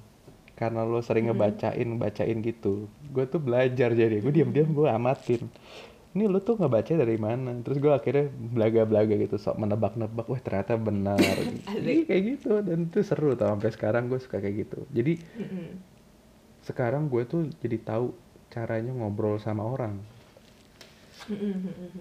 karena 0.53 0.85
lo 0.85 1.01
sering 1.01 1.27
ngebacain 1.27 1.89
bacain 1.97 2.39
gitu 2.39 2.87
gue 3.09 3.25
tuh 3.25 3.39
belajar 3.39 3.91
jadi 3.91 4.21
gue 4.21 4.31
diam-diam 4.31 4.69
gue 4.69 4.85
amatin 4.85 5.49
ini 6.13 6.29
lu 6.29 6.39
tuh 6.39 6.61
ngebaca 6.61 6.93
dari 6.93 7.17
mana 7.17 7.57
terus 7.63 7.81
gue 7.81 7.89
akhirnya 7.89 8.29
belaga-belaga 8.29 9.15
gitu 9.17 9.41
sok 9.41 9.57
menebak-nebak 9.57 10.27
wah 10.27 10.37
ternyata 10.39 10.77
benar. 10.77 11.17
Iya, 11.73 12.05
kayak 12.05 12.23
gitu 12.37 12.61
dan 12.61 12.85
itu 12.85 13.01
seru 13.01 13.33
tau 13.33 13.57
sampai 13.57 13.73
sekarang 13.73 14.13
gue 14.13 14.21
suka 14.21 14.37
kayak 14.39 14.69
gitu 14.69 14.85
jadi 14.93 15.17
Mm-mm. 15.41 15.69
Sekarang 16.63 17.11
gue 17.11 17.23
tuh 17.27 17.51
jadi 17.59 17.79
tahu 17.83 18.15
caranya 18.51 18.95
ngobrol 18.95 19.39
sama 19.43 19.67
orang. 19.67 19.99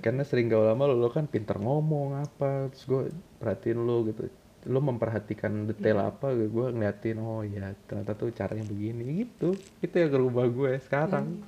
Karena 0.02 0.26
sering 0.26 0.50
gak 0.50 0.74
lama 0.74 0.90
lo, 0.90 0.98
lo 0.98 1.10
kan 1.14 1.30
pinter 1.30 1.62
ngomong 1.62 2.26
apa 2.26 2.74
terus 2.74 2.86
gue 2.90 3.04
perhatiin 3.38 3.80
lo 3.82 4.06
gitu. 4.10 4.30
Lo 4.70 4.78
memperhatikan 4.82 5.66
detail 5.66 6.02
apa 6.06 6.34
gue 6.34 6.68
ngeliatin 6.74 7.18
oh 7.22 7.42
ya 7.42 7.74
ternyata 7.86 8.14
tuh 8.14 8.34
caranya 8.34 8.66
begini. 8.66 9.26
Gitu. 9.26 9.58
Itu 9.82 9.96
yang 9.98 10.10
kerubah 10.14 10.46
gue 10.50 10.72
sekarang. 10.82 11.42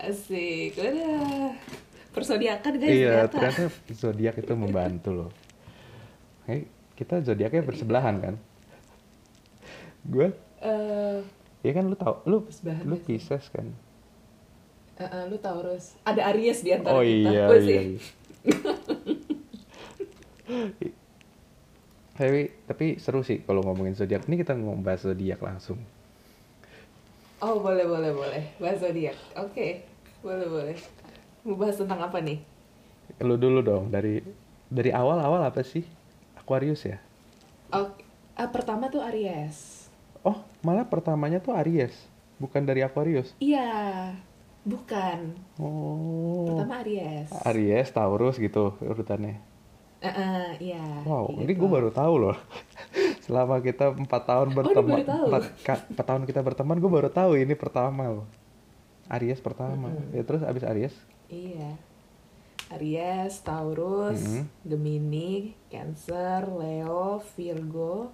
Asik, 0.00 0.76
udah 0.76 1.52
persodiakan 2.18 2.72
guys 2.80 2.90
iya 2.90 3.30
ternyata. 3.30 3.62
ternyata 3.62 3.94
zodiak 3.94 4.34
itu 4.42 4.52
membantu 4.58 5.10
loh 5.14 5.30
hey, 6.48 6.66
kita 6.96 7.20
zodiaknya 7.22 7.62
bersebelahan 7.62 8.16
kan? 8.18 8.34
Gue 10.08 10.32
Eh, 10.58 11.22
ya 11.66 11.72
kan 11.76 11.84
lu 11.90 11.96
tau 11.98 12.14
lu 12.30 12.36
lu 12.88 12.96
sih? 12.96 13.04
Pisces 13.06 13.44
kan 13.54 13.66
eh, 14.98 15.04
eh, 15.04 15.22
lu 15.30 15.36
Taurus, 15.38 15.94
ada 16.04 16.22
Aries 16.34 16.62
di 16.66 16.70
antara 16.74 16.96
oh 16.98 17.02
kita. 17.02 17.30
iya 17.30 17.44
Gue 17.46 17.58
iya, 17.62 17.80
iya. 17.94 17.98
tapi 22.18 22.50
tapi 22.66 22.86
seru 22.98 23.22
sih 23.22 23.38
kalau 23.46 23.62
ngomongin 23.62 23.94
zodiak 23.94 24.26
ini 24.26 24.42
kita 24.42 24.54
ngobrol 24.58 24.98
zodiak 24.98 25.38
langsung 25.42 25.78
Oh 27.38 27.62
boleh 27.62 27.86
boleh 27.86 28.10
boleh, 28.20 28.42
bahas 28.58 28.82
zodiak. 28.82 29.14
Oke, 29.38 29.86
boleh 30.26 30.50
boleh. 30.50 30.74
Mau 31.46 31.54
bahas 31.54 31.78
tentang 31.78 32.02
apa 32.02 32.18
nih? 32.18 32.42
lu 33.26 33.34
dulu 33.40 33.58
dong 33.64 33.84
dari 33.94 34.20
dari 34.68 34.90
awal 34.92 35.16
awal 35.18 35.40
apa 35.42 35.64
sih 35.64 35.82
Aquarius 36.36 36.84
ya 36.86 36.98
Oke, 37.72 38.04
ah, 38.36 38.48
pertama 38.48 38.88
tuh 38.88 39.00
Aries. 39.04 39.77
Oh 40.22 40.36
malah 40.60 40.84
pertamanya 40.84 41.38
tuh 41.38 41.54
Aries 41.54 41.94
bukan 42.36 42.62
dari 42.62 42.80
Aquarius 42.80 43.34
Iya, 43.36 44.14
bukan. 44.62 45.34
oh 45.56 46.46
Pertama 46.48 46.80
Aries. 46.80 47.28
Aries 47.44 47.88
Taurus 47.90 48.36
gitu 48.36 48.74
urutannya 48.80 49.38
Eh, 49.98 50.06
eh, 50.06 50.46
iya. 50.70 50.84
wow 51.02 51.26
ini 51.32 51.50
gitu. 51.50 51.60
gue 51.60 51.70
baru 51.72 51.90
tahu 51.90 52.14
loh 52.20 52.38
selama 53.26 53.58
kita 53.58 53.90
empat 53.90 54.22
tahun 54.24 54.48
lu 54.48 54.56
berteman 54.56 54.98
empat, 55.02 55.42
empat 55.90 56.06
tahun 56.06 56.22
kita 56.24 56.40
berteman 56.40 56.78
gue 56.78 56.86
baru 56.88 57.10
tahu 57.10 57.34
ini 57.34 57.52
pertama 57.52 58.06
loh 58.08 58.26
Aries 59.08 59.38
pertama 59.38 59.90
Mm-mm. 59.90 60.14
ya 60.14 60.22
terus 60.22 60.42
abis 60.42 60.62
Aries 60.62 60.94
Iya. 61.26 61.74
Aries, 62.70 63.40
Taurus, 63.40 64.20
Mhm. 64.20 64.44
Gemini, 64.62 65.32
Cancer, 65.66 66.44
Leo, 66.46 67.16
Virgo, 67.32 68.12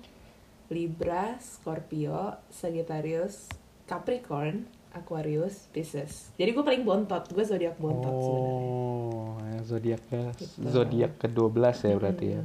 Libra, 0.66 1.36
Scorpio, 1.36 2.40
Sagittarius, 2.48 3.46
Capricorn, 3.84 4.64
Aquarius, 4.90 5.68
Pisces. 5.68 6.30
Jadi 6.34 6.50
gue 6.50 6.62
paling 6.62 6.82
bontot, 6.82 7.24
gue 7.26 7.42
zodiak 7.42 7.76
bontot 7.76 8.14
sebenarnya. 8.14 8.54
oh 8.62 9.34
yang 9.44 9.64
zodiaknya 9.64 10.22
Gitu. 10.34 10.56
zodiak 10.64 11.12
ke-12 11.18 11.58
ya 11.84 11.94
berarti 11.94 12.26
ya. 12.30 12.42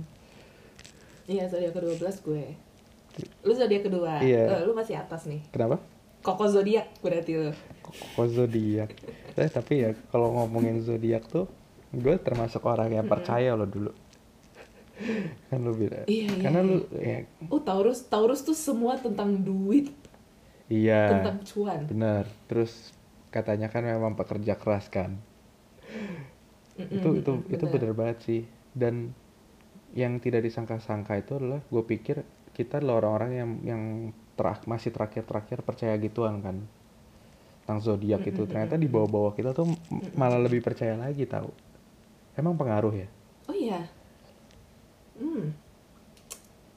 Iya, 1.27 1.43
zodiak 1.47 1.73
ke-12 1.73 2.03
gue. 2.21 2.43
Lu 3.41 3.53
zodiak 3.53 3.83
kedua. 3.83 4.19
Iya. 4.19 4.43
Eh, 4.49 4.61
lu 4.63 4.73
masih 4.73 4.95
atas 4.95 5.25
nih. 5.25 5.41
kenapa 5.49 5.77
Koko 6.19 6.45
zodiak 6.45 6.91
berarti 6.99 7.31
lu. 7.33 7.51
kok 7.79 8.27
zodiak 8.27 8.91
eh, 9.33 9.47
tapi 9.47 9.81
ya 9.81 9.91
kalau 10.09 10.29
ngomongin 10.35 10.77
zodiak 10.79 11.25
tuh 11.25 11.47
gue 11.89 12.15
termasuk 12.17 12.61
orang 12.61 12.91
yang 12.91 13.07
percaya 13.07 13.55
lo 13.55 13.65
dulu 13.65 13.89
kan 15.49 15.59
lu 15.63 15.73
bilang. 15.75 16.05
Iya, 16.05 16.27
iya, 16.35 16.43
karena 16.43 16.59
lu 16.65 16.77
iya. 16.95 17.25
ya, 17.25 17.47
Oh, 17.51 17.61
Taurus, 17.63 18.05
Taurus 18.11 18.41
tuh 18.45 18.57
semua 18.57 18.99
tentang 18.99 19.31
duit, 19.39 19.91
iya. 20.69 21.01
Tentang 21.07 21.37
cuan. 21.45 21.81
benar. 21.89 22.25
Terus 22.49 22.93
katanya 23.33 23.67
kan 23.73 23.83
memang 23.85 24.13
pekerja 24.19 24.53
keras 24.57 24.89
kan. 24.91 25.17
Mm-mm, 26.79 26.95
itu 26.95 27.09
itu 27.19 27.31
itu 27.51 27.65
bener. 27.65 27.73
benar 27.73 27.91
banget 27.97 28.17
sih. 28.25 28.41
Dan 28.73 29.13
yang 29.93 30.21
tidak 30.21 30.45
disangka-sangka 30.45 31.17
itu 31.17 31.31
adalah 31.41 31.61
gue 31.65 31.83
pikir 31.83 32.21
kita 32.53 32.77
adalah 32.79 33.01
orang-orang 33.05 33.31
yang 33.33 33.51
yang 33.65 33.83
terak 34.37 34.63
masih 34.69 34.91
terakhir-terakhir 34.95 35.59
percaya 35.67 35.95
gituan 35.99 36.39
kan. 36.45 36.57
Tentang 37.63 37.79
zodiak 37.85 38.25
itu. 38.25 38.41
Ternyata 38.49 38.75
di 38.79 38.89
bawah-bawah 38.89 39.33
kita 39.37 39.53
tuh 39.53 39.67
malah 40.17 40.39
lebih 40.41 40.61
percaya 40.65 40.97
lagi 40.97 41.25
tahu. 41.29 41.49
Emang 42.37 42.55
pengaruh 42.57 42.93
ya? 42.95 43.07
Oh 43.49 43.55
iya. 43.55 43.98
Hmm. 45.19 45.51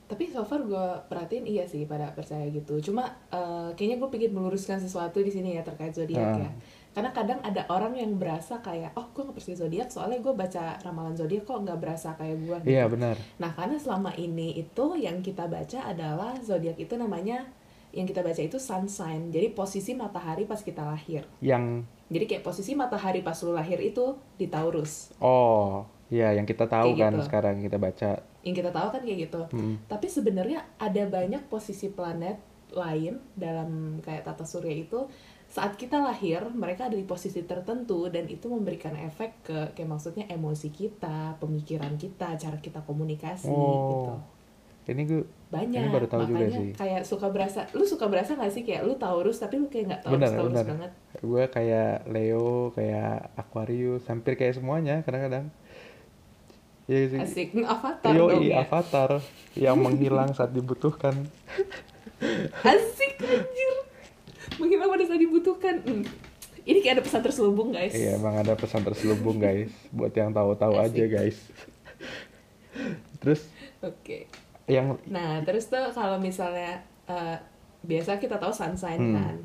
Tapi 0.04 0.28
so 0.28 0.44
far 0.44 0.60
gue 0.60 0.86
perhatiin 1.08 1.48
iya 1.48 1.64
sih 1.64 1.88
pada 1.88 2.12
percaya 2.12 2.44
gitu. 2.46 2.76
Cuma 2.84 3.08
eh, 3.32 3.72
kayaknya 3.72 3.96
gue 3.96 4.08
pengen 4.12 4.32
meluruskan 4.36 4.76
sesuatu 4.76 5.24
di 5.24 5.32
sini 5.32 5.56
ya 5.56 5.64
terkait 5.64 5.96
zodiak 5.96 6.36
Ah. 6.36 6.44
ya. 6.44 6.50
Karena 6.92 7.08
kadang 7.08 7.40
ada 7.40 7.64
orang 7.72 7.96
yang 7.96 8.20
berasa 8.20 8.60
kayak, 8.60 8.92
oh 8.92 9.08
gue 9.08 9.24
gak 9.24 9.32
percaya 9.32 9.56
zodiak 9.56 9.88
soalnya 9.88 10.20
gue 10.20 10.34
baca 10.36 10.76
ramalan 10.78 11.16
zodiak 11.16 11.48
kok 11.48 11.56
nggak 11.56 11.80
berasa 11.80 12.12
kayak 12.12 12.36
gue. 12.38 12.58
iya 12.68 12.84
benar 12.84 13.16
Nah 13.40 13.56
karena 13.56 13.80
selama 13.80 14.12
ini 14.12 14.60
itu 14.60 15.00
yang 15.00 15.24
kita 15.24 15.48
baca 15.48 15.88
adalah 15.88 16.36
zodiak 16.44 16.76
itu 16.76 16.92
namanya 16.92 17.48
yang 17.96 18.04
kita 18.04 18.20
baca 18.20 18.36
itu 18.38 18.60
sun 18.60 18.88
sign. 18.88 19.32
Jadi 19.32 19.52
posisi 19.52 19.96
matahari 19.96 20.44
pas 20.44 20.60
kita 20.60 20.84
lahir. 20.84 21.24
yang 21.40 21.80
Jadi 22.12 22.28
kayak 22.28 22.44
posisi 22.44 22.76
matahari 22.76 23.24
pas 23.24 23.40
lu 23.40 23.56
lahir 23.56 23.80
itu 23.80 24.12
di 24.36 24.44
Taurus. 24.44 25.16
oh 25.16 25.88
iya 26.12 26.36
yang 26.36 26.44
kita 26.44 26.68
tahu 26.68 26.92
Kayak 26.92 27.00
kan 27.00 27.12
gitu. 27.16 27.24
sekarang 27.24 27.56
kita 27.64 27.78
baca 27.80 28.10
Yang 28.44 28.54
kita 28.60 28.70
tahu 28.70 28.88
kan 28.92 29.00
kayak 29.00 29.18
gitu. 29.30 29.42
Mm. 29.56 29.74
Tapi 29.88 30.06
sebenarnya 30.06 30.60
ada 30.76 31.02
banyak 31.08 31.42
posisi 31.48 31.88
planet 31.88 32.36
lain 32.72 33.16
dalam 33.32 34.00
kayak 34.04 34.28
tata 34.28 34.44
surya 34.44 34.72
itu 34.76 35.08
saat 35.52 35.76
kita 35.76 36.00
lahir 36.00 36.40
mereka 36.48 36.88
ada 36.88 36.96
di 36.96 37.04
posisi 37.04 37.44
tertentu 37.44 38.08
dan 38.08 38.24
itu 38.24 38.48
memberikan 38.48 38.96
efek 38.96 39.44
ke 39.44 39.58
kayak 39.76 39.88
maksudnya 39.88 40.24
emosi 40.28 40.72
kita, 40.72 41.36
pemikiran 41.36 41.96
kita, 42.00 42.36
cara 42.40 42.56
kita 42.56 42.80
komunikasi 42.84 43.52
gitu. 43.52 44.12
oh 44.12 44.20
ini 44.90 45.02
gue 45.06 45.22
Banyak. 45.52 45.84
Ini 45.84 45.92
baru 45.92 46.08
tahu 46.08 46.32
juga 46.32 46.48
Makanya 46.48 46.58
sih. 46.64 46.72
kayak 46.72 47.02
suka 47.04 47.28
berasa 47.28 47.68
lu 47.76 47.84
suka 47.84 48.08
berasa 48.08 48.34
gak 48.34 48.48
sih 48.50 48.64
kayak 48.64 48.88
lu 48.88 48.96
Taurus 48.96 49.36
tapi 49.36 49.60
lu 49.60 49.68
kayak 49.68 49.84
nggak 49.92 50.00
Taurus 50.02 50.16
Benar, 50.16 50.30
Taurus 50.32 50.52
benar. 50.56 50.66
banget. 50.72 50.92
gue 51.20 51.44
kayak 51.52 51.92
Leo 52.08 52.48
kayak 52.72 53.14
Aquarius 53.36 54.02
hampir 54.08 54.32
kayak 54.34 54.56
semuanya 54.56 55.04
kadang-kadang 55.04 55.52
Sih. 56.90 57.14
Asik, 57.14 57.48
avatar 57.62 58.12
Yo, 58.12 58.26
dong 58.28 58.42
ya. 58.42 58.66
avatar 58.66 59.22
yang 59.54 59.78
menghilang 59.78 60.34
saat 60.34 60.50
dibutuhkan. 60.50 61.14
Asik 62.62 63.12
anjir. 63.22 63.74
Menghilang 64.58 64.90
pada 64.90 65.04
saat 65.06 65.20
dibutuhkan. 65.22 65.78
Hmm. 65.86 66.02
Ini 66.62 66.78
kayak 66.78 66.94
ada 66.98 67.04
pesan 67.06 67.22
terselubung 67.26 67.74
guys. 67.74 67.90
Iya, 67.90 68.18
emang 68.22 68.38
ada 68.38 68.54
pesan 68.54 68.86
terselubung 68.86 69.42
guys, 69.42 69.70
buat 69.90 70.14
yang 70.14 70.30
tahu-tahu 70.30 70.78
aja 70.78 71.04
guys. 71.10 71.38
Terus 73.18 73.46
Oke. 73.82 74.30
yang 74.70 74.94
Nah, 75.10 75.42
terus 75.42 75.66
tuh 75.66 75.90
kalau 75.90 76.22
misalnya 76.22 76.82
eh, 77.10 77.36
biasa 77.82 78.22
kita 78.22 78.38
tahu 78.38 78.54
sun 78.54 78.78
sign 78.78 78.98
Hmm. 78.98 79.14
kan. 79.18 79.36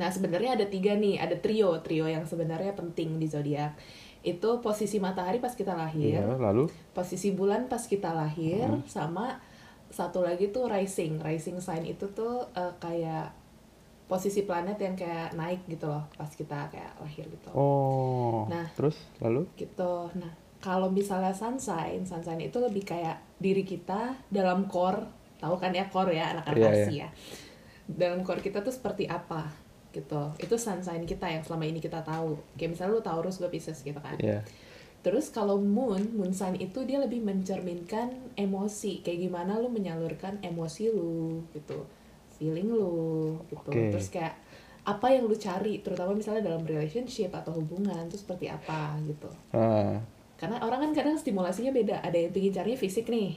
Nah, 0.00 0.08
sebenarnya 0.08 0.56
ada 0.56 0.66
tiga 0.68 0.96
nih, 0.96 1.20
ada 1.20 1.36
trio, 1.36 1.76
trio 1.80 2.08
yang 2.08 2.24
sebenarnya 2.24 2.72
penting 2.72 3.20
di 3.20 3.28
zodiak. 3.28 3.76
Itu 4.20 4.58
posisi 4.58 4.98
matahari 4.98 5.38
pas 5.38 5.52
kita 5.52 5.72
lahir, 5.72 6.18
ya, 6.18 6.26
lalu 6.26 6.66
posisi 6.90 7.30
bulan 7.30 7.66
pas 7.66 7.80
kita 7.80 8.10
lahir, 8.10 8.66
Hmm. 8.66 8.82
sama 8.84 9.38
satu 9.88 10.20
lagi 10.20 10.48
tuh 10.48 10.66
rising. 10.66 11.16
Rising 11.18 11.58
sign 11.58 11.82
itu 11.82 12.04
tuh 12.12 12.44
eh, 12.52 12.72
kayak 12.76 13.32
posisi 14.04 14.42
planet 14.42 14.76
yang 14.76 14.96
kayak 14.96 15.36
naik 15.36 15.68
gitu 15.68 15.84
loh 15.84 16.00
pas 16.16 16.28
kita 16.28 16.64
kayak 16.68 16.96
lahir 16.96 17.28
gitu. 17.28 17.48
oh, 17.52 18.48
Nah. 18.48 18.64
terus 18.72 18.96
lalu 19.20 19.44
gitu. 19.54 20.08
Nah, 20.16 20.32
kalau 20.58 20.88
misalnya 20.88 21.28
sunshine, 21.30 22.02
sunshine 22.02 22.40
itu 22.42 22.56
lebih 22.56 22.82
kayak 22.82 23.20
diri 23.36 23.62
kita 23.62 24.16
dalam 24.28 24.64
core, 24.64 25.04
tahu 25.36 25.60
kan 25.60 25.70
ya 25.70 25.84
core 25.86 26.16
ya 26.16 26.32
anak-anak 26.32 26.56
Iya, 26.58 26.72
Asia 26.72 26.96
ya. 27.04 27.08
Dalam 27.86 28.24
core 28.24 28.40
kita 28.40 28.60
tuh 28.60 28.72
seperti 28.72 29.04
apa 29.04 29.44
gitu. 29.94 30.22
Itu 30.38 30.54
sunshine 30.60 31.04
kita 31.08 31.26
yang 31.28 31.42
selama 31.42 31.64
ini 31.68 31.80
kita 31.82 32.04
tahu. 32.04 32.36
Kayak 32.58 32.76
misalnya 32.76 32.92
lu 32.96 33.02
Taurus, 33.02 33.40
gue 33.40 33.50
Pisces 33.50 33.80
gitu 33.80 33.98
kan. 33.98 34.16
ya 34.20 34.40
Terus 34.98 35.30
kalau 35.30 35.62
moon, 35.62 36.10
moon 36.18 36.34
sign 36.34 36.58
itu 36.58 36.82
dia 36.82 36.98
lebih 36.98 37.22
mencerminkan 37.22 38.34
emosi, 38.34 39.00
kayak 39.06 39.30
gimana 39.30 39.56
lu 39.56 39.70
menyalurkan 39.70 40.42
emosi 40.42 40.90
lu 40.90 41.38
gitu. 41.54 41.86
Feeling 42.36 42.68
lu 42.74 43.38
gitu. 43.46 43.70
Oke. 43.70 43.94
Terus 43.94 44.10
kayak 44.10 44.34
apa 44.88 45.12
yang 45.12 45.28
lu 45.28 45.36
cari, 45.36 45.84
terutama 45.84 46.16
misalnya 46.16 46.48
dalam 46.48 46.64
relationship 46.64 47.28
atau 47.36 47.52
hubungan 47.60 48.08
itu 48.08 48.16
seperti 48.16 48.48
apa 48.48 48.96
gitu 49.04 49.28
ah, 49.52 50.00
karena 50.40 50.64
orang 50.64 50.88
kan 50.88 50.92
kadang 50.96 51.16
stimulasinya 51.20 51.76
beda 51.76 52.00
ada 52.00 52.16
yang 52.16 52.32
pingin 52.32 52.56
carinya 52.56 52.80
fisik 52.80 53.12
nih 53.12 53.36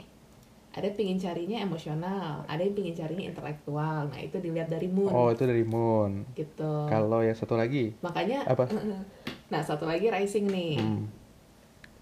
ada 0.72 0.88
yang 0.88 0.96
pingin 0.96 1.18
carinya 1.20 1.58
emosional 1.60 2.44
ada 2.48 2.60
yang 2.64 2.72
pingin 2.72 2.96
carinya 2.96 3.28
intelektual 3.28 4.08
nah 4.08 4.20
itu 4.20 4.40
dilihat 4.40 4.72
dari 4.72 4.88
moon 4.88 5.12
oh 5.12 5.28
itu 5.28 5.44
dari 5.44 5.64
moon. 5.64 6.24
gitu 6.32 6.88
Kalau 6.88 7.20
yang 7.20 7.36
satu 7.36 7.54
lagi 7.56 7.92
makanya 8.00 8.44
Apa? 8.48 8.64
Nah, 9.52 9.60
satu 9.60 9.84
lagi 9.84 10.08
rising 10.08 10.48
nih. 10.48 10.80
Hmm. 10.80 11.12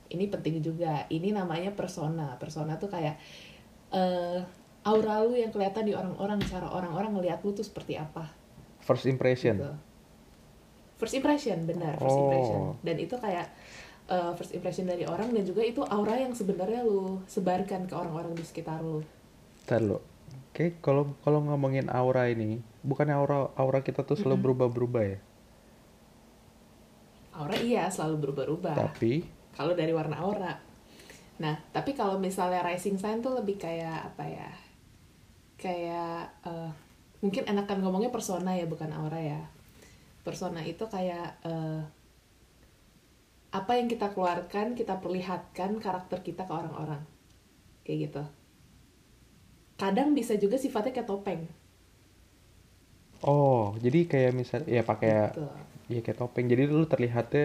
Ini 0.06 0.30
penting 0.30 0.62
juga. 0.62 1.02
Ini 1.10 1.34
namanya 1.34 1.74
persona. 1.74 2.38
Persona 2.38 2.78
tuh 2.78 2.86
kayak 2.86 3.18
eh 3.90 4.38
aura 4.86 5.18
lu 5.26 5.34
yang 5.34 5.50
kelihatan 5.50 5.82
di 5.82 5.90
orang-orang, 5.90 6.38
cara 6.46 6.70
orang-orang 6.70 7.10
ngelihat 7.18 7.42
lu 7.42 7.50
tuh 7.50 7.66
seperti 7.66 7.98
apa. 7.98 8.30
First 8.86 9.10
impression. 9.10 9.58
Gitu. 9.58 9.74
First 10.94 11.18
impression, 11.18 11.66
benar, 11.66 11.98
first 11.98 12.14
Oh. 12.14 12.22
impression. 12.30 12.60
Dan 12.86 12.96
itu 13.02 13.18
kayak 13.18 13.50
eh, 14.10 14.32
first 14.34 14.52
impression 14.52 14.90
dari 14.90 15.06
orang 15.06 15.30
dan 15.30 15.46
juga 15.46 15.62
itu 15.62 15.80
aura 15.86 16.18
yang 16.18 16.34
sebenarnya 16.34 16.82
lu 16.82 17.22
sebarkan 17.30 17.86
ke 17.86 17.94
orang-orang 17.94 18.34
di 18.34 18.42
sekitar 18.42 18.82
lu. 18.82 19.06
Ntar 19.64 19.80
lo. 19.86 20.02
Oke, 20.50 20.74
kalau 20.82 21.14
kalau 21.22 21.46
ngomongin 21.46 21.86
aura 21.86 22.26
ini, 22.26 22.58
bukannya 22.82 23.14
aura 23.14 23.54
aura 23.54 23.80
kita 23.86 24.02
tuh 24.02 24.18
selalu 24.18 24.50
berubah-berubah 24.50 25.02
ya? 25.06 25.18
Aura 27.38 27.56
iya 27.62 27.86
selalu 27.86 28.28
berubah-ubah. 28.28 28.74
Tapi 28.74 29.22
kalau 29.54 29.78
dari 29.78 29.94
warna 29.94 30.18
aura. 30.18 30.58
Nah, 31.40 31.54
tapi 31.72 31.96
kalau 31.96 32.20
misalnya 32.20 32.60
rising 32.66 33.00
sign 33.00 33.22
tuh 33.22 33.38
lebih 33.38 33.56
kayak 33.56 34.12
apa 34.12 34.24
ya? 34.26 34.50
Kayak 35.54 36.34
eh, 36.44 36.70
mungkin 37.22 37.46
enakan 37.46 37.78
ngomongnya 37.86 38.10
persona 38.10 38.58
ya, 38.58 38.66
bukan 38.66 38.90
aura 38.90 39.22
ya. 39.22 39.40
Persona 40.26 40.60
itu 40.66 40.84
kayak 40.90 41.40
eh, 41.46 41.80
apa 43.58 43.72
yang 43.78 43.88
kita 43.92 44.06
keluarkan, 44.14 44.66
kita 44.80 44.94
perlihatkan 45.04 45.70
karakter 45.84 46.18
kita 46.28 46.42
ke 46.48 46.52
orang-orang. 46.60 47.02
Kayak 47.84 47.98
gitu. 48.06 48.22
Kadang 49.82 50.08
bisa 50.18 50.34
juga 50.42 50.56
sifatnya 50.64 50.92
kayak 50.94 51.08
topeng. 51.10 51.42
oh, 53.30 53.60
jadi 53.84 53.98
kayak 54.10 54.32
misal 54.40 54.60
ya 54.76 54.82
pakai 54.90 55.12
Gitu. 55.34 55.44
ya 55.94 56.00
kayak 56.04 56.18
topeng. 56.22 56.46
Jadi 56.52 56.62
lu 56.76 56.84
terlihatnya 56.92 57.44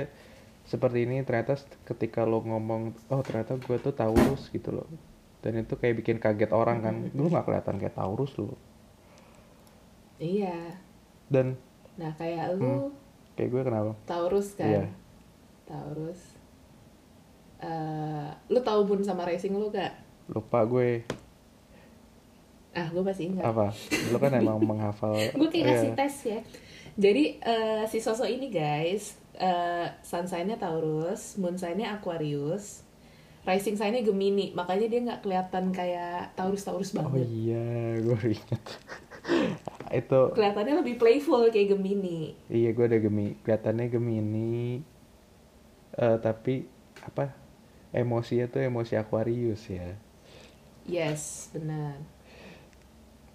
seperti 0.71 0.99
ini 1.07 1.15
ternyata 1.27 1.53
ketika 1.89 2.21
lo 2.31 2.39
ngomong 2.49 2.81
oh 3.13 3.21
ternyata 3.27 3.53
gue 3.65 3.77
tuh 3.85 3.93
Taurus 3.99 4.41
gitu 4.55 4.69
loh. 4.77 4.87
Dan 5.43 5.53
itu 5.63 5.73
kayak 5.81 5.95
bikin 6.01 6.17
kaget 6.23 6.51
orang 6.61 6.77
kan. 6.85 6.95
Lu 7.17 7.23
nggak 7.31 7.45
kelihatan 7.47 7.75
kayak 7.81 7.95
Taurus 7.99 8.31
lu. 8.41 8.47
Iya. 10.19 10.81
Dan 11.29 11.57
Nah, 11.99 12.11
kayak 12.19 12.45
lu 12.59 12.73
kayak 13.35 13.49
gue 13.51 13.61
kenapa? 13.67 13.93
Taurus 14.07 14.47
kan? 14.59 14.67
Iya. 14.69 14.83
Taurus. 15.66 16.22
Eh, 17.57 18.28
lu 18.47 18.59
tahu 18.59 18.86
Moon 18.86 19.01
sama 19.01 19.24
Rising 19.24 19.51
lu 19.51 19.70
gak? 19.70 19.93
Lupa 20.28 20.61
gue 20.63 21.01
Ah, 22.72 22.91
gue 22.91 22.99
masih 22.99 23.32
ingat. 23.32 23.45
apa? 23.45 23.72
Lu 24.11 24.18
kan 24.18 24.32
emang 24.34 24.59
menghafal. 24.70 25.16
Gue 25.32 25.47
kayak 25.47 25.55
Iya. 25.57 25.70
ngasih 25.72 25.91
tes 25.95 26.16
ya. 26.26 26.39
Jadi 26.95 27.24
eh, 27.39 27.84
si 27.86 27.97
sosok 27.97 28.28
ini 28.28 28.47
guys, 28.49 29.16
eh 29.34 29.88
sun 30.01 30.26
sign-nya 30.26 30.55
Taurus, 30.55 31.36
moon 31.36 31.55
sign-nya 31.55 31.91
Aquarius, 31.93 32.84
rising 33.43 33.76
sign-nya 33.76 33.99
Gemini. 34.01 34.51
Makanya 34.51 34.86
dia 34.86 34.99
nggak 35.01 35.22
kelihatan 35.22 35.72
kayak 35.72 36.36
Taurus-Taurus 36.36 36.91
Oh 36.93 37.07
banget. 37.07 37.26
iya, 37.26 37.68
gue 37.97 38.20
ingat. 38.34 38.63
itu 39.95 40.22
Kelihatannya 40.30 40.76
lebih 40.78 40.95
playful 40.97 41.47
kayak 41.47 41.72
Gemini. 41.72 42.36
iya 42.45 42.70
gue 42.70 42.86
ada 42.86 42.97
gemi 42.97 43.39
kelihatannya 43.39 43.88
Gemini 43.88 44.84
eh 45.95 46.17
tapi 46.19 46.67
apa 47.07 47.31
emosinya 47.95 48.45
tuh 48.51 48.61
emosi 48.63 48.93
Aquarius 48.99 49.63
ya 49.71 49.95
Yes, 50.85 51.49
benar. 51.53 51.97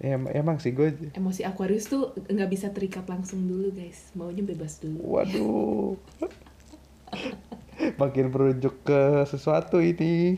em 0.00 0.22
emang 0.32 0.56
sih 0.56 0.72
gue 0.72 0.96
Emosi 1.12 1.42
Aquarius 1.44 1.84
tuh 1.92 2.02
nggak 2.26 2.48
bisa 2.48 2.72
terikat 2.72 3.04
langsung 3.04 3.44
dulu 3.44 3.68
guys. 3.70 4.08
Maunya 4.16 4.40
bebas 4.40 4.80
dulu. 4.80 4.96
waduh 5.02 5.92
makin 8.00 8.28
merujuk 8.32 8.74
ke 8.84 9.00
sesuatu 9.26 9.80
ini 9.80 10.36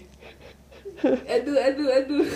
Aduh, 1.03 1.59
aduh, 1.59 1.89
aduh. 1.91 2.27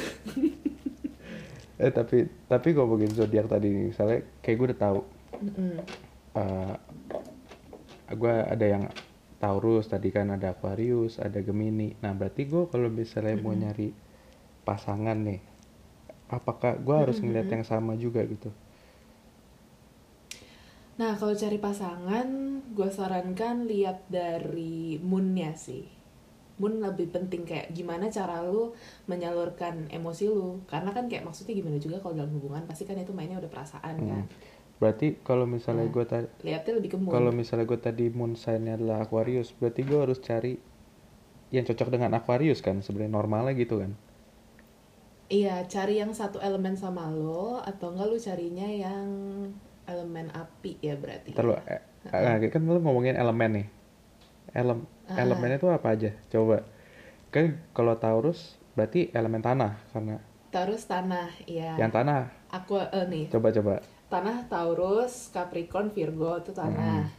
eh 1.82 1.92
tapi 1.92 2.16
tapi 2.46 2.68
ngomongin 2.72 3.12
zodiak 3.12 3.46
tadi 3.46 3.68
nih, 3.68 3.84
misalnya 3.92 4.18
kayak 4.40 4.56
gue 4.56 4.66
udah 4.72 4.80
tahu 4.80 5.00
Mm-mm. 5.36 5.76
eh 6.34 6.74
gue 8.12 8.32
ada 8.54 8.66
yang 8.66 8.84
Taurus 9.46 9.86
tadi 9.86 10.10
kan 10.10 10.34
ada 10.34 10.58
Aquarius 10.58 11.22
ada 11.22 11.38
Gemini 11.38 11.94
nah 12.02 12.10
berarti 12.10 12.50
gue 12.50 12.66
kalau 12.66 12.90
misalnya 12.90 13.38
mau 13.38 13.54
nyari 13.54 13.94
pasangan 14.66 15.14
nih 15.14 15.38
apakah 16.34 16.74
gue 16.82 16.96
harus 16.98 17.22
ngeliat 17.22 17.46
yang 17.46 17.62
sama 17.62 17.94
juga 17.94 18.26
gitu 18.26 18.50
Nah, 20.96 21.12
kalau 21.20 21.36
cari 21.36 21.60
pasangan, 21.60 22.28
gue 22.72 22.88
sarankan 22.88 23.68
lihat 23.68 24.08
dari 24.08 24.96
moonnya 24.96 25.52
sih. 25.52 25.84
Moon 26.56 26.80
lebih 26.80 27.12
penting 27.12 27.44
kayak 27.44 27.68
gimana 27.76 28.08
cara 28.08 28.40
lu 28.40 28.72
menyalurkan 29.04 29.92
emosi 29.92 30.24
lu. 30.32 30.64
Karena 30.64 30.88
kan 30.96 31.04
kayak 31.04 31.28
maksudnya 31.28 31.52
gimana 31.52 31.76
juga 31.76 32.00
kalau 32.00 32.16
dalam 32.16 32.32
hubungan 32.32 32.64
pasti 32.64 32.88
kan 32.88 32.96
itu 32.96 33.12
mainnya 33.12 33.36
udah 33.36 33.52
perasaan 33.52 33.96
kan. 34.08 34.24
Berarti 34.76 35.16
kalau 35.24 35.48
misalnya 35.48 35.88
gue 35.88 36.04
tadi 36.04 36.28
Lihatnya 36.44 36.72
lebih 36.76 36.88
ke 36.92 36.96
kalau 37.08 37.32
misalnya 37.32 37.64
gue 37.64 37.80
tadi 37.80 38.12
moon 38.12 38.36
sign-nya 38.36 38.76
adalah 38.76 39.08
Aquarius 39.08 39.56
berarti 39.56 39.80
gue 39.88 39.96
harus 39.96 40.20
cari 40.20 40.60
yang 41.54 41.64
cocok 41.64 41.88
dengan 41.88 42.12
Aquarius 42.18 42.60
kan 42.60 42.82
sebenarnya 42.82 43.12
normalnya 43.16 43.54
gitu 43.54 43.80
kan? 43.80 43.94
Iya, 45.26 45.66
cari 45.66 45.98
yang 45.98 46.14
satu 46.14 46.38
elemen 46.38 46.78
sama 46.78 47.10
lo 47.10 47.58
atau 47.58 47.90
enggak 47.90 48.06
lu 48.06 48.18
carinya 48.18 48.66
yang 48.66 49.06
elemen 49.86 50.30
api 50.30 50.78
ya 50.78 50.94
berarti. 50.94 51.34
Ntar 51.34 51.44
lu, 51.46 51.54
eh, 51.66 51.82
nah, 52.06 52.38
kan 52.38 52.62
lu 52.62 52.78
ngomongin 52.78 53.18
elemen 53.18 53.50
nih. 53.62 53.66
Elem, 54.54 54.86
Ah. 55.10 55.18
elemennya 55.18 55.58
tuh 55.58 55.70
apa 55.74 55.98
aja? 55.98 56.14
Coba. 56.30 56.62
Kan 57.34 57.58
kalau 57.74 57.98
Taurus 57.98 58.54
berarti 58.78 59.10
elemen 59.10 59.42
tanah 59.42 59.82
karena 59.90 60.22
Terus 60.54 60.86
tanah, 60.86 61.28
ya. 61.44 61.74
yang 61.74 61.90
tanah. 61.90 62.30
Aku 62.54 62.78
eh, 62.78 63.06
nih, 63.10 63.26
coba 63.26 63.50
coba 63.50 63.74
tanah 64.06 64.46
Taurus, 64.46 65.28
Capricorn, 65.34 65.90
Virgo 65.90 66.38
itu 66.38 66.54
tanah. 66.54 67.10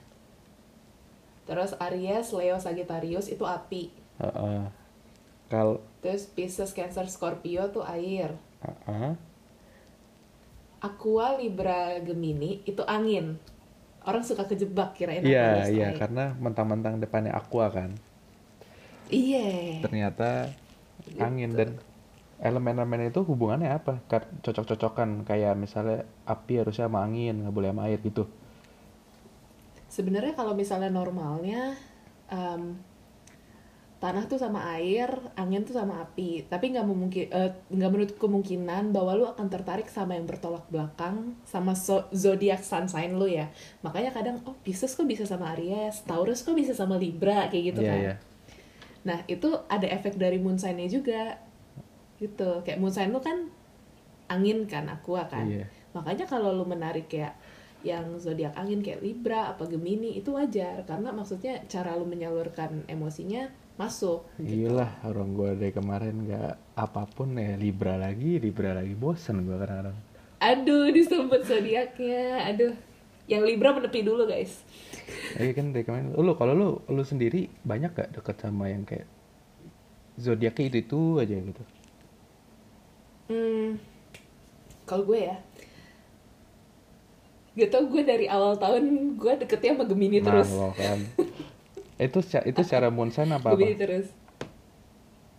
Terus 1.48 1.76
Aries, 1.80 2.32
Leo, 2.32 2.60
Sagittarius 2.60 3.32
itu 3.32 3.44
api. 3.44 3.92
Heeh. 4.20 4.62
Kal 5.48 5.80
Terus 6.04 6.28
Pisces, 6.28 6.76
Cancer, 6.76 7.08
Scorpio 7.08 7.72
tuh 7.72 7.84
air. 7.88 8.36
heeh. 8.64 9.16
Aqua, 10.78 11.40
Libra, 11.40 11.98
Gemini 12.04 12.62
itu 12.64 12.84
angin. 12.86 13.40
Orang 14.08 14.24
suka 14.24 14.48
kejebak 14.48 14.96
kirain 14.96 15.20
Iya 15.20 15.68
iya 15.68 15.90
karena 15.92 16.32
mentang-mentang 16.40 16.96
depannya 16.96 17.36
aqua 17.36 17.68
kan 17.68 17.92
Iya. 19.12 19.84
ternyata 19.84 20.48
angin 21.20 21.52
dan 21.52 21.76
elemen-elemen 22.42 23.10
itu 23.12 23.22
hubungannya 23.26 23.70
apa 23.80 23.94
Ka- 24.12 24.30
cocok-cocokan 24.46 25.26
kayak 25.30 25.54
misalnya 25.58 26.06
api 26.30 26.54
harusnya 26.62 26.86
sama 26.90 27.00
angin 27.08 27.42
nggak 27.42 27.56
boleh 27.58 27.70
sama 27.74 27.84
air 27.90 28.00
gitu 28.06 28.24
Sebenarnya 29.88 30.36
kalau 30.36 30.52
misalnya 30.54 30.92
normalnya 30.92 31.74
em, 32.28 32.76
tanah 33.98 34.30
tuh 34.30 34.38
sama 34.38 34.62
air, 34.78 35.10
angin 35.34 35.66
tuh 35.66 35.74
sama 35.74 36.06
api. 36.06 36.46
Tapi 36.46 36.66
nggak 36.76 36.86
memungkin 36.86 37.26
eh, 37.34 37.52
nggak 37.74 37.92
menutup 37.94 38.18
kemungkinan 38.22 38.94
bahwa 38.94 39.12
lu 39.18 39.26
akan 39.26 39.48
tertarik 39.50 39.90
sama 39.90 40.14
yang 40.14 40.30
bertolak 40.30 40.70
belakang 40.70 41.34
sama 41.50 41.74
so- 41.74 42.06
zodiak 42.14 42.62
sun 42.62 42.86
sign 42.86 43.18
lu 43.18 43.26
ya. 43.26 43.50
Makanya 43.82 44.14
kadang 44.14 44.38
oh 44.46 44.54
Pisces 44.62 44.94
kok 44.94 45.10
bisa 45.10 45.26
sama 45.26 45.58
Aries, 45.58 46.06
Taurus 46.06 46.46
kok 46.46 46.54
bisa 46.54 46.78
sama 46.78 47.02
Libra 47.02 47.50
kayak 47.50 47.64
gitu 47.74 47.82
Iya, 47.82 47.90
kan. 47.90 48.00
iya. 48.06 48.14
Nah, 49.08 49.20
itu 49.26 49.50
ada 49.72 49.88
efek 49.88 50.20
dari 50.20 50.38
moon 50.38 50.60
sign-nya 50.60 50.90
juga. 50.92 51.40
Gitu. 52.18 52.50
Kayak 52.66 52.80
moon 52.82 52.94
sign 52.94 53.14
lu 53.14 53.22
kan 53.22 53.50
angin 54.28 54.66
kan, 54.68 54.90
aqua 54.90 55.26
kan. 55.30 55.48
Iya. 55.48 55.66
Makanya 55.96 56.26
kalau 56.30 56.54
lu 56.54 56.66
menarik 56.68 57.08
kayak 57.10 57.38
yang 57.86 58.18
zodiak 58.18 58.58
angin 58.58 58.82
kayak 58.82 59.06
Libra 59.06 59.54
apa 59.54 59.70
Gemini 59.70 60.18
itu 60.18 60.34
wajar 60.34 60.82
karena 60.90 61.14
maksudnya 61.14 61.62
cara 61.70 61.94
lu 61.94 62.10
menyalurkan 62.10 62.84
emosinya 62.90 63.48
masuk. 63.78 64.26
Gila 64.42 65.06
orang 65.06 65.38
gue 65.38 65.50
dari 65.56 65.74
kemarin 65.74 66.26
nggak 66.26 66.54
apa 66.74 67.06
pun 67.14 67.38
ya 67.38 67.54
Libra 67.54 67.96
lagi 67.96 68.42
Libra 68.42 68.74
lagi 68.74 68.98
bosen 68.98 69.46
gue 69.46 69.54
kadang-kadang 69.54 69.98
Aduh, 70.38 70.94
disebut 70.94 71.42
zodiaknya. 71.46 72.54
Aduh. 72.54 72.74
Yang 73.26 73.44
Libra 73.44 73.74
menepi 73.74 74.06
dulu, 74.06 74.30
guys. 74.30 74.62
Iya 75.34 75.52
kan 75.58 75.74
dari 75.74 75.84
kemarin 75.84 76.14
lu 76.14 76.34
kalau 76.38 76.54
lu 76.54 76.70
lu 76.88 77.04
sendiri 77.04 77.50
banyak 77.64 77.96
gak 77.96 78.12
deket 78.16 78.36
sama 78.38 78.68
yang 78.68 78.84
kayak 78.84 79.08
zodiaknya 80.20 80.64
itu 80.68 80.78
itu 80.84 81.02
aja 81.22 81.36
gitu 81.40 81.64
Hmm. 83.28 83.76
Kalau 84.84 85.04
gue 85.04 85.20
ya, 85.22 85.36
gak 87.54 87.70
tau 87.70 87.84
gue 87.86 88.02
dari 88.02 88.26
awal 88.26 88.56
tahun 88.56 88.84
gue 89.18 89.34
deketnya 89.42 89.74
sama 89.74 89.84
Gemini 89.84 90.22
nah 90.22 90.30
terus. 90.32 90.50
lo 90.54 90.70
kan 90.72 91.00
itu 91.98 92.20
itu 92.22 92.60
secara 92.62 92.88
moon 92.88 93.10
sign 93.10 93.34
apa 93.34 93.50
apa 93.50 93.58
Gemini 93.58 93.74
terus. 93.76 94.08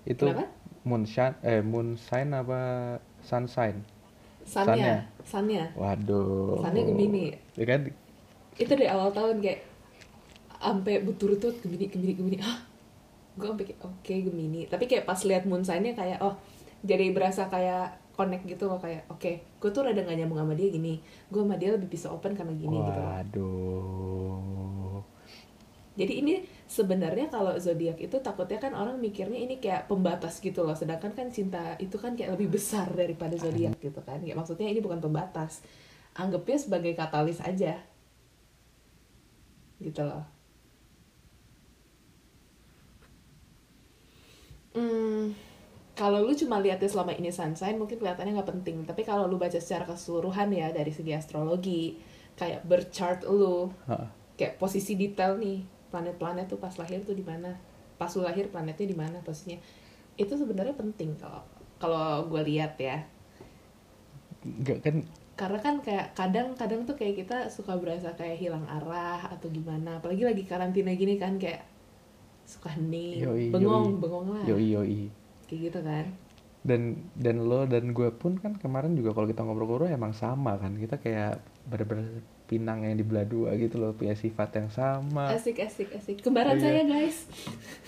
itu 0.03 0.26
Kenapa? 0.26 0.51
moon 0.82 1.07
sign 1.07 1.32
eh 1.41 1.62
moon 1.62 1.95
sign 1.97 2.34
apa 2.34 2.61
sun 3.22 3.47
sign 3.47 3.86
Sunnya, 4.43 5.05
sunnya. 5.22 5.70
waduh 5.76 6.59
Sunnya 6.59 6.82
Gemini. 6.82 7.36
ya 7.55 7.64
kan 7.64 7.80
Itu 8.59 8.72
dari 8.74 8.89
awal 8.89 9.12
tahun 9.12 9.39
kayak 9.39 9.61
sampai 10.59 10.95
berturut-turut 11.01 11.62
Gemini 11.62 11.86
Gemini 11.86 12.12
Gemini 12.12 12.36
ah 12.43 12.59
gue 13.39 13.47
sampai 13.47 13.64
kayak 13.64 13.80
oke 13.80 14.11
Gemini 14.11 14.66
tapi 14.66 14.84
kayak 14.84 15.07
pas 15.07 15.22
lihat 15.22 15.47
moon 15.47 15.62
sign-nya 15.62 15.95
kayak 15.95 16.18
oh 16.18 16.34
jadi 16.83 17.11
berasa 17.11 17.51
kayak 17.51 17.99
connect 18.18 18.51
gitu 18.51 18.66
loh 18.66 18.83
kayak 18.83 19.07
oke 19.07 19.31
gue 19.62 19.70
tuh 19.70 19.83
rada 19.87 20.03
gak 20.03 20.18
nyambung 20.18 20.43
sama 20.43 20.55
dia 20.59 20.68
gini. 20.70 20.99
Gue 21.31 21.47
sama 21.47 21.55
dia 21.55 21.70
lebih 21.74 21.87
bisa 21.91 22.11
open 22.11 22.35
karena 22.35 22.55
gini 22.55 22.76
gitu 22.83 22.99
loh. 22.99 23.14
Waduh. 23.14 25.03
jadi 25.99 26.14
ini 26.22 26.47
sebenarnya 26.70 27.26
kalau 27.26 27.59
zodiak 27.59 27.99
itu 27.99 28.22
takutnya 28.22 28.62
kan 28.62 28.70
orang 28.70 29.03
mikirnya 29.03 29.35
ini 29.35 29.59
kayak 29.59 29.91
pembatas 29.91 30.39
gitu 30.39 30.62
loh 30.62 30.79
sedangkan 30.79 31.11
kan 31.11 31.26
cinta 31.35 31.74
itu 31.83 31.99
kan 31.99 32.14
kayak 32.14 32.39
lebih 32.39 32.55
besar 32.55 32.87
daripada 32.95 33.35
zodiak 33.35 33.79
gitu 33.83 33.99
kan. 34.07 34.22
Kayak 34.22 34.39
maksudnya 34.39 34.70
ini 34.70 34.79
bukan 34.79 35.03
pembatas. 35.03 35.62
Anggapnya 36.14 36.59
sebagai 36.59 36.95
katalis 36.95 37.39
aja. 37.43 37.83
Gitu 39.83 40.03
loh. 40.03 40.22
Hmm, 44.74 45.35
kalau 45.99 46.23
lu 46.23 46.31
cuma 46.31 46.63
lihatnya 46.63 46.87
selama 46.87 47.11
ini 47.11 47.35
sunshine 47.35 47.75
mungkin 47.75 47.99
kelihatannya 47.99 48.39
nggak 48.39 48.51
penting. 48.55 48.87
Tapi 48.87 49.03
kalau 49.03 49.27
lu 49.27 49.35
baca 49.35 49.59
secara 49.59 49.83
keseluruhan 49.83 50.47
ya 50.55 50.71
dari 50.71 50.95
segi 50.95 51.11
astrologi 51.11 51.99
kayak 52.39 52.63
birth 52.63 52.95
chart 52.95 53.27
lu 53.27 53.67
Hah. 53.91 54.07
kayak 54.39 54.63
posisi 54.63 54.95
detail 54.95 55.35
nih 55.43 55.67
planet-planet 55.91 56.47
tuh 56.47 56.63
pas 56.63 56.71
lahir 56.79 57.03
tuh 57.03 57.19
di 57.19 57.27
mana? 57.27 57.59
Pas 57.99 58.15
lu 58.15 58.23
lahir 58.23 58.47
planetnya 58.47 58.87
di 58.87 58.95
mana? 58.95 59.19
Posisinya. 59.27 59.59
Itu 60.15 60.39
sebenarnya 60.39 60.79
penting 60.79 61.19
kalau 61.19 61.43
kalau 61.83 62.31
gue 62.31 62.47
lihat 62.47 62.79
ya. 62.79 63.03
Enggak 64.47 64.79
kan 64.87 65.03
karena 65.39 65.59
kan 65.63 65.75
kayak 65.83 66.15
kadang-kadang 66.15 66.83
tuh 66.87 66.95
kayak 66.95 67.27
kita 67.27 67.47
suka 67.51 67.75
berasa 67.79 68.15
kayak 68.15 68.39
hilang 68.39 68.67
arah 68.71 69.19
atau 69.35 69.51
gimana. 69.51 69.99
Apalagi 69.99 70.23
lagi 70.23 70.47
karantina 70.47 70.95
gini 70.95 71.19
kan 71.19 71.43
kayak 71.43 71.67
suka 72.47 72.71
hening 72.79 73.21
Yoi, 73.21 73.51
bengong 73.51 73.99
yoi. 73.99 74.01
bengong 74.01 74.27
lah. 74.31 74.45
Yoi 74.47 74.67
yoi. 74.79 75.18
Kayak 75.49 75.61
gitu 75.67 75.81
kan? 75.81 76.07
Dan 76.61 76.81
dan 77.17 77.41
lo 77.41 77.65
dan 77.65 77.91
gue 77.91 78.11
pun 78.13 78.37
kan 78.37 78.55
kemarin 78.55 78.93
juga 78.93 79.11
kalau 79.11 79.25
kita 79.25 79.41
ngobrol-ngobrol 79.41 79.89
emang 79.89 80.13
sama 80.13 80.55
kan. 80.55 80.77
Kita 80.77 80.97
kayak 80.97 81.41
bener-bener 81.65 82.21
pinang 82.45 82.81
yang 82.81 82.97
dibelah 82.97 83.25
dua 83.25 83.53
gitu 83.55 83.77
loh, 83.77 83.93
punya 83.93 84.13
sifat 84.13 84.57
yang 84.57 84.69
sama. 84.69 85.33
asik 85.33 85.61
asik 85.61 85.89
asik. 85.95 86.21
Kembaran 86.21 86.57
Iya. 86.57 86.63
saya 86.63 86.83
guys. 86.85 87.19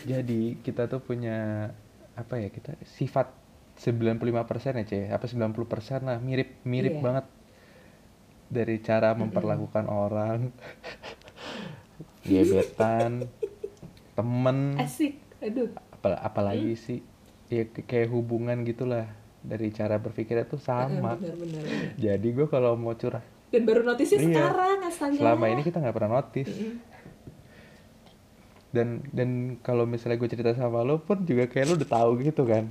Jadi 0.03 0.57
kita 0.61 0.85
tuh 0.87 1.01
punya 1.01 1.69
apa 2.13 2.37
ya 2.37 2.49
kita 2.49 2.77
sifat 2.85 3.33
95% 3.77 4.77
ya 4.77 4.85
Ceh, 4.85 5.05
apa 5.09 5.25
90% 5.25 6.05
lah 6.05 6.21
mirip 6.21 6.61
mirip 6.65 6.97
Iya. 6.97 7.03
banget 7.03 7.27
dari 8.47 8.77
cara 8.79 9.15
memperlakukan 9.15 9.87
orang, 9.87 10.53
gebetan, 12.23 13.25
temen, 14.17 14.77
asik 14.77 15.17
aduh. 15.41 15.71
Apa 15.95 16.17
apalagi 16.19 16.77
sih 16.77 17.01
ya 17.51 17.67
kayak 17.67 18.09
hubungan 18.15 18.63
gitulah 18.63 19.11
dari 19.43 19.73
cara 19.75 19.99
berpikirnya 19.99 20.47
tuh 20.47 20.61
sama. 20.63 21.19
bener 21.19 21.35
bener 21.37 21.63
Jadi 21.99 22.29
gue 22.31 22.47
kalau 22.47 22.79
mau 22.79 22.95
curah 22.95 23.25
dan 23.51 23.67
baru 23.67 23.83
notisnya 23.83 24.23
Iya. 24.23 24.27
sekarang 24.31 24.79
astaga 24.87 25.19
selama 25.19 25.45
ini 25.51 25.63
kita 25.67 25.83
nggak 25.83 25.97
pernah 25.99 26.13
notice. 26.23 26.55
Mm-mm. 26.55 26.75
Dan 28.71 28.89
dan 29.11 29.59
kalau 29.67 29.83
misalnya 29.83 30.23
gue 30.23 30.31
cerita 30.31 30.55
sama 30.55 30.87
lo 30.87 31.03
pun 31.03 31.27
juga 31.27 31.51
kayak 31.51 31.67
lo 31.67 31.75
udah 31.75 31.91
tahu 31.91 32.11
gitu 32.23 32.47
kan. 32.47 32.71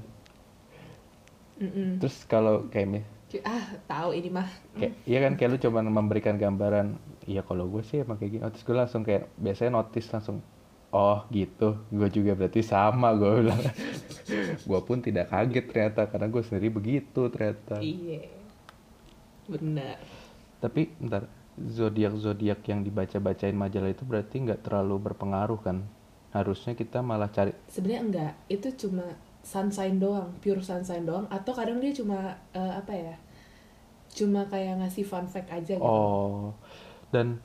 Mm-mm. 1.60 2.00
Terus 2.00 2.24
kalau 2.24 2.72
kayak 2.72 3.04
ah 3.46 3.78
tahu 3.86 4.18
ini 4.18 4.34
mah 4.34 4.50
kayak 4.74 5.06
iya 5.06 5.22
kan 5.22 5.38
kayak 5.38 5.50
lu 5.54 5.58
cuma 5.62 5.86
memberikan 5.86 6.34
gambaran 6.34 6.98
iya 7.30 7.46
kalau 7.46 7.70
gue 7.70 7.86
sih 7.86 8.02
emang 8.02 8.18
kayak 8.18 8.32
gini 8.34 8.42
oh, 8.42 8.50
terus 8.50 8.66
gue 8.66 8.74
langsung 8.74 9.06
kayak 9.06 9.30
biasanya 9.38 9.78
notice 9.78 10.10
langsung 10.10 10.42
oh 10.90 11.22
gitu 11.30 11.78
gue 11.94 12.10
juga 12.10 12.34
berarti 12.34 12.66
sama 12.66 13.14
gue 13.14 13.46
bilang 13.46 13.62
gue 14.70 14.80
pun 14.86 14.98
tidak 15.00 15.30
kaget 15.30 15.66
ternyata 15.70 16.02
karena 16.10 16.28
gue 16.30 16.44
sendiri 16.44 16.70
begitu 16.74 17.22
ternyata. 17.30 17.80
Iya 17.82 18.30
benar. 19.50 19.98
Tapi 20.62 20.82
ntar 21.02 21.26
zodiak 21.58 22.14
zodiak 22.18 22.62
yang 22.70 22.86
dibaca 22.86 23.18
bacain 23.20 23.58
majalah 23.58 23.92
itu 23.92 24.04
berarti 24.06 24.36
nggak 24.44 24.66
terlalu 24.66 24.96
berpengaruh 25.12 25.60
kan? 25.62 25.86
Harusnya 26.30 26.78
kita 26.78 27.02
malah 27.02 27.34
cari 27.34 27.54
sebenarnya 27.66 28.02
enggak 28.06 28.34
itu 28.48 28.70
cuma 28.86 29.06
sunshine 29.42 29.98
doang 29.98 30.30
pure 30.44 30.62
sunshine 30.62 31.08
doang 31.08 31.26
atau 31.34 31.52
kadang 31.58 31.82
dia 31.82 31.96
cuma 31.96 32.38
eh, 32.54 32.74
apa 32.76 32.94
ya 32.94 33.16
cuma 34.14 34.46
kayak 34.46 34.82
ngasih 34.84 35.06
fun 35.06 35.26
fact 35.26 35.50
aja 35.50 35.74
gitu. 35.78 35.82
Oh 35.82 36.54
dan 37.10 37.42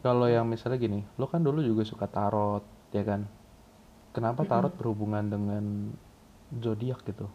kalau 0.00 0.28
yang 0.28 0.48
misalnya 0.48 0.80
gini 0.80 1.00
lo 1.20 1.28
kan 1.28 1.44
dulu 1.44 1.60
juga 1.60 1.84
suka 1.84 2.08
tarot 2.08 2.64
ya 2.92 3.04
kan 3.04 3.28
kenapa 4.16 4.48
tarot 4.48 4.72
berhubungan 4.80 5.28
dengan 5.28 5.64
zodiak 6.64 7.04
gitu 7.04 7.28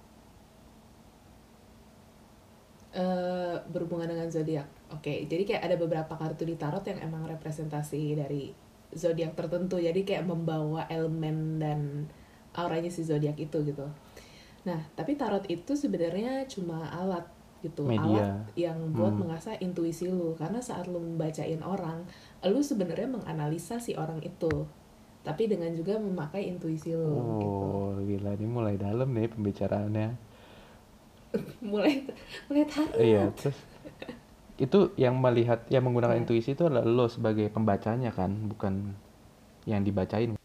Eh, 2.91 3.55
berhubungan 3.71 4.03
dengan 4.11 4.27
zodiak. 4.27 4.67
Oke, 4.91 5.23
jadi 5.23 5.47
kayak 5.47 5.63
ada 5.63 5.75
beberapa 5.79 6.11
kartu 6.19 6.43
di 6.43 6.59
tarot 6.59 6.83
yang 6.83 6.99
emang 6.99 7.23
representasi 7.23 8.19
dari 8.19 8.51
zodiak 8.91 9.31
tertentu. 9.39 9.79
Jadi 9.79 10.03
kayak 10.03 10.27
membawa 10.27 10.83
elemen 10.91 11.55
dan 11.55 11.79
auranya 12.51 12.91
si 12.91 13.07
zodiak 13.07 13.39
itu 13.39 13.63
gitu. 13.63 13.87
Nah, 14.67 14.91
tapi 14.99 15.15
tarot 15.15 15.47
itu 15.47 15.71
sebenarnya 15.71 16.43
cuma 16.51 16.83
alat 16.91 17.23
gitu, 17.63 17.87
Media. 17.87 18.27
alat 18.27 18.59
yang 18.59 18.91
buat 18.91 19.15
Hmm. 19.15 19.23
mengasah 19.23 19.55
intuisi 19.63 20.11
lu. 20.11 20.35
Karena 20.35 20.59
saat 20.59 20.91
lu 20.91 20.99
membacain 20.99 21.63
orang, 21.63 22.03
lu 22.43 22.59
sebenarnya 22.59 23.07
menganalisa 23.07 23.79
si 23.79 23.95
orang 23.95 24.19
itu. 24.19 24.67
Tapi 25.27 25.43
dengan 25.51 25.71
juga 25.79 25.93
memakai 26.01 26.43
intuisi 26.51 26.89
lu 26.97 27.37
gitu. 27.41 27.67
oh 27.67 27.91
gila 28.07 28.31
ini 28.37 28.47
mulai 28.55 28.75
dalam 28.85 29.07
nih 29.15 29.27
pembicaraannya 29.33 30.07
Mulai 31.63 32.03
mulai 32.49 32.65
tarot. 32.67 32.91
iya 32.99 33.31
terus 33.35 33.57
itu 34.61 34.79
yang 34.99 35.15
melihat 35.17 35.65
yang 35.73 35.83
menggunakan 35.87 36.17
Iya. 36.17 36.21
intuisi 36.21 36.53
itu 36.53 36.63
adalah 36.69 36.85
lo 36.85 37.05
sebagai 37.09 37.47
pembacanya 37.49 38.11
kan 38.13 38.31
bukan 38.51 38.93
yang 39.69 39.81
dibacain 39.87 40.37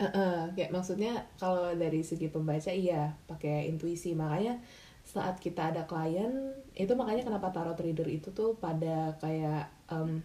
Heeh, 0.00 0.56
kayak 0.56 0.72
maksudnya 0.72 1.12
kalau 1.36 1.76
dari 1.76 2.00
segi 2.00 2.32
pembaca 2.32 2.72
iya 2.72 3.12
pakai 3.28 3.68
intuisi 3.68 4.16
makanya 4.16 4.56
saat 5.04 5.36
kita 5.44 5.60
ada 5.76 5.82
klien 5.84 6.32
itu 6.72 6.92
makanya 7.00 7.22
kenapa 7.28 7.48
tarot 7.52 7.76
reader 7.84 8.08
itu 8.08 8.28
tuh 8.32 8.56
pada 8.64 9.12
kayak 9.20 9.68
em, 9.92 10.24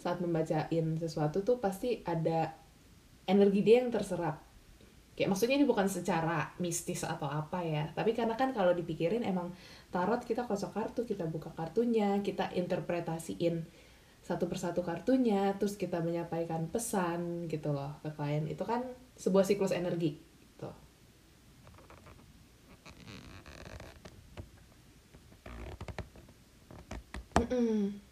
saat 0.00 0.24
membacain 0.24 0.96
sesuatu 0.96 1.44
tuh 1.44 1.60
pasti 1.60 2.00
ada 2.08 2.56
energi 3.28 3.60
dia 3.60 3.84
yang 3.84 3.92
terserap. 3.92 4.40
Kayak 5.12 5.36
maksudnya 5.36 5.60
ini 5.60 5.68
bukan 5.68 5.84
secara 5.84 6.56
mistis 6.56 7.04
atau 7.04 7.28
apa 7.28 7.60
ya 7.60 7.92
tapi 7.92 8.16
karena 8.16 8.40
kan 8.40 8.56
kalau 8.56 8.72
dipikirin 8.72 9.20
emang 9.20 9.52
tarot 9.92 10.24
kita 10.24 10.48
kocok 10.48 10.72
kartu 10.72 11.04
kita 11.04 11.28
buka 11.28 11.52
kartunya 11.52 12.24
kita 12.24 12.48
interpretasiin 12.56 13.68
satu 14.24 14.48
persatu 14.48 14.80
kartunya 14.80 15.52
terus 15.60 15.76
kita 15.76 16.00
menyampaikan 16.00 16.68
pesan 16.72 17.48
gitu 17.52 17.72
loh 17.76 18.00
ke 18.00 18.08
klien. 18.16 18.48
Itu 18.48 18.64
kan 18.64 18.84
sebuah 19.20 19.44
siklus 19.44 19.76
energi 19.76 20.16
gitu. 20.40 20.70
Mm-mm. 27.40 28.09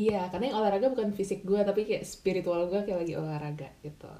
Iya, 0.00 0.20
karena 0.30 0.44
yang 0.50 0.58
olahraga 0.60 0.86
bukan 0.94 1.10
fisik 1.18 1.40
gue, 1.48 1.60
tapi 1.68 1.80
kayak 1.88 2.04
spiritual 2.12 2.60
gue 2.70 2.80
kayak 2.86 2.98
lagi 3.02 3.14
olahraga 3.22 3.68
gitu. 3.86 4.10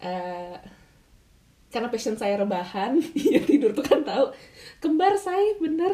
Eh, 0.00 0.56
karena 1.72 1.88
passion 1.90 2.14
saya 2.14 2.38
rebahan, 2.42 2.92
ya 3.34 3.40
tidur 3.42 3.70
tuh 3.74 3.84
kan 3.84 4.00
tahu. 4.06 4.26
Kembar 4.82 5.14
saya 5.18 5.58
bener, 5.58 5.92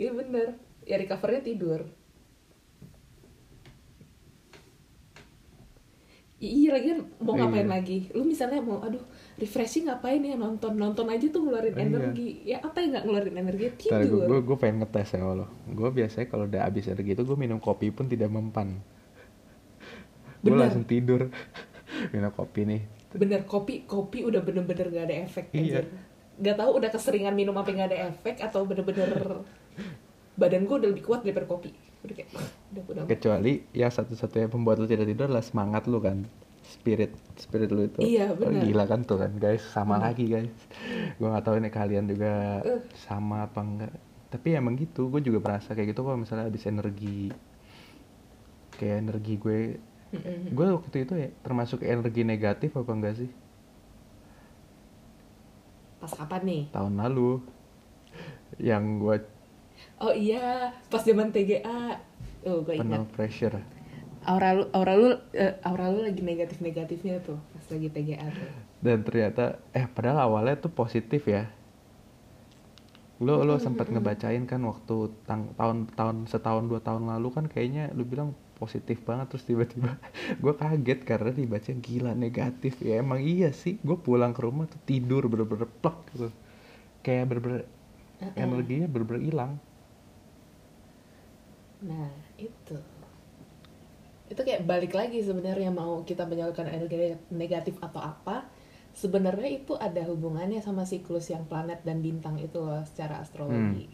iya 0.00 0.10
bener. 0.20 0.48
Ya 0.90 0.96
recovernya 1.02 1.42
tidur. 1.48 1.80
Iya 6.42 6.68
lagi 6.74 6.88
mau 7.22 7.34
ngapain 7.38 7.68
Iya. 7.68 7.74
lagi? 7.76 7.98
Lu 8.16 8.22
misalnya 8.26 8.58
mau, 8.58 8.82
aduh 8.82 9.02
refreshing 9.34 9.84
ngapain 9.84 10.20
ya 10.20 10.34
nonton 10.34 10.74
nonton 10.74 11.06
aja 11.06 11.26
tuh 11.26 11.40
ngeluarin 11.40 11.72
Iya. 11.72 11.82
energi. 11.82 12.28
Ya 12.44 12.58
apa 12.58 12.76
yang 12.78 12.90
nggak 12.92 13.04
ngeluarin 13.04 13.36
energi? 13.38 13.66
Tidur. 13.78 14.28
gue, 14.28 14.40
gue 14.42 14.56
pengen 14.56 14.76
ngetes 14.80 15.08
ya 15.10 15.24
lo 15.24 15.46
gue 15.66 15.88
biasanya 15.90 16.26
kalau 16.26 16.44
udah 16.44 16.60
habis 16.62 16.84
energi 16.86 17.12
itu 17.12 17.22
gue 17.22 17.36
minum 17.36 17.56
kopi 17.56 17.88
pun 17.88 18.06
tidak 18.06 18.28
mempan 18.28 18.78
gue 20.38 20.52
langsung 20.52 20.82
tidur 20.82 21.30
minum 22.10 22.30
kopi 22.30 22.60
nih 22.66 22.82
bener 23.12 23.44
kopi 23.44 23.84
kopi 23.84 24.22
udah 24.22 24.40
bener-bener 24.40 24.88
gak 24.90 25.04
ada 25.06 25.16
efek 25.22 25.44
Iya. 25.50 25.60
anjir. 25.80 25.84
Gak 26.34 26.56
tahu 26.56 26.70
udah 26.74 26.88
keseringan 26.88 27.32
minum 27.32 27.52
apa 27.54 27.68
gak 27.70 27.88
ada 27.88 27.98
efek 28.08 28.40
atau 28.40 28.64
bener-bener 28.64 29.12
badan 30.34 30.64
gue 30.64 30.76
udah 30.78 30.88
lebih 30.88 31.04
kuat 31.04 31.20
daripada 31.20 31.44
kopi. 31.46 31.70
Udah 32.02 32.14
kayak 32.14 32.28
udah 32.72 32.82
udah. 32.88 33.04
kecuali 33.06 33.62
yang 33.72 33.88
satu-satunya 33.88 34.48
pembuat 34.48 34.76
lo 34.76 34.86
tidak 34.86 35.06
tidur 35.06 35.24
adalah 35.26 35.40
semangat 35.40 35.84
lo 35.86 35.98
kan 35.98 36.24
spirit 36.72 37.12
spirit 37.36 37.68
lu 37.68 37.84
itu 37.84 38.00
Iya, 38.00 38.32
Oh, 38.32 38.48
gila 38.48 38.84
kan 38.84 39.00
tuh 39.02 39.18
kan 39.18 39.32
guys 39.36 39.60
sama 39.66 39.96
Benar. 39.96 40.04
lagi 40.08 40.24
guys 40.26 40.52
gue 41.14 41.28
nggak 41.28 41.44
tahu 41.44 41.56
ini 41.56 41.68
kalian 41.70 42.04
juga 42.06 42.32
Uh. 42.62 42.80
sama 42.98 43.44
apa 43.44 43.60
enggak 43.60 43.92
tapi 44.28 44.48
emang 44.52 44.74
gitu 44.74 45.06
gue 45.06 45.20
juga 45.20 45.38
merasa 45.38 45.70
kayak 45.70 45.92
gitu 45.92 46.00
kalau 46.00 46.16
misalnya 46.16 46.48
habis 46.48 46.64
energi 46.64 47.28
kayak 48.72 48.96
energi 49.02 49.34
gue 49.36 49.58
gue 50.48 50.66
waktu 50.70 50.96
itu 51.02 51.14
ya 51.14 51.28
termasuk 51.40 51.80
energi 51.82 52.22
negatif 52.22 52.72
apa 52.72 52.90
enggak 52.90 53.16
sih 53.18 53.30
Pas 55.98 56.12
kapan 56.12 56.42
nih? 56.42 56.62
tahun 56.70 56.98
lalu 56.98 57.38
yang 58.58 58.98
gue 58.98 59.16
Oh 59.98 60.10
iya, 60.10 60.70
pas 60.86 60.98
zaman 61.00 61.30
TGA. 61.30 61.94
Oh, 62.42 62.58
gue 62.60 62.74
penuh 62.74 63.02
ingat. 63.02 63.14
pressure 63.14 63.54
Aura 64.30 64.50
lu, 64.56 64.64
aura 64.78 64.94
lu, 65.00 65.08
eh, 65.42 65.54
aura 65.68 65.86
lu 65.92 65.98
lagi 66.06 66.22
negatif-negatifnya 66.30 67.14
tuh 67.26 67.38
pas 67.52 67.64
lagi 67.72 67.88
TGA 67.94 68.28
tuh. 68.38 68.50
dan 68.84 68.98
ternyata 69.06 69.44
eh 69.72 69.86
padahal 69.86 70.18
awalnya 70.28 70.56
tuh 70.64 70.72
positif 70.74 71.22
ya 71.30 71.48
lo 73.26 73.34
lo 73.48 73.54
sempat 73.66 73.86
ngebacain 73.94 74.44
kan 74.50 74.60
waktu 74.70 74.96
tang, 75.28 75.42
tahun 75.58 75.76
tahun 75.98 76.16
setahun 76.32 76.64
dua 76.70 76.80
tahun 76.88 77.02
lalu 77.12 77.28
kan 77.36 77.44
kayaknya 77.52 77.84
lu 77.96 78.02
bilang 78.12 78.28
positif 78.60 78.98
banget 79.08 79.26
terus 79.30 79.44
tiba-tiba 79.48 79.90
gue 80.42 80.54
kaget 80.62 81.00
karena 81.10 81.30
dibaca 81.40 81.70
gila 81.86 82.12
negatif 82.24 82.74
ya 82.88 82.94
emang 83.04 83.20
iya 83.34 83.50
sih 83.62 83.74
gue 83.86 83.96
pulang 84.06 84.32
ke 84.36 84.40
rumah 84.46 84.66
tuh 84.72 84.80
tidur 84.90 85.22
bener-bener 85.30 85.68
plek 85.82 85.98
gitu 86.14 86.28
kayak 87.06 87.24
bener-bener 87.30 87.62
Uh-uh. 88.22 88.32
energinya 88.46 88.86
bener-bener 88.92 89.24
hilang 89.28 89.52
Nah, 91.82 92.10
itu. 92.38 92.76
Itu 94.32 94.48
kayak 94.48 94.64
balik 94.64 94.96
lagi 94.96 95.20
sebenarnya 95.20 95.68
mau 95.68 96.00
kita 96.08 96.24
menyalurkan 96.24 96.64
energi 96.72 97.20
negatif 97.28 97.76
atau 97.84 98.00
apa, 98.00 98.48
sebenarnya 98.96 99.60
itu 99.60 99.76
ada 99.76 100.00
hubungannya 100.08 100.64
sama 100.64 100.88
siklus 100.88 101.28
yang 101.28 101.44
planet 101.44 101.84
dan 101.84 102.00
bintang 102.00 102.40
itu 102.40 102.56
loh 102.56 102.80
secara 102.88 103.20
astrologi. 103.20 103.92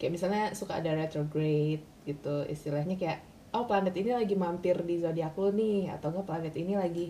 Kayak 0.00 0.12
misalnya 0.16 0.44
suka 0.56 0.80
ada 0.80 0.96
retrograde 0.96 1.84
gitu, 2.08 2.48
istilahnya 2.48 2.96
kayak 2.96 3.20
oh 3.52 3.68
planet 3.68 3.92
ini 3.96 4.16
lagi 4.16 4.32
mampir 4.32 4.80
di 4.84 4.96
zodiak 5.00 5.36
lu 5.36 5.52
nih 5.52 5.92
atau 5.92 6.12
enggak 6.12 6.28
planet 6.28 6.54
ini 6.56 6.76
lagi 6.76 7.06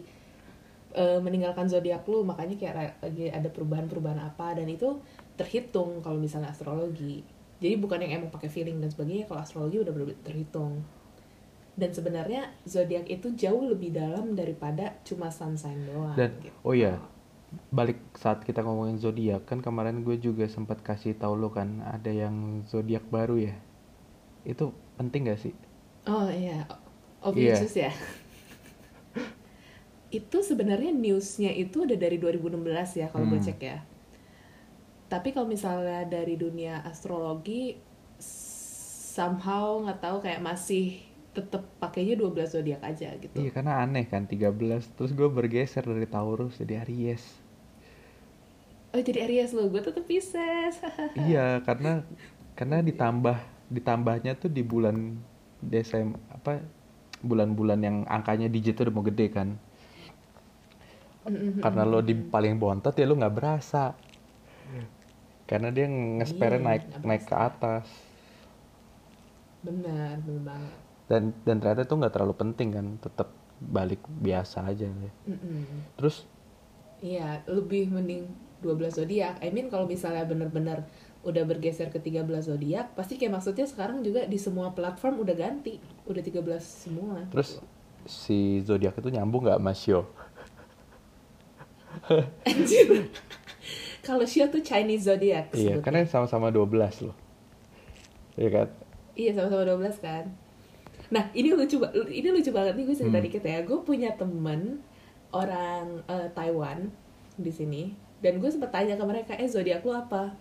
eh, 0.94 1.18
meninggalkan 1.22 1.70
zodiak 1.70 2.02
lu, 2.10 2.26
makanya 2.26 2.58
kayak 2.58 2.98
lagi 2.98 3.30
ada 3.30 3.46
perubahan-perubahan 3.46 4.22
apa 4.26 4.58
dan 4.58 4.66
itu 4.66 4.98
terhitung 5.38 6.02
kalau 6.02 6.18
misalnya 6.18 6.50
astrologi. 6.50 7.22
Jadi 7.62 7.74
bukan 7.78 8.02
yang 8.02 8.22
emang 8.22 8.30
pakai 8.34 8.50
feeling 8.52 8.82
dan 8.82 8.90
sebagainya, 8.92 9.30
kalau 9.30 9.40
astrologi 9.40 9.80
udah 9.80 9.92
bener 9.94 10.18
terhitung. 10.26 10.84
Dan 11.76 11.90
sebenarnya 11.90 12.56
zodiak 12.64 13.04
itu 13.06 13.30
jauh 13.32 13.62
lebih 13.62 13.92
dalam 13.92 14.32
daripada 14.32 14.96
cuma 15.02 15.28
sun 15.28 15.54
sign 15.54 15.84
doang. 15.84 16.16
Dan- 16.16 16.40
gitu. 16.40 16.56
oh 16.62 16.72
iya. 16.72 16.96
balik 17.68 17.96
saat 18.12 18.42
kita 18.42 18.60
ngomongin 18.60 18.96
zodiak 18.96 19.44
kan 19.44 19.60
kemarin 19.60 20.02
gue 20.02 20.18
juga 20.18 20.44
sempat 20.44 20.82
kasih 20.82 21.14
tahu 21.14 21.36
lo 21.36 21.48
kan 21.48 21.78
ada 21.80 22.10
yang 22.10 22.34
zodiak 22.64 23.06
baru 23.06 23.38
ya 23.38 23.54
itu 24.42 24.68
penting 24.96 25.24
gak 25.26 25.40
sih 25.40 25.54
Oh 26.04 26.26
iya, 26.26 26.66
Ovius 27.20 27.62
Iya. 27.70 27.88
ya. 27.88 27.92
itu 30.12 30.38
sebenarnya 30.38 30.90
newsnya 30.90 31.50
itu 31.50 31.82
udah 31.82 31.96
dari 31.96 32.16
2016 32.16 32.62
ya 32.96 33.06
kalau 33.08 33.26
gue 33.26 33.36
Hmm. 33.36 33.46
cek 33.46 33.60
ya. 33.60 33.78
Tapi 35.06 35.30
kalau 35.30 35.46
misalnya 35.46 36.02
dari 36.04 36.34
dunia 36.34 36.82
astrologi 36.82 37.78
somehow 38.18 39.80
nggak 39.80 40.00
tahu 40.00 40.18
kayak 40.18 40.42
masih 40.42 40.98
tetap 41.36 41.68
pakainya 41.76 42.16
12 42.16 42.56
zodiak 42.56 42.80
aja 42.80 43.12
gitu. 43.20 43.36
Iya 43.36 43.52
karena 43.52 43.84
aneh 43.84 44.08
kan 44.08 44.24
13 44.24 44.56
Terus 44.96 45.12
gue 45.12 45.28
bergeser 45.28 45.84
dari 45.84 46.08
Taurus 46.08 46.56
jadi 46.56 46.80
Aries 46.88 47.20
Oh 48.96 49.00
jadi 49.04 49.28
Aries 49.28 49.52
lo, 49.52 49.68
gue 49.68 49.84
tetap 49.84 50.08
Pisces. 50.08 50.80
Iya 51.12 51.60
karena 51.60 52.00
Karena 52.56 52.80
ditambah 52.80 53.36
Ditambahnya 53.68 54.40
tuh 54.40 54.48
di 54.48 54.64
bulan 54.64 55.20
Desember 55.60 56.16
Apa 56.32 56.64
Bulan-bulan 57.20 57.80
yang 57.84 57.96
angkanya 58.08 58.48
digit 58.48 58.80
udah 58.80 58.92
mau 58.96 59.04
gede 59.04 59.28
kan 59.28 59.60
Karena 61.60 61.82
lo 61.84 62.00
di 62.00 62.16
paling 62.16 62.56
bontot 62.56 62.96
ya 62.96 63.04
lo 63.04 63.20
nggak 63.20 63.36
berasa 63.36 63.92
Karena 65.44 65.68
dia 65.68 65.84
ngespernya 65.90 66.58
Iya, 66.58 66.66
naik 66.66 66.82
naik 67.04 67.22
ke 67.28 67.36
atas 67.36 67.86
Benar, 69.66 70.22
benar 70.22 70.42
banget. 70.46 70.85
Dan 71.06 71.30
dan 71.46 71.56
ternyata 71.62 71.86
itu 71.86 71.94
nggak 71.94 72.12
terlalu 72.14 72.34
penting 72.34 72.68
kan 72.74 72.86
tetap 72.98 73.28
balik 73.58 74.02
biasa 74.20 74.66
aja 74.66 74.84
ya. 74.84 75.12
Mm-mm. 75.26 75.64
terus 75.96 76.26
Iya, 76.96 77.44
lebih 77.44 77.92
mending 77.92 78.24
12 78.64 78.96
zodiak. 78.96 79.36
I 79.44 79.52
mean 79.52 79.68
kalau 79.68 79.84
misalnya 79.84 80.24
bener-bener 80.24 80.88
udah 81.20 81.44
bergeser 81.44 81.92
ke 81.92 82.00
13 82.00 82.24
zodiak, 82.40 82.96
pasti 82.96 83.20
kayak 83.20 83.36
maksudnya 83.36 83.68
sekarang 83.68 84.00
juga 84.00 84.24
di 84.24 84.40
semua 84.40 84.72
platform 84.72 85.20
udah 85.20 85.36
ganti, 85.36 85.76
udah 86.08 86.22
13 86.24 86.40
semua. 86.64 87.20
terus 87.28 87.60
si 88.08 88.64
zodiak 88.64 88.96
itu 88.96 89.12
nyambung 89.12 89.44
nggak 89.44 89.60
sama 89.60 89.72
Shio 89.76 90.00
Anjir. 92.46 93.10
kalau 94.06 94.22
Shio 94.24 94.46
tuh 94.48 94.62
Chinese 94.62 95.10
zodiak. 95.10 95.50
iya 95.52 95.82
karena 95.82 96.06
sama-sama 96.06 96.48
12 96.48 97.10
loh 97.10 97.16
iya 98.38 98.50
kan 98.52 98.68
Iya 99.16 99.32
sama-sama 99.32 99.64
12 99.64 99.96
kan. 100.04 100.24
Nah 101.08 101.30
ini 101.32 101.50
lucu 101.50 101.78
ini 102.08 102.28
lucu 102.28 102.50
banget 102.50 102.74
nih 102.74 102.84
gue 102.84 102.96
cerita 102.96 103.14
Hmm. 103.14 103.24
dikit 103.24 103.42
ya. 103.42 103.58
Gue 103.62 103.78
punya 103.80 104.10
temen 104.12 104.82
orang 105.30 106.02
eh, 106.04 106.28
Taiwan 106.30 106.90
di 107.34 107.50
sini 107.50 107.82
dan 108.18 108.38
gue 108.38 108.48
sempat 108.48 108.70
tanya 108.70 108.94
ke 108.94 109.04
mereka, 109.04 109.32
eh 109.34 109.46
zodiak 109.46 109.80
lu 109.80 109.92
apa? 109.92 110.32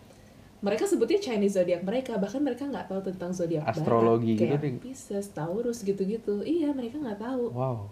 Mereka 0.58 0.88
sebutnya 0.88 1.20
Chinese 1.20 1.54
zodiak 1.54 1.84
mereka, 1.84 2.16
bahkan 2.16 2.40
mereka 2.40 2.66
nggak 2.66 2.88
tahu 2.88 3.02
tentang 3.04 3.30
zodiak 3.30 3.62
barat. 3.64 3.78
Astrologi 3.78 4.34
gitu 4.34 4.50
kayak. 4.50 4.80
Pisces, 4.80 5.28
Taurus 5.30 5.84
gitu-gitu. 5.84 6.42
Iya 6.42 6.72
mereka 6.72 6.98
nggak 6.98 7.20
tahu. 7.20 7.52
wow 7.52 7.86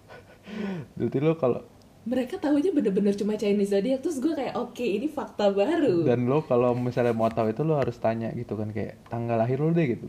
berarti 0.94 1.20
lo 1.20 1.36
kalau 1.36 1.62
Mereka 2.04 2.36
tahunya 2.36 2.76
bener-bener 2.76 3.14
cuma 3.14 3.36
Chinese 3.36 3.72
zodiak. 3.72 4.02
Terus 4.02 4.20
gue 4.20 4.34
kayak 4.34 4.56
oke 4.56 4.82
ini 4.82 5.08
fakta 5.08 5.48
baru. 5.50 6.04
dan 6.04 6.26
lo 6.26 6.42
kalau 6.42 6.74
misalnya 6.74 7.12
mau 7.12 7.30
tahu 7.30 7.48
itu 7.48 7.62
lo 7.62 7.78
harus 7.78 7.96
tanya 7.96 8.28
gitu 8.32 8.56
kan 8.56 8.68
kayak 8.70 9.00
tanggal 9.08 9.38
lahir 9.38 9.56
lo 9.58 9.70
deh 9.70 9.88
gitu 9.90 10.08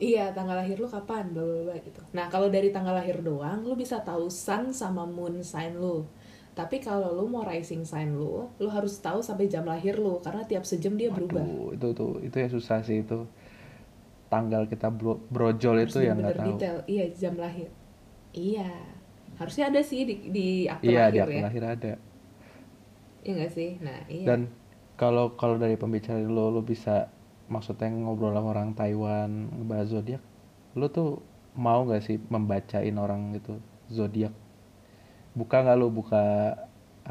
Iya, 0.00 0.34
tanggal 0.34 0.56
lahir 0.58 0.76
lu 0.82 0.88
kapan, 0.90 1.30
bla 1.30 1.42
bla 1.46 1.58
bla 1.70 1.76
gitu. 1.78 2.00
Nah, 2.16 2.26
kalau 2.26 2.48
dari 2.50 2.74
tanggal 2.74 2.94
lahir 2.96 3.22
doang, 3.22 3.62
lu 3.62 3.74
bisa 3.78 4.02
tahu 4.02 4.26
sun 4.32 4.74
sama 4.74 5.06
moon 5.06 5.44
sign 5.46 5.78
lu. 5.78 6.02
Tapi 6.58 6.82
kalau 6.82 7.14
lu 7.16 7.24
mau 7.30 7.46
rising 7.46 7.86
sign 7.86 8.12
lu, 8.18 8.50
lu 8.60 8.68
harus 8.68 8.98
tahu 8.98 9.22
sampai 9.22 9.46
jam 9.48 9.64
lahir 9.64 9.96
lu 9.96 10.18
karena 10.20 10.42
tiap 10.44 10.66
sejam 10.66 10.98
dia 10.98 11.08
berubah. 11.08 11.46
Waduh, 11.46 11.72
itu 11.78 11.88
tuh 11.94 12.12
itu 12.20 12.36
yang 12.36 12.50
susah 12.52 12.78
sih 12.82 13.00
itu 13.06 13.24
tanggal 14.32 14.64
kita 14.64 14.88
bro- 14.88 15.20
brojol 15.28 15.76
Harus 15.76 15.92
itu 15.92 15.98
yang 16.08 16.16
nggak 16.18 16.36
tahu 16.40 16.56
detail. 16.56 16.76
Iya, 16.88 17.04
jam 17.12 17.34
lahir. 17.36 17.68
Iya. 18.32 18.70
Harusnya 19.38 19.64
ada 19.72 19.80
sih 19.84 20.04
di 20.08 20.14
di 20.30 20.46
akte 20.68 20.88
iya 20.88 21.08
di 21.12 21.18
lahir 21.20 21.24
akte 21.24 21.36
ya. 21.36 21.42
lahir 21.46 21.64
ada 21.64 21.92
Iya 23.22 23.32
nggak 23.38 23.52
sih? 23.54 23.70
Nah, 23.78 23.98
iya. 24.10 24.26
Dan 24.26 24.40
kalau 24.98 25.34
kalau 25.38 25.56
dari 25.56 25.78
pembicara 25.78 26.18
lo 26.26 26.50
lo 26.50 26.60
bisa 26.62 27.06
maksudnya 27.54 27.88
ngobrol 28.02 28.32
sama 28.36 28.48
orang 28.54 28.70
Taiwan 28.78 29.30
ngebahas 29.56 29.88
zodiak, 29.94 30.22
lo 30.78 30.86
tuh 30.96 31.08
mau 31.64 31.80
nggak 31.86 32.02
sih 32.06 32.16
membacain 32.34 32.96
orang 33.04 33.20
gitu 33.36 33.52
zodiak? 33.96 34.32
Buka 35.38 35.56
nggak 35.64 35.78
lo 35.80 35.86
buka 35.98 36.22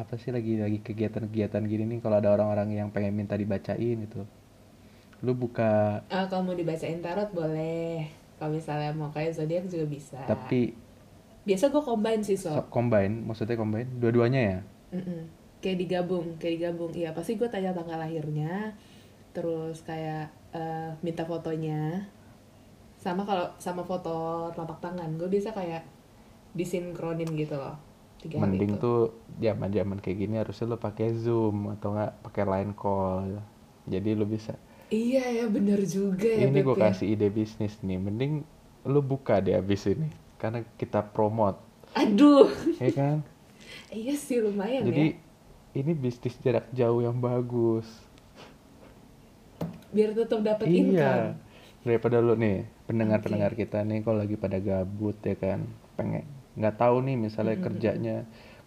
apa 0.02 0.14
sih 0.22 0.32
lagi 0.36 0.54
lagi 0.64 0.80
kegiatan-kegiatan 0.88 1.64
gini 1.72 1.84
nih 1.92 2.00
kalau 2.04 2.16
ada 2.22 2.30
orang-orang 2.36 2.70
yang 2.80 2.89
pengen 2.96 3.14
minta 3.20 3.36
dibacain 3.42 3.98
gitu. 4.06 4.22
Lo 5.26 5.34
buka 5.38 6.02
Ah, 6.16 6.26
kalau 6.30 6.44
mau 6.48 6.56
dibacain 6.62 7.00
tarot 7.06 7.30
boleh. 7.39 8.06
Kalau 8.38 8.52
misalnya 8.58 8.92
mau 9.00 9.10
kayak 9.16 9.34
zodiak 9.38 9.66
juga 9.74 9.86
bisa. 9.96 10.24
tapi 10.26 10.74
biasa 11.48 11.66
gue 11.74 11.84
combine 11.89 12.22
sih 12.30 12.38
sob. 12.44 12.62
sub 12.62 12.66
combine, 12.76 13.14
maksudnya 13.28 13.56
combine 13.62 13.89
dua-duanya 14.02 14.42
ya? 14.52 14.58
Mm-mm. 14.96 15.22
Kayak 15.62 15.78
digabung, 15.88 16.26
kayak 16.42 16.54
digabung. 16.58 16.92
Iya, 17.00 17.10
pasti 17.18 17.32
gue 17.39 17.48
tanya 17.54 17.72
tanggal 17.78 17.98
lahirnya, 18.04 18.74
terus 19.36 19.77
kayak 19.89 20.32
eh, 20.53 20.89
minta 21.05 21.23
fotonya, 21.32 22.07
sama 23.03 23.21
kalau 23.29 23.47
sama 23.65 23.84
foto 23.89 24.15
telapak 24.55 24.79
tangan, 24.84 25.09
gue 25.19 25.29
bisa 25.32 25.49
kayak 25.57 25.84
disinkronin 26.57 27.32
gitu 27.38 27.55
loh. 27.57 27.75
Tiga 28.21 28.39
Mending 28.41 28.73
itu. 28.73 28.79
tuh 28.84 28.99
zaman-zaman 29.45 29.97
kayak 30.03 30.17
gini 30.21 30.36
harusnya 30.41 30.65
lo 30.71 30.77
pakai 30.79 31.07
Zoom 31.23 31.57
atau 31.75 31.88
nggak 31.95 32.11
pakai 32.25 32.43
line 32.51 32.73
call. 32.82 33.27
Jadi 33.88 34.09
lo 34.19 34.25
bisa 34.27 34.53
Iya 34.91 35.23
ya, 35.38 35.45
bener 35.47 35.79
juga 35.88 36.27
ya. 36.27 36.51
ini 36.51 36.59
gue 36.67 36.75
ya. 36.75 36.91
kasih 36.91 37.07
ide 37.15 37.27
bisnis 37.32 37.79
nih 37.79 37.95
mending 37.95 38.34
lu 38.84 38.99
buka 39.01 39.39
deh 39.39 39.55
abis 39.55 39.88
ini 39.88 40.09
karena 40.36 40.59
kita 40.75 40.99
promote 41.15 41.59
Aduh, 41.95 42.47
ya 42.79 42.91
kan 42.91 43.17
iya 43.91 44.15
sih 44.17 44.38
lumayan 44.43 44.84
jadi 44.84 45.05
ya. 45.15 45.15
ini 45.73 45.91
bisnis 45.95 46.36
jarak 46.43 46.67
jauh 46.73 47.01
yang 47.01 47.17
bagus 47.21 47.88
Biar 49.92 50.10
tetap 50.16 50.39
dapat 50.42 50.66
iya. 50.68 50.80
income. 50.80 51.28
daripada 51.82 52.22
lu 52.22 52.38
nih 52.38 52.62
pendengar 52.86 53.26
pendengar 53.26 53.58
kita 53.58 53.82
nih 53.82 54.06
kalau 54.06 54.22
lagi 54.22 54.38
pada 54.38 54.58
gabut 54.62 55.18
ya 55.24 55.36
kan? 55.36 55.66
Pengen 55.98 56.26
nggak 56.56 56.76
tahu 56.78 57.02
nih 57.08 57.16
misalnya 57.18 57.56
Mm-mm, 57.58 57.66
kerjanya 57.68 58.16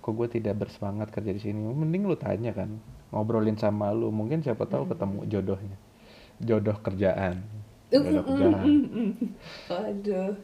kok 0.05 0.13
gue 0.13 0.29
tidak 0.29 0.55
bersemangat 0.61 1.09
kerja 1.15 1.31
di 1.31 1.41
sini? 1.41 1.63
Mending 1.63 2.11
lu 2.11 2.17
tanya 2.19 2.51
kan 2.51 2.81
ngobrolin 3.15 3.57
sama 3.57 3.95
lu. 3.95 4.11
Mungkin 4.11 4.43
siapa 4.43 4.67
tahu 4.67 4.91
ketemu 4.91 5.25
jodohnya 5.31 5.79
jodoh 6.43 6.77
kerjaan. 6.83 7.45
Jodoh 7.93 8.25
kerjaan. 8.27 8.67
Waduh, 9.71 10.35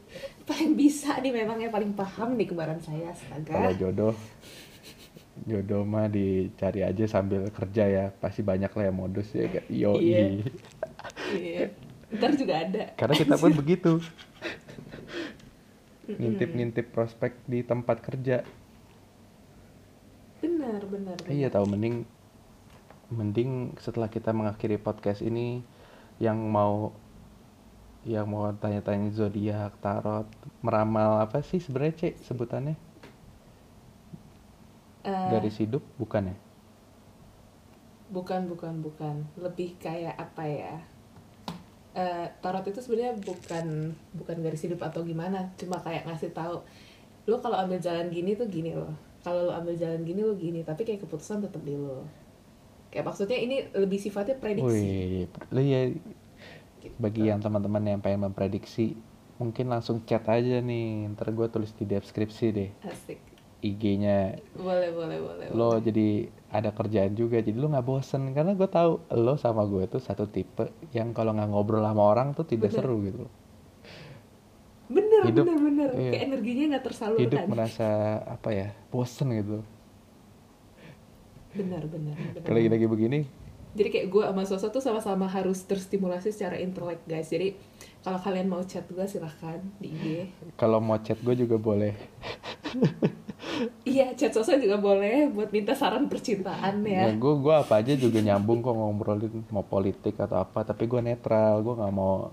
paling 0.46 0.72
bisa 0.78 1.18
nih 1.18 1.32
memang 1.34 1.58
yang 1.58 1.72
paling 1.74 1.90
paham 1.98 2.38
nih 2.38 2.46
kembaran 2.46 2.78
saya 2.78 3.10
astaga. 3.10 3.50
kalau 3.50 3.72
jodoh 3.74 4.14
jodoh 5.44 5.82
mah 5.82 6.06
dicari 6.06 6.82
aja 6.82 7.04
sambil 7.06 7.48
kerja 7.48 7.84
ya 7.86 8.04
pasti 8.12 8.40
banyak 8.40 8.68
lah 8.68 8.84
yang 8.86 8.98
modus 8.98 9.32
ya 9.32 9.48
kayak 9.48 9.66
yo 9.68 9.96
Iya. 9.96 10.44
Iya. 11.32 11.64
Ntar 12.10 12.34
juga 12.34 12.54
ada. 12.58 12.84
karena 12.98 13.14
kita 13.14 13.34
pun 13.36 13.52
begitu 13.60 13.92
ngintip-ngintip 16.10 16.90
prospek 16.90 17.38
di 17.46 17.62
tempat 17.62 18.02
kerja 18.02 18.42
Benar, 20.40 20.82
benar. 20.88 21.16
benar. 21.20 21.30
iya 21.30 21.46
tahu 21.46 21.68
mending 21.68 22.02
mending 23.10 23.76
setelah 23.78 24.08
kita 24.08 24.32
mengakhiri 24.32 24.74
podcast 24.74 25.20
ini 25.20 25.62
yang 26.18 26.36
mau 26.40 26.90
yang 28.02 28.24
mau 28.26 28.48
tanya-tanya 28.50 29.12
zodiak 29.12 29.76
tarot 29.78 30.24
meramal 30.64 31.20
apa 31.20 31.44
sih 31.44 31.60
sebenarnya 31.60 31.94
cek 32.08 32.14
sebutannya 32.24 32.74
Eh, 35.06 35.28
garis 35.32 35.56
hidup 35.56 35.80
bukan 35.96 36.32
ya 36.32 36.36
bukan, 38.10 38.50
bukan, 38.50 38.74
bukan. 38.82 39.14
Lebih 39.38 39.78
kayak 39.78 40.18
apa 40.18 40.44
ya? 40.44 40.74
Eh, 41.94 42.26
tarot 42.42 42.62
itu 42.66 42.78
sebenarnya 42.78 43.18
bukan 43.22 43.94
bukan 44.14 44.36
garis 44.42 44.62
hidup 44.62 44.82
atau 44.82 45.02
gimana, 45.02 45.50
cuma 45.58 45.78
kayak 45.82 46.06
ngasih 46.06 46.30
tahu 46.30 46.62
lo 47.26 47.36
kalau 47.38 47.58
ambil 47.58 47.78
jalan 47.78 48.10
gini 48.10 48.34
tuh 48.34 48.46
gini 48.46 48.74
loh. 48.74 48.94
Kalau 49.22 49.50
lo 49.50 49.52
ambil 49.54 49.74
jalan 49.74 50.02
gini 50.06 50.22
lo 50.22 50.34
gini, 50.38 50.62
tapi 50.62 50.86
kayak 50.86 51.02
keputusan 51.06 51.42
tetap 51.42 51.62
di 51.62 51.74
lo. 51.74 52.06
Kayak 52.90 53.10
maksudnya 53.10 53.38
ini 53.38 53.70
lebih 53.74 53.98
sifatnya 53.98 54.38
prediksi. 54.38 54.66
Wih, 54.66 55.30
lu 55.54 55.62
ya 55.62 55.80
bagi 56.96 57.28
yang 57.28 57.42
teman-teman 57.42 57.82
yang 57.86 58.00
pengen 58.00 58.30
memprediksi 58.30 58.96
mungkin 59.36 59.68
langsung 59.72 60.04
chat 60.04 60.24
aja 60.28 60.60
nih 60.64 61.12
ntar 61.12 61.32
gue 61.32 61.48
tulis 61.48 61.72
di 61.76 61.84
deskripsi 61.84 62.46
deh 62.56 62.70
Asik. 62.84 63.20
IG-nya 63.60 64.40
Boleh, 64.54 64.90
boleh, 64.90 65.18
boleh. 65.18 65.46
lo 65.50 65.76
boleh. 65.76 65.80
jadi 65.80 66.06
ada 66.50 66.70
kerjaan 66.70 67.12
juga 67.12 67.38
jadi 67.38 67.54
lo 67.54 67.68
nggak 67.68 67.84
bosen 67.84 68.32
karena 68.32 68.52
gue 68.52 68.66
tahu 68.66 68.92
lo 69.14 69.34
sama 69.36 69.62
gue 69.64 69.86
tuh 69.86 69.98
satu 69.98 70.26
tipe 70.26 70.64
yang 70.90 71.12
kalau 71.12 71.30
nggak 71.30 71.46
ngobrol 71.46 71.80
sama 71.80 72.02
orang 72.02 72.32
tuh 72.32 72.44
tidak 72.44 72.70
Bener. 72.70 72.80
seru 72.80 72.96
gitu 73.02 73.24
Bener, 74.90 75.22
Hidup- 75.22 75.46
bener, 75.46 75.58
bener. 75.60 75.90
iya. 75.94 76.10
Kayak 76.10 76.24
energinya 76.26 76.64
nggak 76.74 76.84
tersalurkan. 76.84 77.22
hidup 77.22 77.42
merasa 77.46 77.88
apa 78.26 78.48
ya 78.50 78.68
bosen 78.90 79.30
gitu 79.30 79.62
Bener, 81.50 81.82
bener. 81.84 82.14
bener. 82.14 82.42
kalau 82.42 82.58
lagi 82.60 82.86
begini 82.86 83.20
Jadi 83.70 83.86
kayak 83.88 84.06
gue 84.08 84.22
sama 84.26 84.42
Soso 84.42 84.66
tuh 84.66 84.82
sama-sama 84.82 85.30
harus 85.30 85.62
terstimulasi 85.62 86.34
secara 86.34 86.58
intelek 86.58 87.06
guys. 87.06 87.30
Jadi 87.30 87.54
kalau 88.00 88.18
kalian 88.18 88.48
mau 88.48 88.62
chat 88.62 88.84
gue 88.86 89.04
silahkan 89.04 89.60
di 89.76 89.88
IG. 89.88 90.04
kalau 90.54 90.78
mau 90.78 90.96
chat 90.98 91.18
gue 91.18 91.34
juga 91.36 91.56
boleh 91.56 91.92
Iya, 93.82 94.14
chat 94.14 94.32
Soso 94.32 94.56
juga 94.56 94.78
boleh 94.78 95.28
buat 95.28 95.50
minta 95.50 95.74
saran 95.74 96.06
percintaan 96.06 96.80
ya 96.82 97.04
ya. 97.04 97.12
gue 97.12 97.34
gue 97.36 97.54
apa 97.54 97.76
aja 97.76 97.92
juga 97.94 98.18
nyambung 98.18 98.60
kok 98.60 98.72
ngobrolin 98.72 99.44
mau 99.48 99.60
politik 99.62 100.16
atau 100.16 100.38
apa 100.38 100.62
tapi 100.62 100.86
gue 100.86 100.96
netral 100.98 101.60
gue 101.60 101.74
nggak 101.74 101.92
mau 101.92 102.32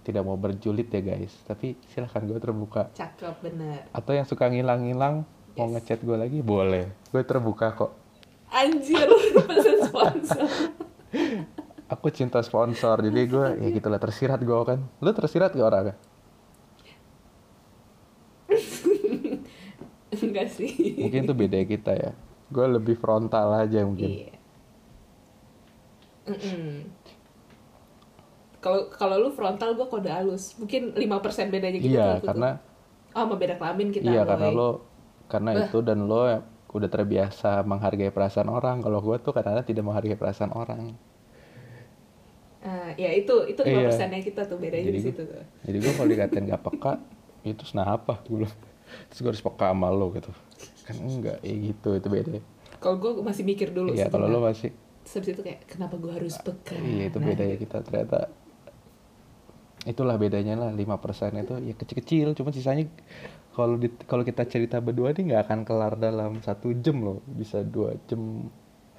tidak 0.00 0.24
mau 0.24 0.34
berjulit 0.34 0.88
ya 0.88 0.98
guys 1.00 1.30
tapi 1.44 1.76
silahkan 1.86 2.24
gue 2.24 2.38
terbuka 2.38 2.90
Cakep 2.92 3.34
bener. 3.40 3.86
atau 3.88 4.12
yang 4.12 4.24
suka 4.24 4.46
ngilang-ngilang 4.46 5.22
mau 5.52 5.66
Yes. 5.68 5.74
ngechat 5.76 6.00
gue 6.00 6.16
lagi 6.16 6.38
boleh 6.40 6.90
gue 7.08 7.22
terbuka 7.22 7.70
kok 7.72 7.92
Anjir, 8.48 9.04
pesen 9.46 9.76
sponsor. 9.84 10.48
aku 11.88 12.06
cinta 12.08 12.38
sponsor 12.40 13.00
jadi 13.00 13.20
gue 13.24 13.46
ya 13.58 13.68
gitulah 13.72 13.96
tersirat 13.96 14.40
gue 14.40 14.58
kan 14.62 14.78
lu 15.00 15.10
tersirat 15.10 15.50
gak 15.50 15.66
orangnya 15.66 15.96
Enggak 20.18 20.48
sih. 20.50 20.96
mungkin 20.98 21.20
itu 21.24 21.34
beda 21.34 21.58
kita 21.64 21.92
ya 21.92 22.10
gue 22.48 22.66
lebih 22.70 22.96
frontal 22.96 23.52
aja 23.58 23.84
mungkin 23.84 24.08
Iya. 24.08 24.32
Kalau 28.58 28.90
kalau 28.90 29.16
lu 29.18 29.30
frontal 29.30 29.72
gue 29.72 29.86
kode 29.86 30.10
halus. 30.10 30.52
Mungkin 30.58 30.92
5% 30.92 31.48
bedanya 31.48 31.78
gitu. 31.78 31.88
iya 31.88 32.18
tuh, 32.18 32.20
tuh. 32.20 32.26
karena 32.28 32.50
Oh, 33.16 33.24
sama 33.24 33.34
beda 33.34 33.56
kelamin 33.56 33.88
kita. 33.88 34.04
iya 34.04 34.22
karena 34.22 34.48
lo 34.52 34.84
karena 35.24 35.50
Bah. 35.56 35.64
itu 35.64 35.78
dan 35.80 36.04
lo 36.04 36.20
udah 36.68 36.90
terbiasa 36.92 37.64
menghargai 37.64 38.12
perasaan 38.12 38.52
orang 38.52 38.84
kalau 38.84 39.00
gue 39.00 39.16
tuh 39.18 39.32
kadang-kadang 39.32 39.64
tidak 39.64 39.82
menghargai 39.82 40.14
perasaan 40.14 40.52
orang 40.52 40.92
Ah, 42.68 42.92
ya 42.94 43.10
itu 43.10 43.32
itu 43.46 43.60
Iya. 43.62 43.88
5% 43.88 44.08
nya 44.10 44.20
kita 44.20 44.42
tuh 44.44 44.56
bedanya 44.56 44.84
Jadi 44.84 44.92
di 44.92 45.02
situ 45.02 45.20
tuh. 45.22 45.40
jadi 45.62 45.76
gue 45.78 45.92
kalau 45.94 46.08
dikatain 46.08 46.44
gak 46.46 46.62
peka 46.62 46.92
itu 47.42 47.62
kenapa 47.64 48.20
gue 48.22 48.36
bilang 48.38 48.56
terus 49.08 49.18
gue 49.18 49.30
harus 49.30 49.40
peka 49.42 49.66
sama 49.66 49.88
lo 49.88 50.12
gitu 50.12 50.28
kan 50.84 50.96
enggak 50.98 51.38
ya 51.40 51.54
gitu 51.62 51.88
itu 51.94 52.08
beda 52.08 52.30
Kalau 52.76 52.96
gue 52.96 53.22
masih 53.22 53.42
mikir 53.42 53.70
dulu 53.70 53.90
iya 53.90 54.06
kalau 54.06 54.26
lo 54.26 54.40
masih 54.42 54.68
Terus 55.02 55.24
itu 55.26 55.40
kayak 55.40 55.64
kenapa 55.66 55.96
gue 55.96 56.12
harus 56.12 56.36
peka? 56.36 56.76
iya 56.76 57.08
itu 57.08 57.16
Nah, 57.16 57.26
beda 57.26 57.42
ya 57.42 57.56
kita 57.56 57.80
ternyata 57.80 58.28
itulah 59.84 60.16
bedanya 60.16 60.54
lah 60.54 60.70
5% 60.70 60.84
itu 61.38 61.54
ya 61.62 61.72
kecil-kecil 61.72 62.28
cuma 62.34 62.50
sisanya 62.50 62.84
kalau 63.50 63.74
di, 63.74 63.88
kalau 64.04 64.20
kita 64.20 64.44
cerita 64.44 64.78
berdua 64.78 65.10
nih 65.10 65.32
nggak 65.32 65.42
akan 65.42 65.60
kelar 65.62 65.94
dalam 65.96 66.38
satu 66.38 66.74
jam 66.76 67.00
loh 67.00 67.18
bisa 67.26 67.62
dua 67.62 67.96
jam 68.04 68.50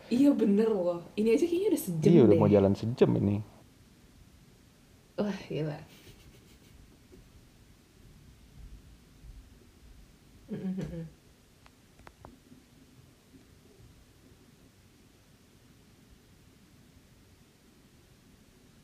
Iya 0.10 0.34
bener 0.34 0.66
loh. 0.68 1.06
Ini 1.14 1.30
aja 1.32 1.46
kayaknya 1.46 1.70
udah 1.70 1.82
sejam 1.84 2.10
iya 2.10 2.20
deh. 2.20 2.26
udah 2.26 2.36
mau 2.36 2.50
jalan 2.50 2.74
sejam 2.74 3.10
ini 3.16 3.46
Wah 5.20 5.36
gila. 5.50 5.78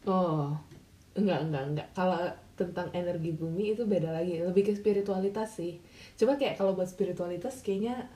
Oh, 0.06 0.54
enggak, 1.18 1.40
enggak, 1.50 1.64
enggak. 1.70 1.88
Kalau 1.98 2.20
tentang 2.60 2.88
energi 2.96 3.32
bumi 3.36 3.74
itu 3.76 3.84
beda 3.90 4.10
lagi, 4.18 4.40
lebih 4.42 4.64
ke 4.70 4.74
spiritualitas 4.78 5.50
sih. 5.60 5.82
Cuma 6.20 6.38
kayak 6.40 6.56
kalau 6.60 6.78
buat 6.78 6.88
spiritualitas 6.90 7.60
kayaknya 7.66 8.08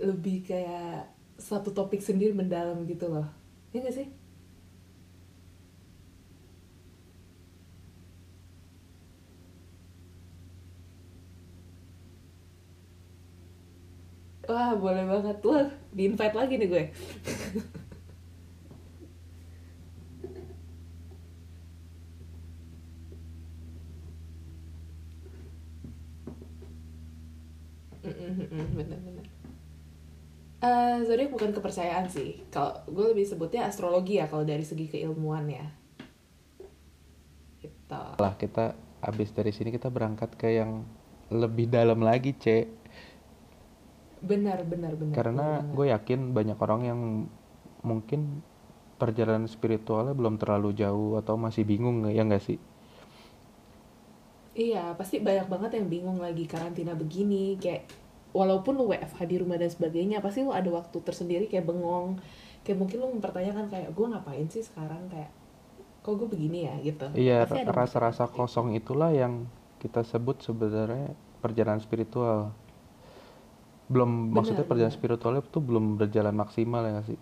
lebih 0.00 0.44
kayak 0.48 1.08
satu 1.40 1.72
topik 1.72 2.00
sendiri 2.00 2.32
mendalam 2.36 2.84
gitu 2.88 3.08
loh. 3.12 3.26
Iya 3.72 3.78
nggak 3.84 3.96
sih? 3.96 4.06
Wah, 14.50 14.74
boleh 14.74 15.06
banget. 15.06 15.38
Wah, 15.46 15.70
di-invite 15.94 16.34
lagi 16.34 16.54
nih 16.58 16.68
gue. 16.68 16.84
Bener-bener. 28.74 29.26
Eh, 30.60 30.96
zodiak 31.06 31.30
bukan 31.30 31.54
kepercayaan 31.54 32.10
sih. 32.10 32.42
Kalau 32.50 32.74
gue 32.90 33.14
lebih 33.14 33.24
sebutnya 33.24 33.70
astrologi 33.70 34.18
ya 34.18 34.26
kalau 34.26 34.42
dari 34.42 34.66
segi 34.66 34.90
keilmuan 34.90 35.46
ya. 35.46 35.66
Gitu. 37.60 37.92
lah 37.92 38.32
kita 38.40 38.72
habis 39.04 39.34
dari 39.36 39.52
sini 39.52 39.68
kita 39.68 39.92
berangkat 39.92 40.32
ke 40.38 40.48
yang 40.56 40.86
lebih 41.28 41.68
dalam 41.68 42.00
lagi 42.00 42.32
cek 42.32 42.79
Benar, 44.20 44.62
benar, 44.68 44.92
benar. 44.96 45.14
karena 45.16 45.46
gue 45.64 45.86
yakin 45.88 46.36
banyak 46.36 46.58
orang 46.60 46.82
yang 46.84 47.00
mungkin 47.80 48.44
perjalanan 49.00 49.48
spiritualnya 49.48 50.12
belum 50.12 50.36
terlalu 50.36 50.76
jauh 50.76 51.16
atau 51.16 51.40
masih 51.40 51.64
bingung 51.64 52.04
ya 52.08 52.20
nggak 52.24 52.44
sih 52.44 52.60
Iya, 54.50 54.98
pasti 54.98 55.22
banyak 55.22 55.46
banget 55.46 55.78
yang 55.78 55.86
bingung 55.86 56.18
lagi 56.18 56.42
karantina 56.44 56.92
begini, 56.92 57.54
kayak 57.56 57.86
walaupun 58.34 58.76
lu 58.76 58.90
WFH 58.90 59.22
di 59.30 59.36
rumah 59.38 59.56
dan 59.56 59.70
sebagainya, 59.70 60.18
pasti 60.18 60.42
lu 60.42 60.50
ada 60.50 60.66
waktu 60.68 60.98
tersendiri 61.00 61.46
kayak 61.46 61.70
bengong. 61.70 62.18
Kayak 62.66 62.82
mungkin 62.82 62.96
lu 62.98 63.08
mempertanyakan 63.14 63.70
kayak 63.70 63.94
gue 63.94 64.06
ngapain 64.10 64.50
sih 64.50 64.66
sekarang 64.66 65.06
kayak 65.06 65.30
kok 66.00 66.16
gue 66.16 66.28
begini 66.32 66.64
ya 66.64 66.74
gitu. 66.80 67.06
iya 67.12 67.44
rasa-rasa 67.68 68.24
kosong 68.24 68.72
itulah 68.72 69.12
yang 69.12 69.44
kita 69.84 70.00
sebut 70.00 70.40
sebenarnya 70.40 71.12
perjalanan 71.44 71.80
spiritual 71.80 72.56
belum 73.90 74.10
Benar, 74.30 74.34
maksudnya 74.36 74.64
perjalanan 74.70 74.94
benar. 74.94 74.98
spiritualnya 74.98 75.42
itu 75.44 75.58
belum 75.68 75.84
berjalan 76.00 76.34
maksimal 76.42 76.82
ya 76.86 77.00
sih? 77.08 77.18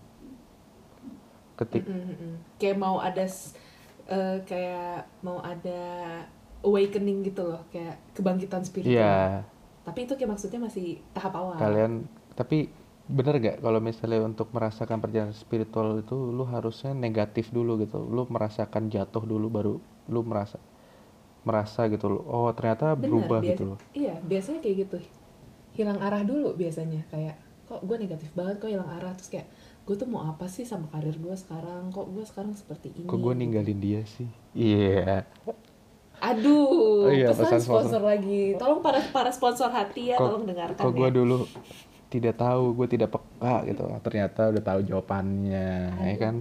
Ketik. 1.59 1.83
Mm, 1.89 2.03
mm. 2.15 2.35
Kayak 2.61 2.77
mau 2.79 2.97
ada 3.03 3.25
eh, 4.09 4.39
kayak 4.49 5.05
mau 5.27 5.39
ada 5.43 5.81
awakening 6.63 7.19
gitu 7.29 7.43
loh, 7.45 7.63
kayak 7.73 7.99
kebangkitan 8.15 8.63
spiritual. 8.67 8.95
iya. 8.95 9.43
Tapi 9.87 9.99
itu 10.05 10.13
kayak 10.19 10.31
maksudnya 10.37 10.61
masih 10.61 11.01
tahap 11.17 11.33
awal. 11.35 11.57
Kalian 11.59 11.93
tapi 12.39 12.71
bener 13.09 13.41
gak 13.41 13.57
kalau 13.65 13.81
misalnya 13.81 14.21
untuk 14.21 14.53
merasakan 14.53 15.01
perjalanan 15.01 15.33
spiritual 15.33 15.97
itu 15.99 16.15
lu 16.15 16.45
harusnya 16.45 16.93
negatif 16.93 17.51
dulu 17.51 17.81
gitu. 17.83 17.99
Lu 18.05 18.29
merasakan 18.29 18.93
jatuh 18.93 19.25
dulu 19.25 19.47
baru 19.49 19.75
lu 20.13 20.21
merasa 20.25 20.61
merasa 21.49 21.89
gitu 21.89 22.07
loh. 22.13 22.23
Oh 22.29 22.49
ternyata 22.53 22.93
Bener, 22.95 23.09
berubah 23.09 23.41
biasa- 23.41 23.49
gitu 23.51 23.63
loh. 23.75 23.79
iya 23.97 24.15
biasanya 24.23 24.61
kayak 24.65 24.77
gitu 24.87 24.97
hilang 25.79 26.03
arah 26.03 26.27
dulu 26.27 26.59
biasanya. 26.59 27.07
Kayak 27.09 27.39
kok 27.71 27.87
gue 27.87 27.97
negatif 28.01 28.35
banget 28.35 28.59
kok 28.59 28.71
hilang 28.71 28.91
arah? 28.91 29.15
Terus 29.15 29.31
kayak 29.31 29.47
gue 29.87 29.95
tuh 29.95 30.09
mau 30.11 30.27
apa 30.27 30.51
sih 30.51 30.67
sama 30.67 30.91
karir 30.91 31.15
gue 31.15 31.37
sekarang? 31.39 31.95
Kok 31.95 32.07
gue 32.11 32.25
sekarang 32.27 32.53
seperti 32.59 32.91
ini? 32.99 33.07
Kok 33.07 33.19
gue 33.23 33.35
ninggalin 33.39 33.79
dia 33.79 34.03
sih? 34.05 34.29
Iya. 34.53 35.23
Aduh 36.19 37.07
Oh 37.07 37.13
iya, 37.15 37.31
pesan 37.31 37.47
pesan 37.47 37.61
sponsor. 37.63 37.81
sponsor. 37.95 38.03
lagi. 38.03 38.43
Tolong 38.59 38.81
para 38.83 38.99
para 39.15 39.31
sponsor 39.31 39.71
hati 39.71 40.11
ya 40.13 40.17
kok, 40.19 40.27
tolong 40.27 40.45
dengarkan 40.51 40.83
kok 40.83 40.93
gue 40.93 41.09
ya. 41.09 41.15
dulu 41.15 41.37
tidak 42.09 42.35
tahu 42.41 42.63
gue 42.75 42.87
tidak 42.91 43.09
peka 43.15 43.55
gitu. 43.71 43.83
Ternyata 44.03 44.41
udah 44.51 44.63
tahu 44.67 44.81
jawabannya 44.83 45.71
ya 45.95 46.17
kan? 46.19 46.37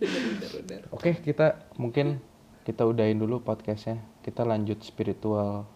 Bener 0.00 0.22
bener 0.26 0.50
bener. 0.58 0.80
Oke 0.90 1.14
kita 1.20 1.60
mungkin 1.76 2.18
kita 2.64 2.82
udahin 2.88 3.20
dulu 3.20 3.44
podcastnya. 3.44 4.00
Kita 4.24 4.42
lanjut 4.42 4.80
spiritual 4.82 5.68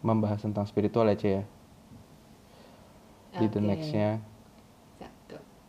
membahas 0.00 0.40
tentang 0.40 0.64
spiritual 0.64 1.08
ya 1.12 1.16
Cie 1.16 1.32
ya 1.32 1.42
di 3.38 3.46
the 3.46 3.60
Oke. 3.62 3.68
nextnya 3.68 4.08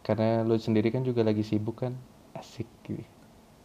karena 0.02 0.42
lu 0.42 0.58
sendiri 0.58 0.90
kan 0.90 1.06
juga 1.06 1.22
lagi 1.22 1.46
sibuk 1.46 1.86
kan 1.86 1.94
asik 2.34 2.66
gitu 2.88 3.06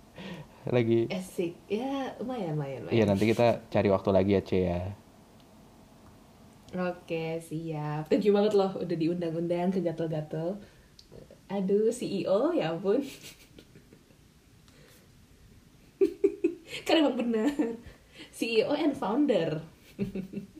lagi 0.76 1.08
Asik 1.08 1.56
ya 1.70 2.12
lumayan 2.20 2.58
lumayan, 2.58 2.92
iya 2.92 3.08
nanti 3.08 3.24
kita 3.30 3.64
cari 3.72 3.88
waktu 3.88 4.10
lagi 4.12 4.36
ya 4.36 4.42
Cie 4.44 4.64
ya 4.66 4.82
Oke, 6.76 7.40
siap. 7.40 8.10
Thank 8.10 8.26
you 8.28 8.36
banget 8.36 8.52
loh 8.52 8.68
udah 8.76 8.96
diundang-undang 8.98 9.72
ke 9.72 9.80
gatel-gatel. 9.80 10.60
Aduh, 11.48 11.88
CEO, 11.88 12.52
ya 12.52 12.74
ampun. 12.74 13.00
kan 16.86 16.94
emang 17.00 17.16
bener. 17.16 17.80
CEO 18.34 18.74
and 18.76 18.92
founder. 18.92 19.62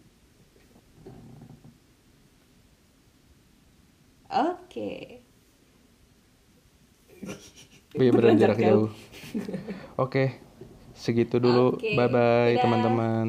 Oke. 4.31 5.23
Iya 7.97 8.11
beneran 8.13 8.37
Beneran 8.37 8.37
jarak 8.37 8.59
jarak 8.61 8.73
jauh. 8.77 8.89
Oke, 9.97 10.25
segitu 10.93 11.41
dulu. 11.41 11.81
Oke, 11.81 11.97
Bye 11.97 12.09
bye 12.13 12.55
dadah. 12.55 12.63
teman-teman. 12.63 13.27